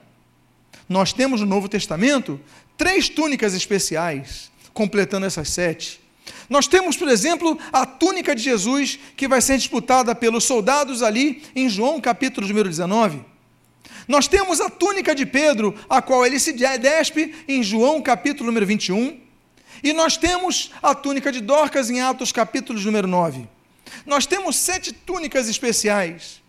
Nós 0.90 1.14
temos 1.14 1.42
no 1.42 1.46
Novo 1.46 1.70
Testamento 1.70 2.42
três 2.76 3.10
túnicas 3.10 3.54
especiais, 3.54 4.52
completando 4.74 5.28
essas 5.28 5.50
sete. 5.50 6.02
Nós 6.50 6.68
temos, 6.68 6.98
por 6.98 7.08
exemplo, 7.08 7.60
a 7.72 7.86
túnica 7.86 8.36
de 8.36 8.42
Jesus, 8.42 8.98
que 9.16 9.28
vai 9.28 9.40
ser 9.40 9.58
disputada 9.58 10.16
pelos 10.16 10.46
soldados 10.46 11.04
ali 11.04 11.44
em 11.56 11.70
João 11.70 12.02
capítulo 12.02 12.48
número 12.48 12.70
19. 12.70 13.24
Nós 14.08 14.28
temos 14.28 14.60
a 14.60 14.70
túnica 14.70 15.14
de 15.14 15.28
Pedro, 15.28 15.76
a 15.88 16.02
qual 16.02 16.26
ele 16.26 16.40
se 16.40 16.54
despe 16.54 17.36
em 17.48 17.62
João 17.62 18.02
capítulo 18.02 18.48
número 18.48 18.66
21. 18.66 19.23
E 19.84 19.92
nós 19.92 20.16
temos 20.16 20.72
a 20.82 20.96
túnica 20.96 21.30
de 21.30 21.42
Dorcas 21.42 21.90
em 21.90 22.00
Atos 22.00 22.32
capítulo 22.32 22.80
número 22.80 23.06
9. 23.06 23.48
Nós 24.06 24.26
temos 24.26 24.56
sete 24.56 24.94
túnicas 24.94 25.50
especiais. 25.50 26.42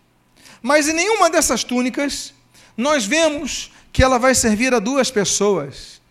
Mas 0.61 0.87
em 0.87 0.93
nenhuma 0.93 1.29
dessas 1.29 1.63
túnicas 1.63 2.33
nós 2.77 3.05
vemos 3.05 3.71
que 3.91 4.01
ela 4.01 4.17
vai 4.17 4.33
servir 4.33 4.73
a 4.73 4.79
duas 4.79 5.11
pessoas. 5.11 6.01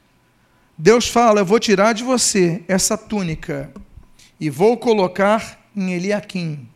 Deus 0.77 1.09
fala: 1.09 1.41
Eu 1.41 1.47
vou 1.47 1.59
tirar 1.59 1.95
de 1.95 2.05
você 2.05 2.63
essa 2.69 2.97
túnica 2.97 3.73
e 4.39 4.51
vou 4.51 4.77
colocar 4.77 5.59
em 5.75 5.95
Eliakim. 5.95 6.69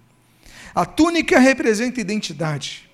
A 0.74 0.86
túnica 0.86 1.38
representa 1.38 2.00
identidade. 2.00 2.87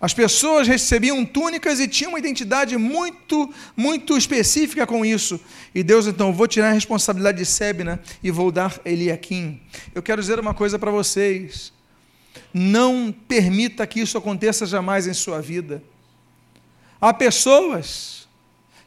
As 0.00 0.12
pessoas 0.12 0.68
recebiam 0.68 1.24
túnicas 1.24 1.80
e 1.80 1.88
tinham 1.88 2.12
uma 2.12 2.18
identidade 2.18 2.76
muito, 2.76 3.52
muito 3.76 4.16
específica 4.16 4.86
com 4.86 5.04
isso. 5.04 5.40
E 5.74 5.82
Deus, 5.82 6.06
então, 6.06 6.32
vou 6.32 6.46
tirar 6.46 6.68
a 6.68 6.72
responsabilidade 6.72 7.38
de 7.38 7.46
Sebna 7.46 8.00
e 8.22 8.30
vou 8.30 8.52
dar 8.52 8.78
Eliakim. 8.84 9.60
Eu 9.94 10.02
quero 10.02 10.20
dizer 10.20 10.38
uma 10.38 10.52
coisa 10.52 10.78
para 10.78 10.90
vocês. 10.90 11.72
Não 12.52 13.14
permita 13.26 13.86
que 13.86 14.00
isso 14.00 14.18
aconteça 14.18 14.66
jamais 14.66 15.06
em 15.06 15.14
sua 15.14 15.40
vida. 15.40 15.82
Há 17.00 17.14
pessoas 17.14 18.28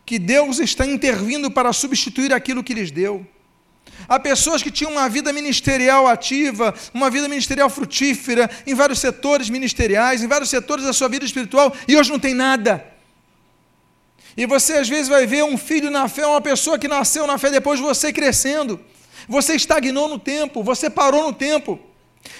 que 0.05 0.19
Deus 0.19 0.59
está 0.59 0.85
intervindo 0.85 1.49
para 1.51 1.73
substituir 1.73 2.33
aquilo 2.33 2.63
que 2.63 2.73
lhes 2.73 2.91
deu. 2.91 3.25
Há 4.07 4.19
pessoas 4.19 4.63
que 4.63 4.71
tinham 4.71 4.91
uma 4.91 5.07
vida 5.09 5.31
ministerial 5.31 6.07
ativa, 6.07 6.73
uma 6.93 7.09
vida 7.09 7.27
ministerial 7.27 7.69
frutífera, 7.69 8.49
em 8.65 8.73
vários 8.73 8.99
setores 8.99 9.49
ministeriais, 9.49 10.23
em 10.23 10.27
vários 10.27 10.49
setores 10.49 10.85
da 10.85 10.93
sua 10.93 11.09
vida 11.09 11.25
espiritual, 11.25 11.75
e 11.87 11.95
hoje 11.95 12.11
não 12.11 12.19
tem 12.19 12.33
nada. 12.33 12.83
E 14.37 14.45
você 14.45 14.73
às 14.73 14.87
vezes 14.87 15.07
vai 15.07 15.25
ver 15.25 15.43
um 15.43 15.57
filho 15.57 15.91
na 15.91 16.07
fé, 16.07 16.25
uma 16.25 16.41
pessoa 16.41 16.79
que 16.79 16.87
nasceu 16.87 17.27
na 17.27 17.37
fé 17.37 17.49
depois 17.49 17.79
de 17.79 17.85
você 17.85 18.13
crescendo. 18.13 18.79
Você 19.27 19.53
estagnou 19.55 20.07
no 20.07 20.17
tempo, 20.17 20.63
você 20.63 20.89
parou 20.89 21.23
no 21.23 21.33
tempo. 21.33 21.79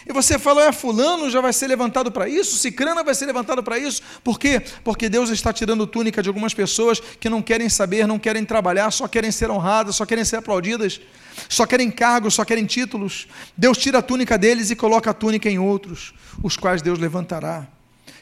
E 0.07 0.13
você 0.13 0.37
fala, 0.37 0.65
é 0.65 0.71
fulano 0.71 1.29
já 1.29 1.41
vai 1.41 1.53
ser 1.53 1.67
levantado 1.67 2.11
para 2.11 2.27
isso, 2.27 2.57
cicrana 2.57 3.03
vai 3.03 3.13
ser 3.15 3.25
levantado 3.25 3.63
para 3.63 3.77
isso. 3.77 4.01
Por 4.23 4.39
quê? 4.39 4.61
Porque 4.83 5.09
Deus 5.09 5.29
está 5.29 5.53
tirando 5.53 5.87
túnica 5.87 6.21
de 6.21 6.29
algumas 6.29 6.53
pessoas 6.53 6.99
que 6.99 7.29
não 7.29 7.41
querem 7.41 7.69
saber, 7.69 8.07
não 8.07 8.19
querem 8.19 8.43
trabalhar, 8.43 8.91
só 8.91 9.07
querem 9.07 9.31
ser 9.31 9.49
honradas, 9.49 9.95
só 9.95 10.05
querem 10.05 10.25
ser 10.25 10.37
aplaudidas, 10.37 10.99
só 11.47 11.65
querem 11.65 11.89
cargos, 11.91 12.33
só 12.33 12.43
querem 12.43 12.65
títulos. 12.65 13.27
Deus 13.55 13.77
tira 13.77 13.99
a 13.99 14.01
túnica 14.01 14.37
deles 14.37 14.69
e 14.69 14.75
coloca 14.75 15.11
a 15.11 15.13
túnica 15.13 15.49
em 15.49 15.59
outros, 15.59 16.13
os 16.43 16.57
quais 16.57 16.81
Deus 16.81 16.99
levantará. 16.99 17.67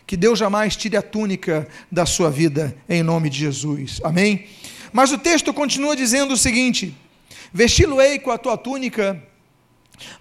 Que 0.05 0.15
Deus 0.15 0.39
jamais 0.39 0.75
tire 0.75 0.95
a 0.95 1.01
túnica 1.01 1.67
da 1.91 2.05
sua 2.05 2.29
vida, 2.29 2.75
em 2.87 3.03
nome 3.03 3.29
de 3.29 3.39
Jesus. 3.39 3.99
Amém? 4.03 4.47
Mas 4.93 5.11
o 5.11 5.17
texto 5.17 5.53
continua 5.53 5.95
dizendo 5.95 6.33
o 6.33 6.37
seguinte: 6.37 6.95
Vesti-lo-ei 7.51 8.19
com 8.19 8.31
a 8.31 8.37
tua 8.37 8.57
túnica, 8.57 9.21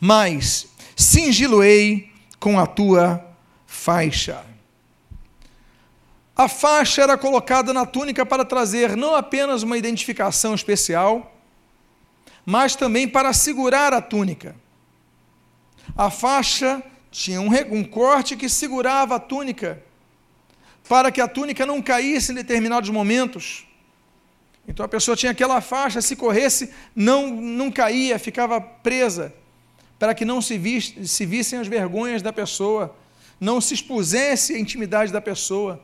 mas 0.00 0.66
cingi-lo-ei 0.96 2.10
com 2.40 2.58
a 2.58 2.66
tua 2.66 3.22
faixa. 3.66 4.42
A 6.34 6.48
faixa 6.48 7.02
era 7.02 7.18
colocada 7.18 7.72
na 7.72 7.84
túnica 7.84 8.24
para 8.24 8.44
trazer 8.44 8.96
não 8.96 9.14
apenas 9.14 9.62
uma 9.62 9.76
identificação 9.76 10.54
especial, 10.54 11.34
mas 12.44 12.74
também 12.74 13.06
para 13.06 13.32
segurar 13.32 13.92
a 13.92 14.00
túnica. 14.00 14.56
A 15.96 16.10
faixa 16.10 16.82
tinha 17.10 17.40
um, 17.40 17.50
um 17.70 17.84
corte 17.84 18.36
que 18.36 18.48
segurava 18.48 19.16
a 19.16 19.20
túnica, 19.20 19.82
para 20.88 21.10
que 21.10 21.20
a 21.20 21.28
túnica 21.28 21.66
não 21.66 21.82
caísse 21.82 22.32
em 22.32 22.34
determinados 22.34 22.90
momentos. 22.90 23.66
Então 24.68 24.84
a 24.84 24.88
pessoa 24.88 25.16
tinha 25.16 25.32
aquela 25.32 25.60
faixa, 25.60 26.00
se 26.00 26.16
corresse, 26.16 26.72
não, 26.94 27.30
não 27.30 27.70
caía, 27.70 28.18
ficava 28.18 28.60
presa 28.60 29.34
para 29.98 30.14
que 30.14 30.24
não 30.24 30.42
se, 30.42 30.58
se 31.06 31.26
vissem 31.26 31.58
as 31.58 31.68
vergonhas 31.68 32.22
da 32.22 32.32
pessoa, 32.32 32.96
não 33.40 33.60
se 33.60 33.74
expusesse 33.74 34.54
a 34.54 34.58
intimidade 34.58 35.12
da 35.12 35.20
pessoa. 35.20 35.82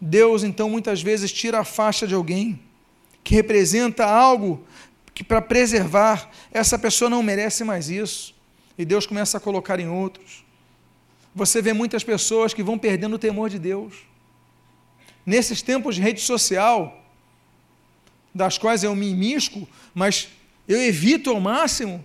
Deus, 0.00 0.42
então, 0.42 0.70
muitas 0.70 1.02
vezes 1.02 1.32
tira 1.32 1.60
a 1.60 1.64
faixa 1.64 2.06
de 2.06 2.14
alguém 2.14 2.60
que 3.22 3.34
representa 3.34 4.04
algo 4.04 4.64
que, 5.14 5.24
para 5.24 5.42
preservar, 5.42 6.30
essa 6.52 6.78
pessoa 6.78 7.10
não 7.10 7.22
merece 7.22 7.64
mais 7.64 7.88
isso. 7.90 8.34
E 8.76 8.84
Deus 8.84 9.06
começa 9.06 9.38
a 9.38 9.40
colocar 9.40 9.80
em 9.80 9.88
outros. 9.88 10.44
Você 11.34 11.60
vê 11.60 11.72
muitas 11.72 12.04
pessoas 12.04 12.54
que 12.54 12.62
vão 12.62 12.78
perdendo 12.78 13.14
o 13.14 13.18
temor 13.18 13.50
de 13.50 13.58
Deus. 13.58 13.94
Nesses 15.26 15.60
tempos 15.60 15.96
de 15.96 16.02
rede 16.02 16.20
social, 16.20 17.04
das 18.34 18.56
quais 18.56 18.84
eu 18.84 18.94
me 18.94 19.10
imisco, 19.10 19.68
mas 19.92 20.28
eu 20.66 20.80
evito 20.80 21.30
ao 21.30 21.40
máximo, 21.40 22.04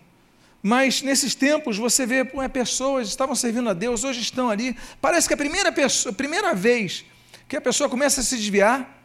mas 0.65 1.01
nesses 1.01 1.35
tempos 1.35 1.77
você 1.77 2.05
vê 2.05 2.25
é, 2.41 2.47
pessoas 2.47 3.09
estavam 3.09 3.35
servindo 3.35 3.69
a 3.69 3.73
Deus, 3.73 4.05
hoje 4.05 4.21
estão 4.21 4.49
ali. 4.49 4.77
Parece 5.01 5.27
que 5.27 5.33
a 5.33 5.37
primeira, 5.37 5.73
pessoa, 5.73 6.13
primeira 6.13 6.55
vez 6.55 7.03
que 7.49 7.57
a 7.57 7.61
pessoa 7.61 7.89
começa 7.89 8.21
a 8.21 8.23
se 8.23 8.37
desviar, 8.37 9.03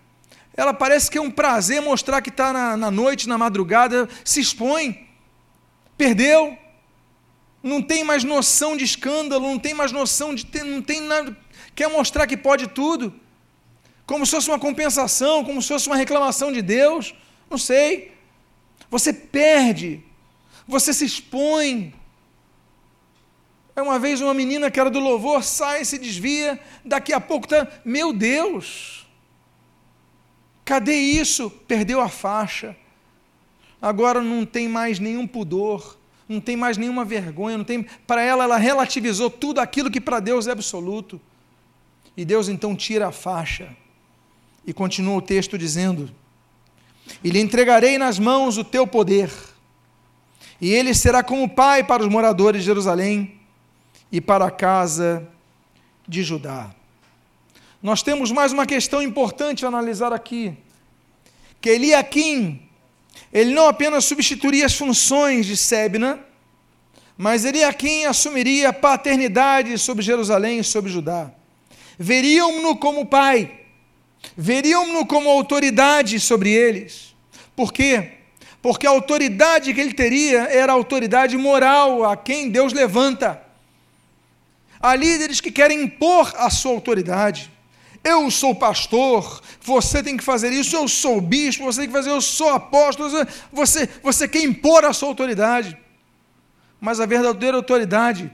ela 0.56 0.72
parece 0.72 1.10
que 1.10 1.18
é 1.18 1.20
um 1.20 1.32
prazer 1.32 1.82
mostrar 1.82 2.22
que 2.22 2.30
está 2.30 2.52
na, 2.52 2.76
na 2.76 2.90
noite, 2.92 3.28
na 3.28 3.36
madrugada, 3.36 4.08
se 4.24 4.40
expõe, 4.40 5.08
perdeu, 5.96 6.56
não 7.60 7.82
tem 7.82 8.04
mais 8.04 8.22
noção 8.22 8.76
de 8.76 8.84
escândalo, 8.84 9.48
não 9.48 9.58
tem 9.58 9.74
mais 9.74 9.90
noção 9.90 10.32
de 10.36 10.46
ter, 10.46 10.62
não 10.62 10.80
tem 10.80 11.00
nada, 11.00 11.36
quer 11.74 11.88
mostrar 11.88 12.28
que 12.28 12.36
pode 12.36 12.68
tudo, 12.68 13.12
como 14.06 14.24
se 14.24 14.30
fosse 14.30 14.48
uma 14.48 14.60
compensação, 14.60 15.44
como 15.44 15.60
se 15.60 15.68
fosse 15.68 15.88
uma 15.88 15.96
reclamação 15.96 16.52
de 16.52 16.62
Deus, 16.62 17.14
não 17.50 17.58
sei. 17.58 18.16
Você 18.90 19.12
perde 19.12 20.04
você 20.68 20.92
se 20.92 21.06
expõe. 21.06 21.94
É 23.74 23.80
uma 23.80 23.98
vez 23.98 24.20
uma 24.20 24.34
menina 24.34 24.70
que 24.70 24.78
era 24.78 24.90
do 24.90 25.00
louvor, 25.00 25.42
sai, 25.42 25.84
se 25.84 25.98
desvia, 25.98 26.60
daqui 26.84 27.12
a 27.12 27.20
pouco 27.20 27.46
está, 27.46 27.66
meu 27.84 28.12
Deus, 28.12 29.06
cadê 30.64 30.94
isso? 30.94 31.48
Perdeu 31.66 32.00
a 32.00 32.08
faixa. 32.08 32.76
Agora 33.80 34.20
não 34.20 34.44
tem 34.44 34.68
mais 34.68 34.98
nenhum 34.98 35.26
pudor, 35.26 35.96
não 36.28 36.40
tem 36.40 36.56
mais 36.56 36.76
nenhuma 36.76 37.04
vergonha, 37.04 37.56
não 37.56 37.64
tem. 37.64 37.86
Para 38.06 38.20
ela, 38.20 38.44
ela 38.44 38.56
relativizou 38.58 39.30
tudo 39.30 39.60
aquilo 39.60 39.90
que 39.90 40.00
para 40.00 40.20
Deus 40.20 40.46
é 40.48 40.50
absoluto. 40.50 41.20
E 42.16 42.24
Deus 42.24 42.48
então 42.48 42.74
tira 42.76 43.08
a 43.08 43.12
faixa. 43.12 43.74
E 44.66 44.72
continua 44.72 45.16
o 45.16 45.22
texto 45.22 45.56
dizendo: 45.56 46.10
E 47.22 47.30
lhe 47.30 47.40
entregarei 47.40 47.96
nas 47.96 48.18
mãos 48.18 48.58
o 48.58 48.64
teu 48.64 48.88
poder 48.88 49.30
e 50.60 50.72
ele 50.72 50.92
será 50.94 51.22
como 51.22 51.48
pai 51.48 51.84
para 51.84 52.02
os 52.02 52.08
moradores 52.08 52.62
de 52.62 52.66
Jerusalém 52.66 53.38
e 54.10 54.20
para 54.20 54.46
a 54.46 54.50
casa 54.50 55.26
de 56.06 56.22
Judá. 56.22 56.70
Nós 57.82 58.02
temos 58.02 58.32
mais 58.32 58.52
uma 58.52 58.66
questão 58.66 59.00
importante 59.00 59.64
a 59.64 59.68
analisar 59.68 60.12
aqui, 60.12 60.56
que 61.60 61.70
Eliakim, 61.70 62.60
ele 63.32 63.54
não 63.54 63.68
apenas 63.68 64.04
substituiria 64.04 64.66
as 64.66 64.74
funções 64.74 65.46
de 65.46 65.56
Sebna, 65.56 66.18
mas 67.16 67.44
Eliakim 67.44 68.04
assumiria 68.04 68.72
paternidade 68.72 69.76
sobre 69.78 70.04
Jerusalém 70.04 70.60
e 70.60 70.64
sobre 70.64 70.90
Judá. 70.90 71.30
Veriam-no 71.98 72.76
como 72.76 73.06
pai, 73.06 73.60
veriam-no 74.36 75.06
como 75.06 75.28
autoridade 75.28 76.18
sobre 76.18 76.50
eles. 76.50 77.14
Por 77.54 77.72
quê? 77.72 78.17
Porque 78.68 78.86
a 78.86 78.90
autoridade 78.90 79.72
que 79.72 79.80
ele 79.80 79.94
teria 79.94 80.40
era 80.40 80.70
a 80.70 80.74
autoridade 80.74 81.38
moral 81.38 82.04
a 82.04 82.14
quem 82.14 82.50
Deus 82.50 82.70
levanta. 82.70 83.40
Há 84.78 84.94
líderes 84.94 85.40
que 85.40 85.50
querem 85.50 85.84
impor 85.84 86.34
a 86.36 86.50
sua 86.50 86.72
autoridade. 86.72 87.50
Eu 88.04 88.30
sou 88.30 88.54
pastor, 88.54 89.40
você 89.62 90.02
tem 90.02 90.18
que 90.18 90.22
fazer 90.22 90.52
isso, 90.52 90.76
eu 90.76 90.86
sou 90.86 91.18
bispo, 91.18 91.64
você 91.64 91.80
tem 91.80 91.88
que 91.88 91.94
fazer, 91.94 92.10
eu 92.10 92.20
sou 92.20 92.50
apóstolo, 92.50 93.08
você, 93.50 93.88
você 94.02 94.28
quer 94.28 94.42
impor 94.42 94.84
a 94.84 94.92
sua 94.92 95.08
autoridade. 95.08 95.74
Mas 96.78 97.00
a 97.00 97.06
verdadeira 97.06 97.56
autoridade, 97.56 98.30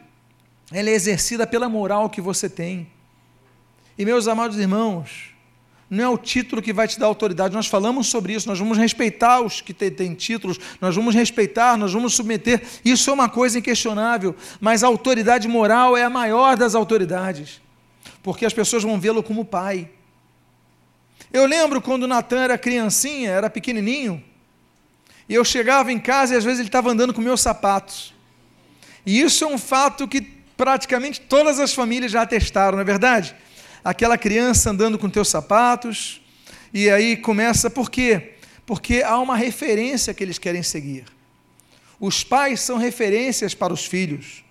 ela 0.72 0.91
é 0.91 0.95
exercida 0.95 1.47
pela 1.47 1.68
moral 1.68 2.11
que 2.11 2.20
você 2.20 2.49
tem. 2.49 2.91
E 3.97 4.05
meus 4.05 4.26
amados 4.26 4.59
irmãos, 4.59 5.32
não 5.95 6.05
é 6.05 6.09
o 6.09 6.18
título 6.18 6.61
que 6.61 6.72
vai 6.72 6.88
te 6.88 6.99
dar 6.99 7.07
autoridade. 7.07 7.55
Nós 7.55 7.66
falamos 7.66 8.09
sobre 8.09 8.34
isso, 8.34 8.49
nós 8.49 8.59
vamos 8.59 8.76
respeitar 8.76 9.40
os 9.40 9.61
que 9.61 9.72
têm 9.72 10.14
títulos, 10.14 10.59
nós 10.80 10.95
vamos 10.95 11.14
respeitar, 11.14 11.76
nós 11.76 11.92
vamos 11.92 12.14
submeter. 12.14 12.62
Isso 12.84 13.09
é 13.11 13.12
uma 13.12 13.28
coisa 13.28 13.59
inquestionável, 13.59 14.34
mas 14.61 14.82
a 14.82 14.88
autoridade 14.88 15.47
moral 15.47 15.97
é 15.97 16.03
a 16.03 16.11
maior 16.11 16.57
das 16.57 16.74
autoridades, 16.74 17.61
porque 18.22 18.45
as 18.45 18.53
pessoas 18.53 18.82
vão 18.82 18.99
vê-lo 18.99 19.22
como 19.22 19.45
pai. 19.45 19.88
Eu 21.32 21.47
lembro 21.47 21.80
quando 21.80 22.07
Natan 22.07 22.40
era 22.40 22.59
criancinha, 22.59 23.30
era 23.30 23.49
pequenininho, 23.49 24.22
e 25.28 25.34
eu 25.34 25.45
chegava 25.45 25.92
em 25.92 25.99
casa 25.99 26.34
e 26.34 26.36
às 26.36 26.45
vezes 26.45 26.59
ele 26.59 26.68
estava 26.68 26.90
andando 26.90 27.14
com 27.14 27.20
meus 27.20 27.40
sapatos. 27.40 28.12
E 29.07 29.20
isso 29.20 29.45
é 29.45 29.47
um 29.47 29.59
fato 29.59 30.09
que 30.09 30.20
praticamente 30.57 31.20
todas 31.20 31.61
as 31.61 31.72
famílias 31.72 32.12
já 32.12 32.22
atestaram, 32.22 32.76
não 32.76 32.82
é 32.82 32.84
verdade? 32.84 33.34
Aquela 33.85 34.16
criança 34.16 34.70
andando 34.70 34.99
com 34.99 35.11
teus 35.11 35.28
sapatos, 35.28 36.20
e 36.72 36.91
aí 36.91 37.16
começa, 37.16 37.68
por 37.68 37.91
quê? 37.91 38.32
Porque 38.66 39.03
há 39.03 39.18
uma 39.18 39.37
referência 39.37 40.14
que 40.14 40.24
eles 40.24 40.39
querem 40.39 40.62
seguir. 40.62 41.05
Os 42.01 42.24
pais 42.24 42.61
são 42.61 42.78
referências 42.78 43.55
para 43.55 43.72
os 43.72 43.85
filhos. 43.85 44.43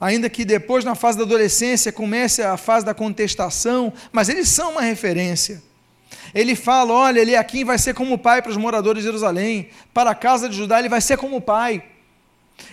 Ainda 0.00 0.28
que 0.28 0.44
depois, 0.44 0.84
na 0.84 0.96
fase 0.96 1.16
da 1.16 1.24
adolescência, 1.24 1.92
comece 1.92 2.42
a 2.42 2.56
fase 2.56 2.84
da 2.84 2.92
contestação, 2.92 3.92
mas 4.10 4.28
eles 4.28 4.48
são 4.48 4.72
uma 4.72 4.82
referência. 4.82 5.62
Ele 6.34 6.56
fala: 6.56 6.92
olha, 6.92 7.20
ele 7.20 7.36
aqui 7.36 7.64
vai 7.64 7.78
ser 7.78 7.94
como 7.94 8.18
pai 8.18 8.42
para 8.42 8.50
os 8.50 8.56
moradores 8.56 9.02
de 9.02 9.06
Jerusalém, 9.06 9.68
para 9.94 10.10
a 10.10 10.14
casa 10.14 10.48
de 10.48 10.56
Judá, 10.56 10.80
ele 10.80 10.88
vai 10.88 11.00
ser 11.00 11.16
como 11.16 11.40
pai. 11.40 11.84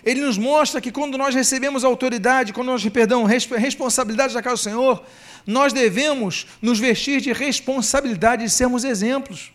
Ele 0.03 0.22
nos 0.22 0.38
mostra 0.38 0.82
que 0.82 0.91
quando 0.91 1.17
nós 1.17 1.36
recebemos 1.36 1.84
autoridade, 1.84 2.53
quando 2.53 2.67
nós, 2.67 2.88
perdão, 2.89 3.24
responsabilidade 3.24 4.34
da 4.34 4.41
casa 4.41 4.55
do 4.55 4.59
Senhor, 4.59 5.03
nós 5.46 5.74
devemos 5.74 6.48
nos 6.62 6.80
vestir 6.80 7.22
de 7.22 7.34
responsabilidade 7.34 8.44
e 8.44 8.50
sermos 8.50 8.84
exemplos. 8.84 9.52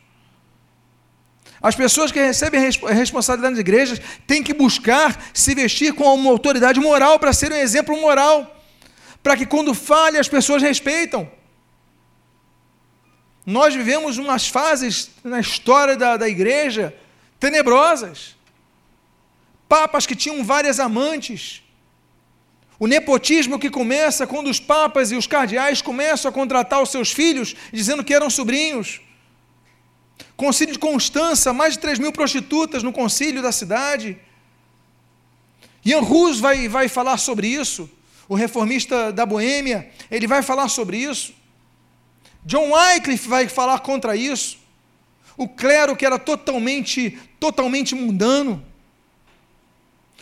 As 1.63 1.75
pessoas 1.75 2.13
que 2.13 2.21
recebem 2.21 2.61
responsabilidade 2.61 3.55
nas 3.55 3.61
igrejas 3.61 3.99
têm 4.27 4.43
que 4.43 4.53
buscar 4.53 5.31
se 5.33 5.55
vestir 5.55 5.95
com 5.95 6.15
uma 6.15 6.31
autoridade 6.31 6.79
moral 6.79 7.19
para 7.19 7.33
ser 7.33 7.51
um 7.51 7.57
exemplo 7.57 7.99
moral, 7.99 8.63
para 9.23 9.35
que 9.35 9.47
quando 9.47 9.73
falhe 9.73 10.19
as 10.19 10.29
pessoas 10.29 10.61
respeitam. 10.61 11.27
Nós 13.47 13.75
vivemos 13.75 14.19
umas 14.19 14.47
fases 14.47 15.11
na 15.25 15.41
história 15.41 15.97
da, 15.97 16.19
da 16.19 16.29
igreja 16.29 16.95
tenebrosas. 17.41 18.37
Papas 19.67 20.05
que 20.05 20.15
tinham 20.15 20.45
várias 20.45 20.79
amantes, 20.79 21.64
o 22.85 22.87
nepotismo 22.87 23.59
que 23.59 23.71
começa 23.71 24.27
quando 24.27 24.51
os 24.51 24.61
papas 24.61 25.11
e 25.11 25.17
os 25.17 25.27
cardeais 25.27 25.81
começam 25.81 26.29
a 26.29 26.33
contratar 26.33 26.83
os 26.83 26.91
seus 26.91 27.11
filhos, 27.11 27.57
dizendo 27.73 28.05
que 28.05 28.13
eram 28.13 28.29
sobrinhos. 28.29 29.01
Concílio 30.37 30.75
de 30.75 30.79
Constança, 30.79 31.51
mais 31.55 31.73
de 31.73 31.79
3 31.79 31.99
mil 31.99 32.13
prostitutas 32.13 32.83
no 32.83 32.93
concílio 32.93 33.41
da 33.41 33.53
cidade. 33.53 34.19
Ian 35.83 36.01
Rus 36.01 36.41
vai, 36.41 36.69
vai 36.69 36.87
falar 36.87 37.17
sobre 37.17 37.47
isso. 37.47 37.89
O 38.29 38.35
reformista 38.35 39.11
da 39.11 39.25
Boêmia, 39.25 39.91
ele 40.11 40.27
vai 40.27 40.43
falar 40.43 40.69
sobre 40.69 40.99
isso. 40.99 41.33
John 42.45 42.71
Wycliffe 42.71 43.27
vai 43.27 43.49
falar 43.49 43.79
contra 43.79 44.15
isso. 44.15 44.59
O 45.39 45.49
clero 45.49 45.97
que 45.97 46.05
era 46.05 46.19
totalmente, 46.19 47.19
totalmente 47.41 47.95
mundano. 47.95 48.63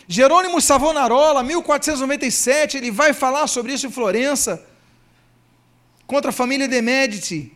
Jerônimo 0.07 0.59
Savonarola, 0.59 1.43
1497, 1.43 2.77
ele 2.77 2.91
vai 2.91 3.13
falar 3.13 3.47
sobre 3.47 3.73
isso 3.73 3.87
em 3.87 3.91
Florença, 3.91 4.65
contra 6.05 6.29
a 6.29 6.33
família 6.33 6.67
de 6.67 6.81
Medici, 6.81 7.51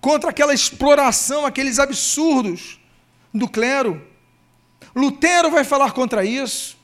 contra 0.00 0.30
aquela 0.30 0.52
exploração, 0.52 1.46
aqueles 1.46 1.78
absurdos 1.78 2.78
do 3.32 3.48
clero. 3.48 4.06
Lutero 4.94 5.50
vai 5.50 5.64
falar 5.64 5.92
contra 5.92 6.24
isso. 6.24 6.76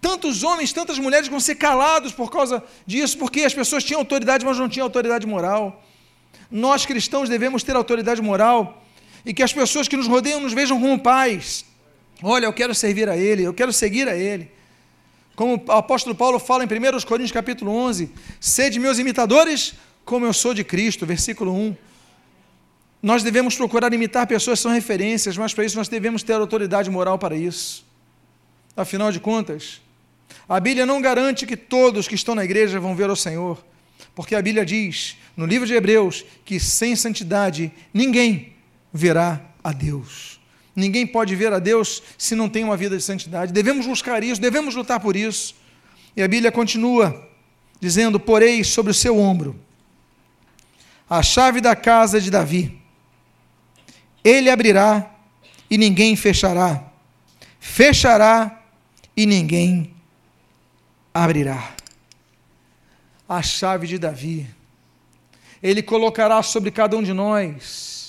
Tantos 0.00 0.42
homens, 0.42 0.72
tantas 0.72 0.98
mulheres 0.98 1.26
vão 1.26 1.40
ser 1.40 1.54
calados 1.56 2.12
por 2.12 2.30
causa 2.30 2.62
disso, 2.86 3.16
porque 3.18 3.40
as 3.42 3.54
pessoas 3.54 3.82
tinham 3.82 4.00
autoridade, 4.00 4.44
mas 4.44 4.58
não 4.58 4.68
tinham 4.68 4.84
autoridade 4.84 5.26
moral. 5.26 5.82
Nós 6.50 6.84
cristãos 6.84 7.28
devemos 7.28 7.62
ter 7.62 7.74
autoridade 7.74 8.20
moral 8.20 8.84
e 9.24 9.34
que 9.34 9.42
as 9.42 9.52
pessoas 9.52 9.88
que 9.88 9.96
nos 9.96 10.06
rodeiam 10.06 10.38
nos 10.40 10.52
vejam 10.52 10.80
como 10.80 10.98
pais. 10.98 11.64
Olha, 12.22 12.46
eu 12.46 12.52
quero 12.52 12.74
servir 12.74 13.08
a 13.08 13.16
Ele, 13.16 13.42
eu 13.42 13.52
quero 13.52 13.72
seguir 13.72 14.08
a 14.08 14.16
Ele. 14.16 14.50
Como 15.34 15.62
o 15.66 15.72
apóstolo 15.72 16.14
Paulo 16.14 16.38
fala 16.38 16.64
em 16.64 16.66
1 16.66 17.00
Coríntios 17.06 17.32
capítulo 17.32 17.70
11, 17.70 18.10
sede 18.40 18.78
meus 18.78 18.98
imitadores, 18.98 19.74
como 20.04 20.24
eu 20.24 20.32
sou 20.32 20.54
de 20.54 20.64
Cristo, 20.64 21.04
versículo 21.04 21.52
1. 21.52 21.76
Nós 23.02 23.22
devemos 23.22 23.54
procurar 23.54 23.92
imitar 23.92 24.26
pessoas 24.26 24.58
que 24.58 24.62
são 24.62 24.72
referências, 24.72 25.36
mas 25.36 25.52
para 25.52 25.64
isso 25.64 25.76
nós 25.76 25.88
devemos 25.88 26.22
ter 26.22 26.32
autoridade 26.32 26.90
moral 26.90 27.18
para 27.18 27.36
isso. 27.36 27.84
Afinal 28.74 29.12
de 29.12 29.20
contas, 29.20 29.80
a 30.48 30.58
Bíblia 30.58 30.86
não 30.86 31.02
garante 31.02 31.46
que 31.46 31.56
todos 31.56 32.08
que 32.08 32.14
estão 32.14 32.34
na 32.34 32.44
igreja 32.44 32.80
vão 32.80 32.96
ver 32.96 33.10
o 33.10 33.16
Senhor, 33.16 33.62
porque 34.14 34.34
a 34.34 34.40
Bíblia 34.40 34.64
diz, 34.64 35.16
no 35.36 35.44
livro 35.44 35.66
de 35.66 35.74
Hebreus, 35.74 36.24
que 36.44 36.58
sem 36.58 36.96
santidade 36.96 37.70
ninguém 37.92 38.54
verá 38.92 39.40
a 39.62 39.72
Deus. 39.72 40.35
Ninguém 40.76 41.06
pode 41.06 41.34
ver 41.34 41.52
a 41.54 41.58
Deus 41.58 42.02
se 42.18 42.34
não 42.36 42.48
tem 42.48 42.62
uma 42.62 42.76
vida 42.76 42.96
de 42.96 43.02
santidade. 43.02 43.52
Devemos 43.52 43.86
buscar 43.86 44.22
isso, 44.22 44.40
devemos 44.40 44.74
lutar 44.74 45.00
por 45.00 45.16
isso. 45.16 45.56
E 46.14 46.22
a 46.22 46.28
Bíblia 46.28 46.52
continua 46.52 47.26
dizendo: 47.80 48.20
Porei 48.20 48.62
sobre 48.62 48.90
o 48.90 48.94
seu 48.94 49.18
ombro 49.18 49.58
a 51.08 51.22
chave 51.22 51.60
da 51.60 51.76
casa 51.76 52.20
de 52.20 52.30
Davi. 52.30 52.80
Ele 54.22 54.50
abrirá 54.50 55.08
e 55.70 55.78
ninguém 55.78 56.16
fechará. 56.16 56.84
Fechará 57.60 58.62
e 59.16 59.24
ninguém 59.24 59.94
abrirá. 61.14 61.74
A 63.28 63.40
chave 63.40 63.86
de 63.86 63.98
Davi. 63.98 64.48
Ele 65.62 65.82
colocará 65.82 66.42
sobre 66.42 66.70
cada 66.70 66.96
um 66.96 67.02
de 67.02 67.12
nós 67.12 68.05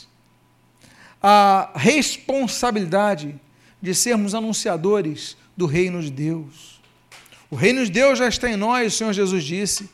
a 1.22 1.72
responsabilidade 1.76 3.36
de 3.82 3.94
sermos 3.94 4.34
anunciadores 4.36 5.38
do 5.56 5.66
reino 5.66 6.02
de 6.02 6.12
Deus. 6.12 6.80
O 7.50 7.56
reino 7.56 7.84
de 7.86 7.92
Deus 7.92 8.20
já 8.20 8.28
está 8.28 8.50
em 8.50 8.58
nós, 8.58 8.94
o 8.94 8.98
Senhor 8.98 9.14
Jesus 9.14 9.44
disse. 9.44 9.90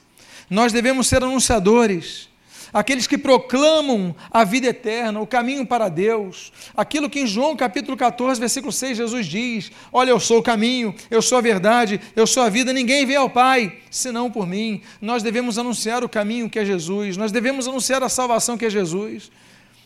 Nós 0.50 0.74
devemos 0.74 1.08
ser 1.08 1.24
anunciadores, 1.24 2.30
aqueles 2.74 3.08
que 3.08 3.18
proclamam 3.18 4.16
a 4.32 4.44
vida 4.44 4.68
eterna, 4.68 5.22
o 5.22 5.28
caminho 5.28 5.66
para 5.66 5.88
Deus. 5.88 6.52
Aquilo 6.76 7.10
que 7.10 7.22
em 7.22 7.28
João 7.28 7.56
capítulo 7.56 7.96
14, 7.96 8.40
versículo 8.40 8.72
6, 8.72 8.98
Jesus 8.98 9.26
diz: 9.28 9.72
Olha, 9.92 10.10
eu 10.10 10.20
sou 10.20 10.40
o 10.40 10.44
caminho, 10.44 10.94
eu 11.10 11.22
sou 11.22 11.38
a 11.38 11.42
verdade, 11.42 12.02
eu 12.16 12.26
sou 12.26 12.44
a 12.44 12.50
vida, 12.50 12.74
ninguém 12.74 13.06
vê 13.06 13.16
ao 13.16 13.30
Pai 13.30 13.78
senão 13.90 14.30
por 14.30 14.48
mim. 14.48 14.82
Nós 15.00 15.24
devemos 15.24 15.58
anunciar 15.58 16.04
o 16.04 16.10
caminho 16.10 16.50
que 16.50 16.60
é 16.60 16.66
Jesus, 16.66 17.16
nós 17.16 17.32
devemos 17.32 17.68
anunciar 17.68 18.02
a 18.04 18.10
salvação 18.10 18.58
que 18.58 18.66
é 18.66 18.70
Jesus. 18.70 19.32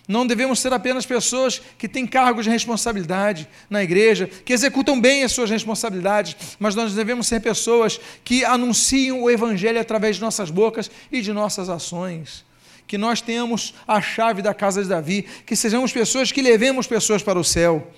Não 0.07 0.25
devemos 0.25 0.59
ser 0.59 0.71
apenas 0.71 1.05
pessoas 1.05 1.61
que 1.77 1.87
têm 1.87 2.07
cargos 2.07 2.45
de 2.45 2.49
responsabilidade 2.49 3.47
na 3.69 3.83
igreja, 3.83 4.27
que 4.45 4.53
executam 4.53 4.99
bem 4.99 5.23
as 5.23 5.33
suas 5.33 5.49
responsabilidades, 5.49 6.55
mas 6.57 6.75
nós 6.75 6.93
devemos 6.93 7.27
ser 7.27 7.41
pessoas 7.41 7.99
que 8.23 8.45
anunciam 8.45 9.21
o 9.21 9.29
Evangelho 9.29 9.81
através 9.81 10.15
de 10.15 10.21
nossas 10.21 10.49
bocas 10.49 10.89
e 11.11 11.19
de 11.19 11.33
nossas 11.33 11.67
ações. 11.67 12.45
Que 12.87 12.97
nós 12.97 13.19
tenhamos 13.19 13.73
a 13.85 13.99
chave 14.01 14.41
da 14.41 14.53
casa 14.53 14.81
de 14.81 14.87
Davi, 14.87 15.25
que 15.45 15.57
sejamos 15.57 15.91
pessoas 15.91 16.31
que 16.31 16.41
levemos 16.41 16.87
pessoas 16.87 17.21
para 17.21 17.37
o 17.37 17.43
céu. 17.43 17.91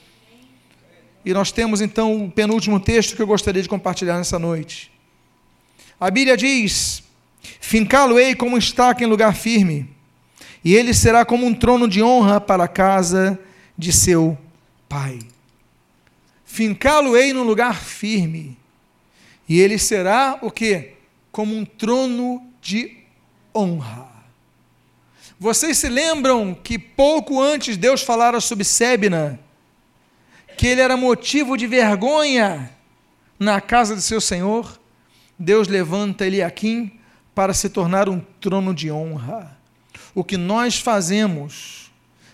E 1.24 1.32
nós 1.32 1.52
temos 1.52 1.80
então 1.80 2.26
o 2.26 2.32
penúltimo 2.32 2.80
texto 2.80 3.16
que 3.16 3.22
eu 3.22 3.28
gostaria 3.28 3.62
de 3.62 3.70
compartilhar 3.70 4.18
nessa 4.18 4.40
noite. 4.40 4.92
A 6.00 6.10
Bíblia 6.10 6.36
diz: 6.36 7.04
Fincá-lo-ei 7.62 8.34
como 8.34 8.58
estaca 8.58 9.04
em 9.04 9.08
lugar 9.08 9.36
firme 9.36 9.99
e 10.64 10.76
ele 10.76 10.94
será 10.94 11.24
como 11.26 11.46
um 11.46 11.54
trono 11.54 11.88
de 11.88 12.04
honra 12.04 12.42
para 12.42 12.66
a 12.66 12.68
casa 12.68 13.40
de 13.78 13.94
seu 13.94 14.38
pai. 14.88 15.20
Fincá-lo-ei 16.46 17.32
num 17.32 17.44
lugar 17.44 17.76
firme, 17.76 18.58
e 19.48 19.60
ele 19.60 19.78
será 19.78 20.38
o 20.42 20.52
que? 20.52 20.94
Como 21.32 21.56
um 21.56 21.64
trono 21.64 22.44
de 22.62 22.98
honra. 23.56 24.10
Vocês 25.40 25.78
se 25.78 25.88
lembram 25.88 26.54
que 26.54 26.78
pouco 26.78 27.42
antes 27.42 27.78
Deus 27.78 28.02
falara 28.02 28.42
sobre 28.42 28.66
Sebna, 28.66 29.40
que 30.58 30.68
ele 30.68 30.82
era 30.82 30.98
motivo 30.98 31.56
de 31.56 31.66
vergonha 31.66 32.70
na 33.40 33.62
casa 33.62 33.96
de 33.96 34.02
seu 34.02 34.20
Senhor? 34.20 34.78
Deus 35.38 35.70
levanta 35.70 36.28
Eliakim 36.28 37.00
para 37.34 37.54
se 37.54 37.70
tornar 37.70 38.10
um 38.10 38.20
trono 38.42 38.74
de 38.74 38.92
honra 38.92 39.59
o 40.14 40.24
que 40.24 40.38
nós 40.38 40.80
fazemos 40.80 41.92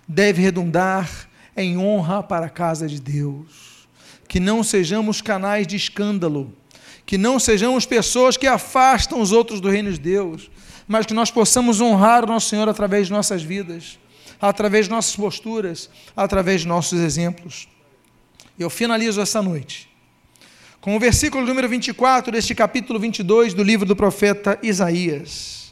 deve 0.07 0.41
redundar 0.41 1.29
em 1.55 1.77
honra 1.77 2.21
para 2.21 2.47
a 2.47 2.49
casa 2.49 2.87
de 2.87 2.99
Deus. 2.99 3.87
Que 4.27 4.39
não 4.39 4.63
sejamos 4.63 5.21
canais 5.21 5.67
de 5.67 5.75
escândalo, 5.75 6.53
que 7.05 7.17
não 7.17 7.39
sejamos 7.39 7.85
pessoas 7.85 8.37
que 8.37 8.47
afastam 8.47 9.21
os 9.21 9.31
outros 9.31 9.61
do 9.61 9.69
reino 9.69 9.91
de 9.91 9.99
Deus, 9.99 10.49
mas 10.87 11.05
que 11.05 11.13
nós 11.13 11.31
possamos 11.31 11.79
honrar 11.79 12.23
o 12.23 12.27
nosso 12.27 12.49
Senhor 12.49 12.67
através 12.67 13.07
de 13.07 13.13
nossas 13.13 13.43
vidas, 13.43 13.99
através 14.41 14.85
de 14.85 14.91
nossas 14.91 15.15
posturas, 15.15 15.89
através 16.15 16.61
de 16.61 16.67
nossos 16.67 16.99
exemplos. 16.99 17.67
Eu 18.57 18.69
finalizo 18.69 19.21
essa 19.21 19.41
noite 19.41 19.89
com 20.81 20.95
o 20.95 20.99
versículo 20.99 21.45
número 21.45 21.67
24 21.67 22.31
deste 22.31 22.53
capítulo 22.53 22.99
22 22.99 23.55
do 23.55 23.63
livro 23.63 23.87
do 23.87 23.95
profeta 23.95 24.59
Isaías 24.61 25.64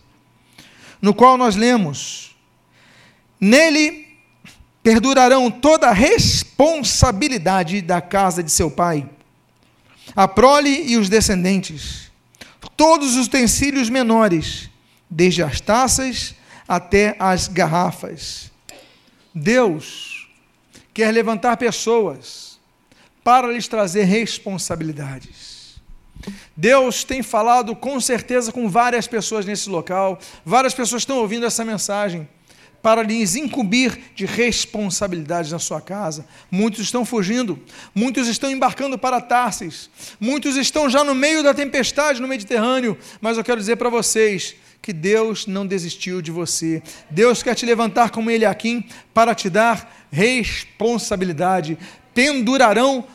no 1.04 1.14
qual 1.14 1.38
nós 1.38 1.58
lemos: 1.58 2.34
Nele 3.38 4.08
perdurarão 4.82 5.52
toda 5.52 5.90
a 5.90 5.94
responsabilidade 5.94 7.82
da 7.82 8.00
casa 8.00 8.42
de 8.42 8.50
seu 8.50 8.72
pai, 8.72 9.08
a 10.16 10.28
prole 10.30 10.90
e 10.90 10.96
os 10.96 11.10
descendentes, 11.10 12.10
todos 12.78 13.18
os 13.18 13.28
utensílios 13.28 13.90
menores, 13.90 14.70
desde 15.10 15.44
as 15.44 15.60
taças 15.60 16.34
até 16.66 17.18
as 17.20 17.50
garrafas. 17.50 18.50
Deus 19.36 20.30
quer 20.94 21.12
levantar 21.12 21.58
pessoas 21.58 22.58
para 23.24 23.52
lhes 23.52 23.68
trazer 23.68 24.04
responsabilidades. 24.04 25.43
Deus 26.56 27.04
tem 27.04 27.24
falado 27.24 27.76
com 27.76 28.00
certeza 28.00 28.52
com 28.52 28.70
várias 28.70 29.08
pessoas 29.08 29.46
nesse 29.46 29.70
local, 29.70 30.20
várias 30.46 30.74
pessoas 30.74 31.02
estão 31.02 31.18
ouvindo 31.18 31.46
essa 31.46 31.66
mensagem 31.66 32.28
para 32.84 33.02
lhes 33.02 33.38
incumbir 33.38 33.98
de 34.14 34.26
responsabilidades 34.26 35.52
na 35.54 35.58
sua 35.58 35.80
casa. 35.80 36.26
Muitos 36.52 36.82
estão 36.82 37.06
fugindo, 37.06 37.58
muitos 37.96 38.28
estão 38.28 38.52
embarcando 38.52 38.98
para 38.98 39.22
Tarsis, 39.22 39.90
muitos 40.20 40.58
estão 40.58 40.90
já 40.90 41.02
no 41.02 41.16
meio 41.16 41.42
da 41.42 41.54
tempestade 41.54 42.22
no 42.22 42.28
Mediterrâneo, 42.28 42.98
mas 43.22 43.38
eu 43.38 43.44
quero 43.44 43.60
dizer 43.60 43.78
para 43.78 43.90
vocês 43.90 44.56
que 44.82 44.92
Deus 44.92 45.48
não 45.48 45.66
desistiu 45.66 46.22
de 46.22 46.30
você. 46.30 46.84
Deus 47.10 47.42
quer 47.42 47.56
te 47.56 47.66
levantar 47.66 48.10
como 48.10 48.30
ele 48.30 48.44
aqui 48.44 48.86
para 49.14 49.34
te 49.34 49.50
dar 49.50 50.06
responsabilidade. 50.12 51.78
Pendurarão 52.14 53.06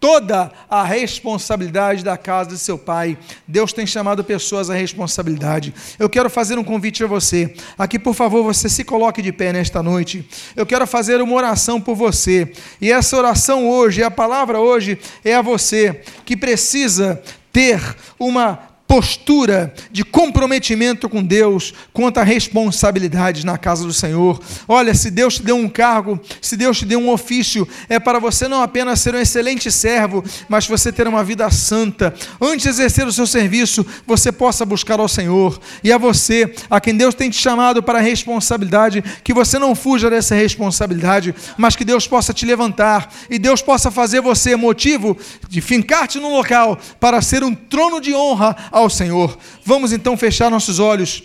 toda 0.00 0.52
a 0.70 0.84
responsabilidade 0.84 2.04
da 2.04 2.16
casa 2.16 2.50
de 2.50 2.58
seu 2.58 2.78
pai. 2.78 3.18
Deus 3.46 3.72
tem 3.72 3.86
chamado 3.86 4.22
pessoas 4.22 4.70
à 4.70 4.74
responsabilidade. 4.74 5.74
Eu 5.98 6.08
quero 6.08 6.30
fazer 6.30 6.58
um 6.58 6.64
convite 6.64 7.02
a 7.02 7.06
você. 7.06 7.54
Aqui, 7.76 7.98
por 7.98 8.14
favor, 8.14 8.42
você 8.42 8.68
se 8.68 8.84
coloque 8.84 9.20
de 9.20 9.32
pé 9.32 9.52
nesta 9.52 9.82
noite. 9.82 10.28
Eu 10.54 10.64
quero 10.64 10.86
fazer 10.86 11.20
uma 11.20 11.34
oração 11.34 11.80
por 11.80 11.94
você. 11.94 12.52
E 12.80 12.92
essa 12.92 13.16
oração 13.16 13.68
hoje, 13.68 14.02
a 14.02 14.10
palavra 14.10 14.60
hoje 14.60 14.98
é 15.24 15.34
a 15.34 15.42
você 15.42 16.00
que 16.24 16.36
precisa 16.36 17.20
ter 17.52 17.80
uma 18.18 18.68
postura 18.88 19.74
de 19.92 20.02
comprometimento 20.02 21.10
com 21.10 21.22
Deus 21.22 21.74
quanto 21.92 22.18
a 22.18 22.22
responsabilidades 22.22 23.44
na 23.44 23.58
casa 23.58 23.84
do 23.84 23.92
Senhor. 23.92 24.40
Olha, 24.66 24.94
se 24.94 25.10
Deus 25.10 25.34
te 25.34 25.42
deu 25.42 25.56
um 25.56 25.68
cargo, 25.68 26.18
se 26.40 26.56
Deus 26.56 26.78
te 26.78 26.86
deu 26.86 26.98
um 26.98 27.10
ofício, 27.10 27.68
é 27.86 28.00
para 28.00 28.18
você 28.18 28.48
não 28.48 28.62
apenas 28.62 29.00
ser 29.00 29.14
um 29.14 29.18
excelente 29.18 29.70
servo, 29.70 30.24
mas 30.48 30.66
você 30.66 30.90
ter 30.90 31.06
uma 31.06 31.22
vida 31.22 31.50
santa. 31.50 32.14
Antes 32.40 32.62
de 32.62 32.70
exercer 32.70 33.06
o 33.06 33.12
seu 33.12 33.26
serviço, 33.26 33.84
você 34.06 34.32
possa 34.32 34.64
buscar 34.64 34.98
ao 34.98 35.08
Senhor. 35.08 35.60
E 35.84 35.92
a 35.92 35.98
você, 35.98 36.54
a 36.70 36.80
quem 36.80 36.96
Deus 36.96 37.14
tem 37.14 37.28
te 37.28 37.36
chamado 37.36 37.82
para 37.82 37.98
a 37.98 38.02
responsabilidade, 38.02 39.04
que 39.22 39.34
você 39.34 39.58
não 39.58 39.74
fuja 39.74 40.08
dessa 40.08 40.34
responsabilidade, 40.34 41.34
mas 41.58 41.76
que 41.76 41.84
Deus 41.84 42.06
possa 42.06 42.32
te 42.32 42.46
levantar 42.46 43.12
e 43.28 43.38
Deus 43.38 43.60
possa 43.60 43.90
fazer 43.90 44.22
você 44.22 44.56
motivo 44.56 45.14
de 45.46 45.60
fincar-te 45.60 46.18
num 46.18 46.32
local 46.32 46.78
para 46.98 47.20
ser 47.20 47.44
um 47.44 47.54
trono 47.54 48.00
de 48.00 48.14
honra 48.14 48.56
ao 48.78 48.90
Senhor. 48.90 49.36
Vamos 49.64 49.92
então 49.92 50.16
fechar 50.16 50.50
nossos 50.50 50.78
olhos. 50.78 51.22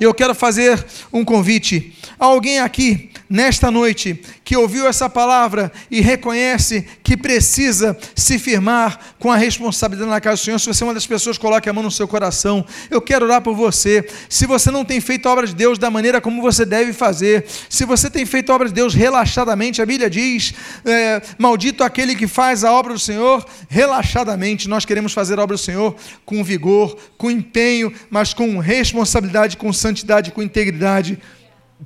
Eu 0.00 0.14
quero 0.14 0.34
fazer 0.34 0.84
um 1.12 1.24
convite 1.24 1.96
alguém 2.18 2.60
aqui 2.60 3.10
nesta 3.28 3.70
noite 3.70 4.20
que 4.44 4.56
ouviu 4.56 4.86
essa 4.86 5.08
palavra 5.08 5.70
e 5.90 6.00
reconhece 6.00 6.86
que 7.02 7.16
precisa 7.16 7.96
se 8.14 8.38
firmar 8.38 8.98
com 9.18 9.30
a 9.30 9.36
responsabilidade 9.36 10.10
na 10.10 10.20
casa 10.20 10.36
do 10.36 10.44
Senhor. 10.44 10.58
Se 10.58 10.66
você 10.66 10.82
é 10.82 10.86
uma 10.86 10.94
das 10.94 11.06
pessoas, 11.06 11.36
coloque 11.36 11.68
a 11.68 11.72
mão 11.72 11.82
no 11.82 11.90
seu 11.90 12.08
coração. 12.08 12.64
Eu 12.90 13.00
quero 13.00 13.26
orar 13.26 13.42
por 13.42 13.54
você. 13.54 14.08
Se 14.28 14.46
você 14.46 14.70
não 14.70 14.84
tem 14.84 15.00
feito 15.00 15.28
a 15.28 15.32
obra 15.32 15.46
de 15.46 15.54
Deus 15.54 15.78
da 15.78 15.90
maneira 15.90 16.20
como 16.20 16.40
você 16.40 16.64
deve 16.64 16.92
fazer, 16.92 17.46
se 17.68 17.84
você 17.84 18.08
tem 18.08 18.24
feito 18.24 18.50
a 18.50 18.54
obra 18.54 18.68
de 18.68 18.74
Deus 18.74 18.94
relaxadamente, 18.94 19.82
a 19.82 19.86
Bíblia 19.86 20.08
diz: 20.08 20.54
é, 20.84 21.22
Maldito 21.38 21.84
aquele 21.84 22.14
que 22.14 22.26
faz 22.26 22.64
a 22.64 22.72
obra 22.72 22.92
do 22.92 22.98
Senhor 22.98 23.44
relaxadamente. 23.68 24.68
Nós 24.68 24.84
queremos 24.84 25.12
fazer 25.12 25.38
a 25.38 25.42
obra 25.42 25.56
do 25.56 25.60
Senhor 25.60 25.94
com 26.24 26.42
vigor, 26.42 26.96
com 27.16 27.30
empenho, 27.30 27.92
mas 28.10 28.32
com 28.32 28.58
responsabilidade, 28.58 29.56
com 29.56 29.72
santidade, 29.72 30.32
com 30.32 30.42
integridade. 30.42 31.18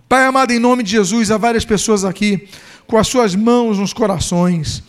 Pai 0.08 0.24
amado, 0.24 0.52
em 0.52 0.58
nome 0.58 0.82
de 0.82 0.90
Jesus, 0.90 1.30
há 1.30 1.36
várias 1.36 1.64
pessoas 1.64 2.04
aqui 2.04 2.48
com 2.86 2.96
as 2.96 3.08
suas 3.08 3.34
mãos 3.34 3.78
nos 3.78 3.92
corações. 3.92 4.82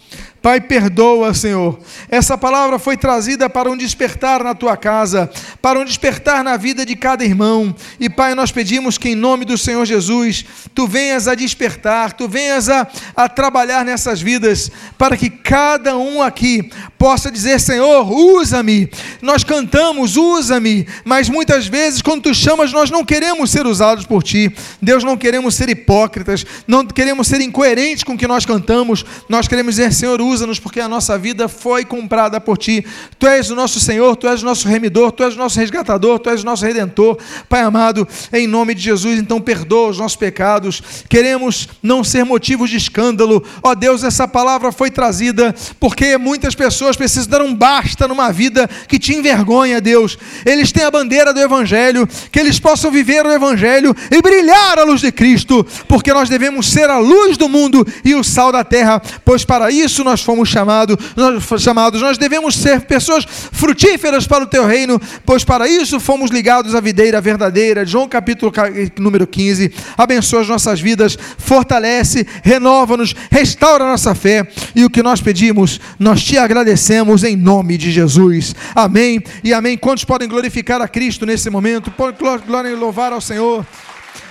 Pai, 0.44 0.60
perdoa, 0.60 1.34
Senhor. 1.34 1.80
Essa 2.10 2.38
palavra 2.38 2.78
foi 2.78 2.98
trazida 2.98 3.50
para 3.50 3.72
um 3.72 3.78
despertar 3.78 4.44
na 4.44 4.54
tua 4.54 4.76
casa, 4.76 5.32
para 5.62 5.80
um 5.80 5.86
despertar 5.86 6.44
na 6.44 6.58
vida 6.58 6.86
de 6.86 6.98
cada 6.98 7.24
irmão. 7.24 7.74
E, 7.98 8.10
Pai, 8.10 8.36
nós 8.36 8.52
pedimos 8.52 8.98
que, 8.98 9.08
em 9.08 9.16
nome 9.16 9.46
do 9.46 9.58
Senhor 9.58 9.86
Jesus, 9.86 10.44
tu 10.76 10.86
venhas 10.86 11.30
a 11.30 11.34
despertar, 11.34 12.12
tu 12.12 12.28
venhas 12.28 12.68
a, 12.68 12.86
a 13.16 13.30
trabalhar 13.30 13.86
nessas 13.86 14.22
vidas, 14.22 14.70
para 14.98 15.16
que 15.16 15.30
cada 15.30 15.98
um 15.98 16.22
aqui 16.22 16.70
possa 17.00 17.32
dizer: 17.32 17.58
Senhor, 17.62 18.12
usa-me. 18.12 18.92
Nós 19.22 19.46
cantamos, 19.46 20.18
usa-me, 20.18 20.86
mas 21.06 21.30
muitas 21.30 21.68
vezes, 21.68 22.02
quando 22.02 22.24
tu 22.24 22.34
chamas, 22.34 22.74
nós 22.74 22.92
não 22.92 23.06
queremos 23.06 23.50
ser 23.50 23.66
usados 23.66 24.06
por 24.06 24.22
ti. 24.22 24.54
Deus, 24.82 25.06
não 25.06 25.16
queremos 25.16 25.56
ser 25.56 25.70
hipócritas, 25.70 26.46
não 26.68 26.86
queremos 26.86 27.28
ser 27.28 27.40
incoerentes 27.40 28.04
com 28.04 28.16
o 28.16 28.18
que 28.18 28.28
nós 28.28 28.46
cantamos, 28.46 29.06
nós 29.30 29.48
queremos 29.48 29.76
dizer: 29.76 29.94
Senhor, 29.94 30.22
usa 30.22 30.33
usa-nos 30.34 30.60
porque 30.60 30.80
a 30.80 30.90
nossa 30.90 31.18
vida 31.18 31.48
foi 31.48 31.86
comprada 31.86 32.42
por 32.42 32.58
Ti. 32.58 32.86
Tu 33.18 33.28
és 33.28 33.50
o 33.50 33.56
nosso 33.56 33.80
Senhor, 33.80 34.16
Tu 34.16 34.28
és 34.28 34.42
o 34.42 34.46
nosso 34.46 34.68
remidor, 34.68 35.12
Tu 35.12 35.24
és 35.24 35.36
o 35.36 35.38
nosso 35.38 35.60
resgatador, 35.60 36.20
Tu 36.20 36.30
és 36.30 36.42
o 36.42 36.46
nosso 36.46 36.66
redentor. 36.66 37.18
Pai 37.48 37.62
amado, 37.62 38.08
em 38.32 38.48
nome 38.48 38.74
de 38.74 38.82
Jesus, 38.82 39.20
então 39.20 39.40
perdoa 39.40 39.90
os 39.90 39.98
nossos 39.98 40.18
pecados. 40.18 40.82
Queremos 41.08 41.70
não 41.82 42.04
ser 42.04 42.24
motivos 42.24 42.70
de 42.70 42.78
escândalo. 42.78 43.44
Ó 43.62 43.76
Deus, 43.76 44.04
essa 44.04 44.28
palavra 44.28 44.72
foi 44.72 44.90
trazida 44.90 45.54
porque 45.80 46.18
muitas 46.18 46.56
pessoas 46.56 46.98
precisam 46.98 47.30
dar 47.30 47.42
um 47.42 47.54
basta 47.54 48.08
numa 48.08 48.32
vida 48.32 48.70
que 48.88 49.00
te 49.00 49.14
envergonha, 49.14 49.80
Deus. 49.80 50.18
Eles 50.46 50.72
têm 50.72 50.84
a 50.84 50.92
bandeira 50.92 51.34
do 51.34 51.40
Evangelho, 51.40 52.08
que 52.32 52.40
eles 52.40 52.60
possam 52.60 52.92
viver 52.92 53.26
o 53.26 53.32
Evangelho 53.32 53.96
e 54.12 54.22
brilhar 54.22 54.80
a 54.80 54.84
luz 54.84 55.02
de 55.02 55.12
Cristo, 55.12 55.66
porque 55.88 56.14
nós 56.14 56.30
devemos 56.30 56.72
ser 56.72 56.90
a 56.90 56.98
luz 56.98 57.38
do 57.38 57.48
mundo 57.48 57.86
e 58.04 58.16
o 58.16 58.24
sal 58.24 58.52
da 58.52 58.64
terra, 58.64 59.02
pois 59.24 59.46
para 59.46 59.72
isso 59.72 60.04
nós 60.04 60.23
fomos 60.24 60.50
chamado, 60.50 60.98
nós, 61.16 61.62
chamados. 61.62 62.02
Nós 62.02 62.18
devemos 62.18 62.56
ser 62.56 62.82
pessoas 62.82 63.26
frutíferas 63.26 64.26
para 64.26 64.44
o 64.44 64.48
teu 64.48 64.66
reino, 64.66 65.00
pois 65.26 65.44
para 65.44 65.68
isso 65.68 66.00
fomos 66.00 66.32
ligados 66.32 66.74
à 66.74 66.80
videira 66.80 67.22
verdadeira. 67.22 67.86
João 67.86 68.08
capítulo 68.08 68.52
número 69.00 69.28
15. 69.28 69.72
Abençoa 69.98 70.42
as 70.42 70.48
nossas 70.48 70.80
vidas, 70.80 71.18
fortalece, 71.38 72.26
renova-nos, 72.44 73.14
restaura 73.30 73.84
a 73.84 73.90
nossa 73.90 74.16
fé. 74.16 74.48
E 74.76 74.84
o 74.84 74.90
que 74.90 75.04
nós 75.04 75.22
pedimos, 75.22 75.80
nós 76.00 76.24
te 76.24 76.38
agradecemos 76.38 77.24
em 77.24 77.36
nome 77.36 77.78
de 77.78 77.92
Jesus. 77.92 78.56
Amém 78.74 79.22
e 79.44 79.54
amém. 79.54 79.78
Quantos 79.78 80.04
podem 80.04 80.28
glorificar 80.28 80.82
a 80.82 80.88
Cristo 80.88 81.26
nesse 81.26 81.50
momento? 81.50 81.92
Podem 81.92 82.14
glória 82.46 82.70
e 82.70 82.76
louvar 82.76 83.12
ao 83.12 83.22
Senhor. 83.22 83.66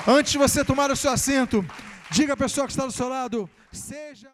Antes 0.06 0.32
de 0.32 0.38
você 0.38 0.64
tomar 0.64 0.90
o 0.90 0.96
seu 0.96 1.10
assento, 1.10 1.64
diga 2.10 2.34
à 2.34 2.36
pessoa 2.36 2.66
que 2.66 2.72
está 2.72 2.86
do 2.86 2.92
seu 2.92 3.08
lado, 3.08 3.48
seja. 3.70 4.28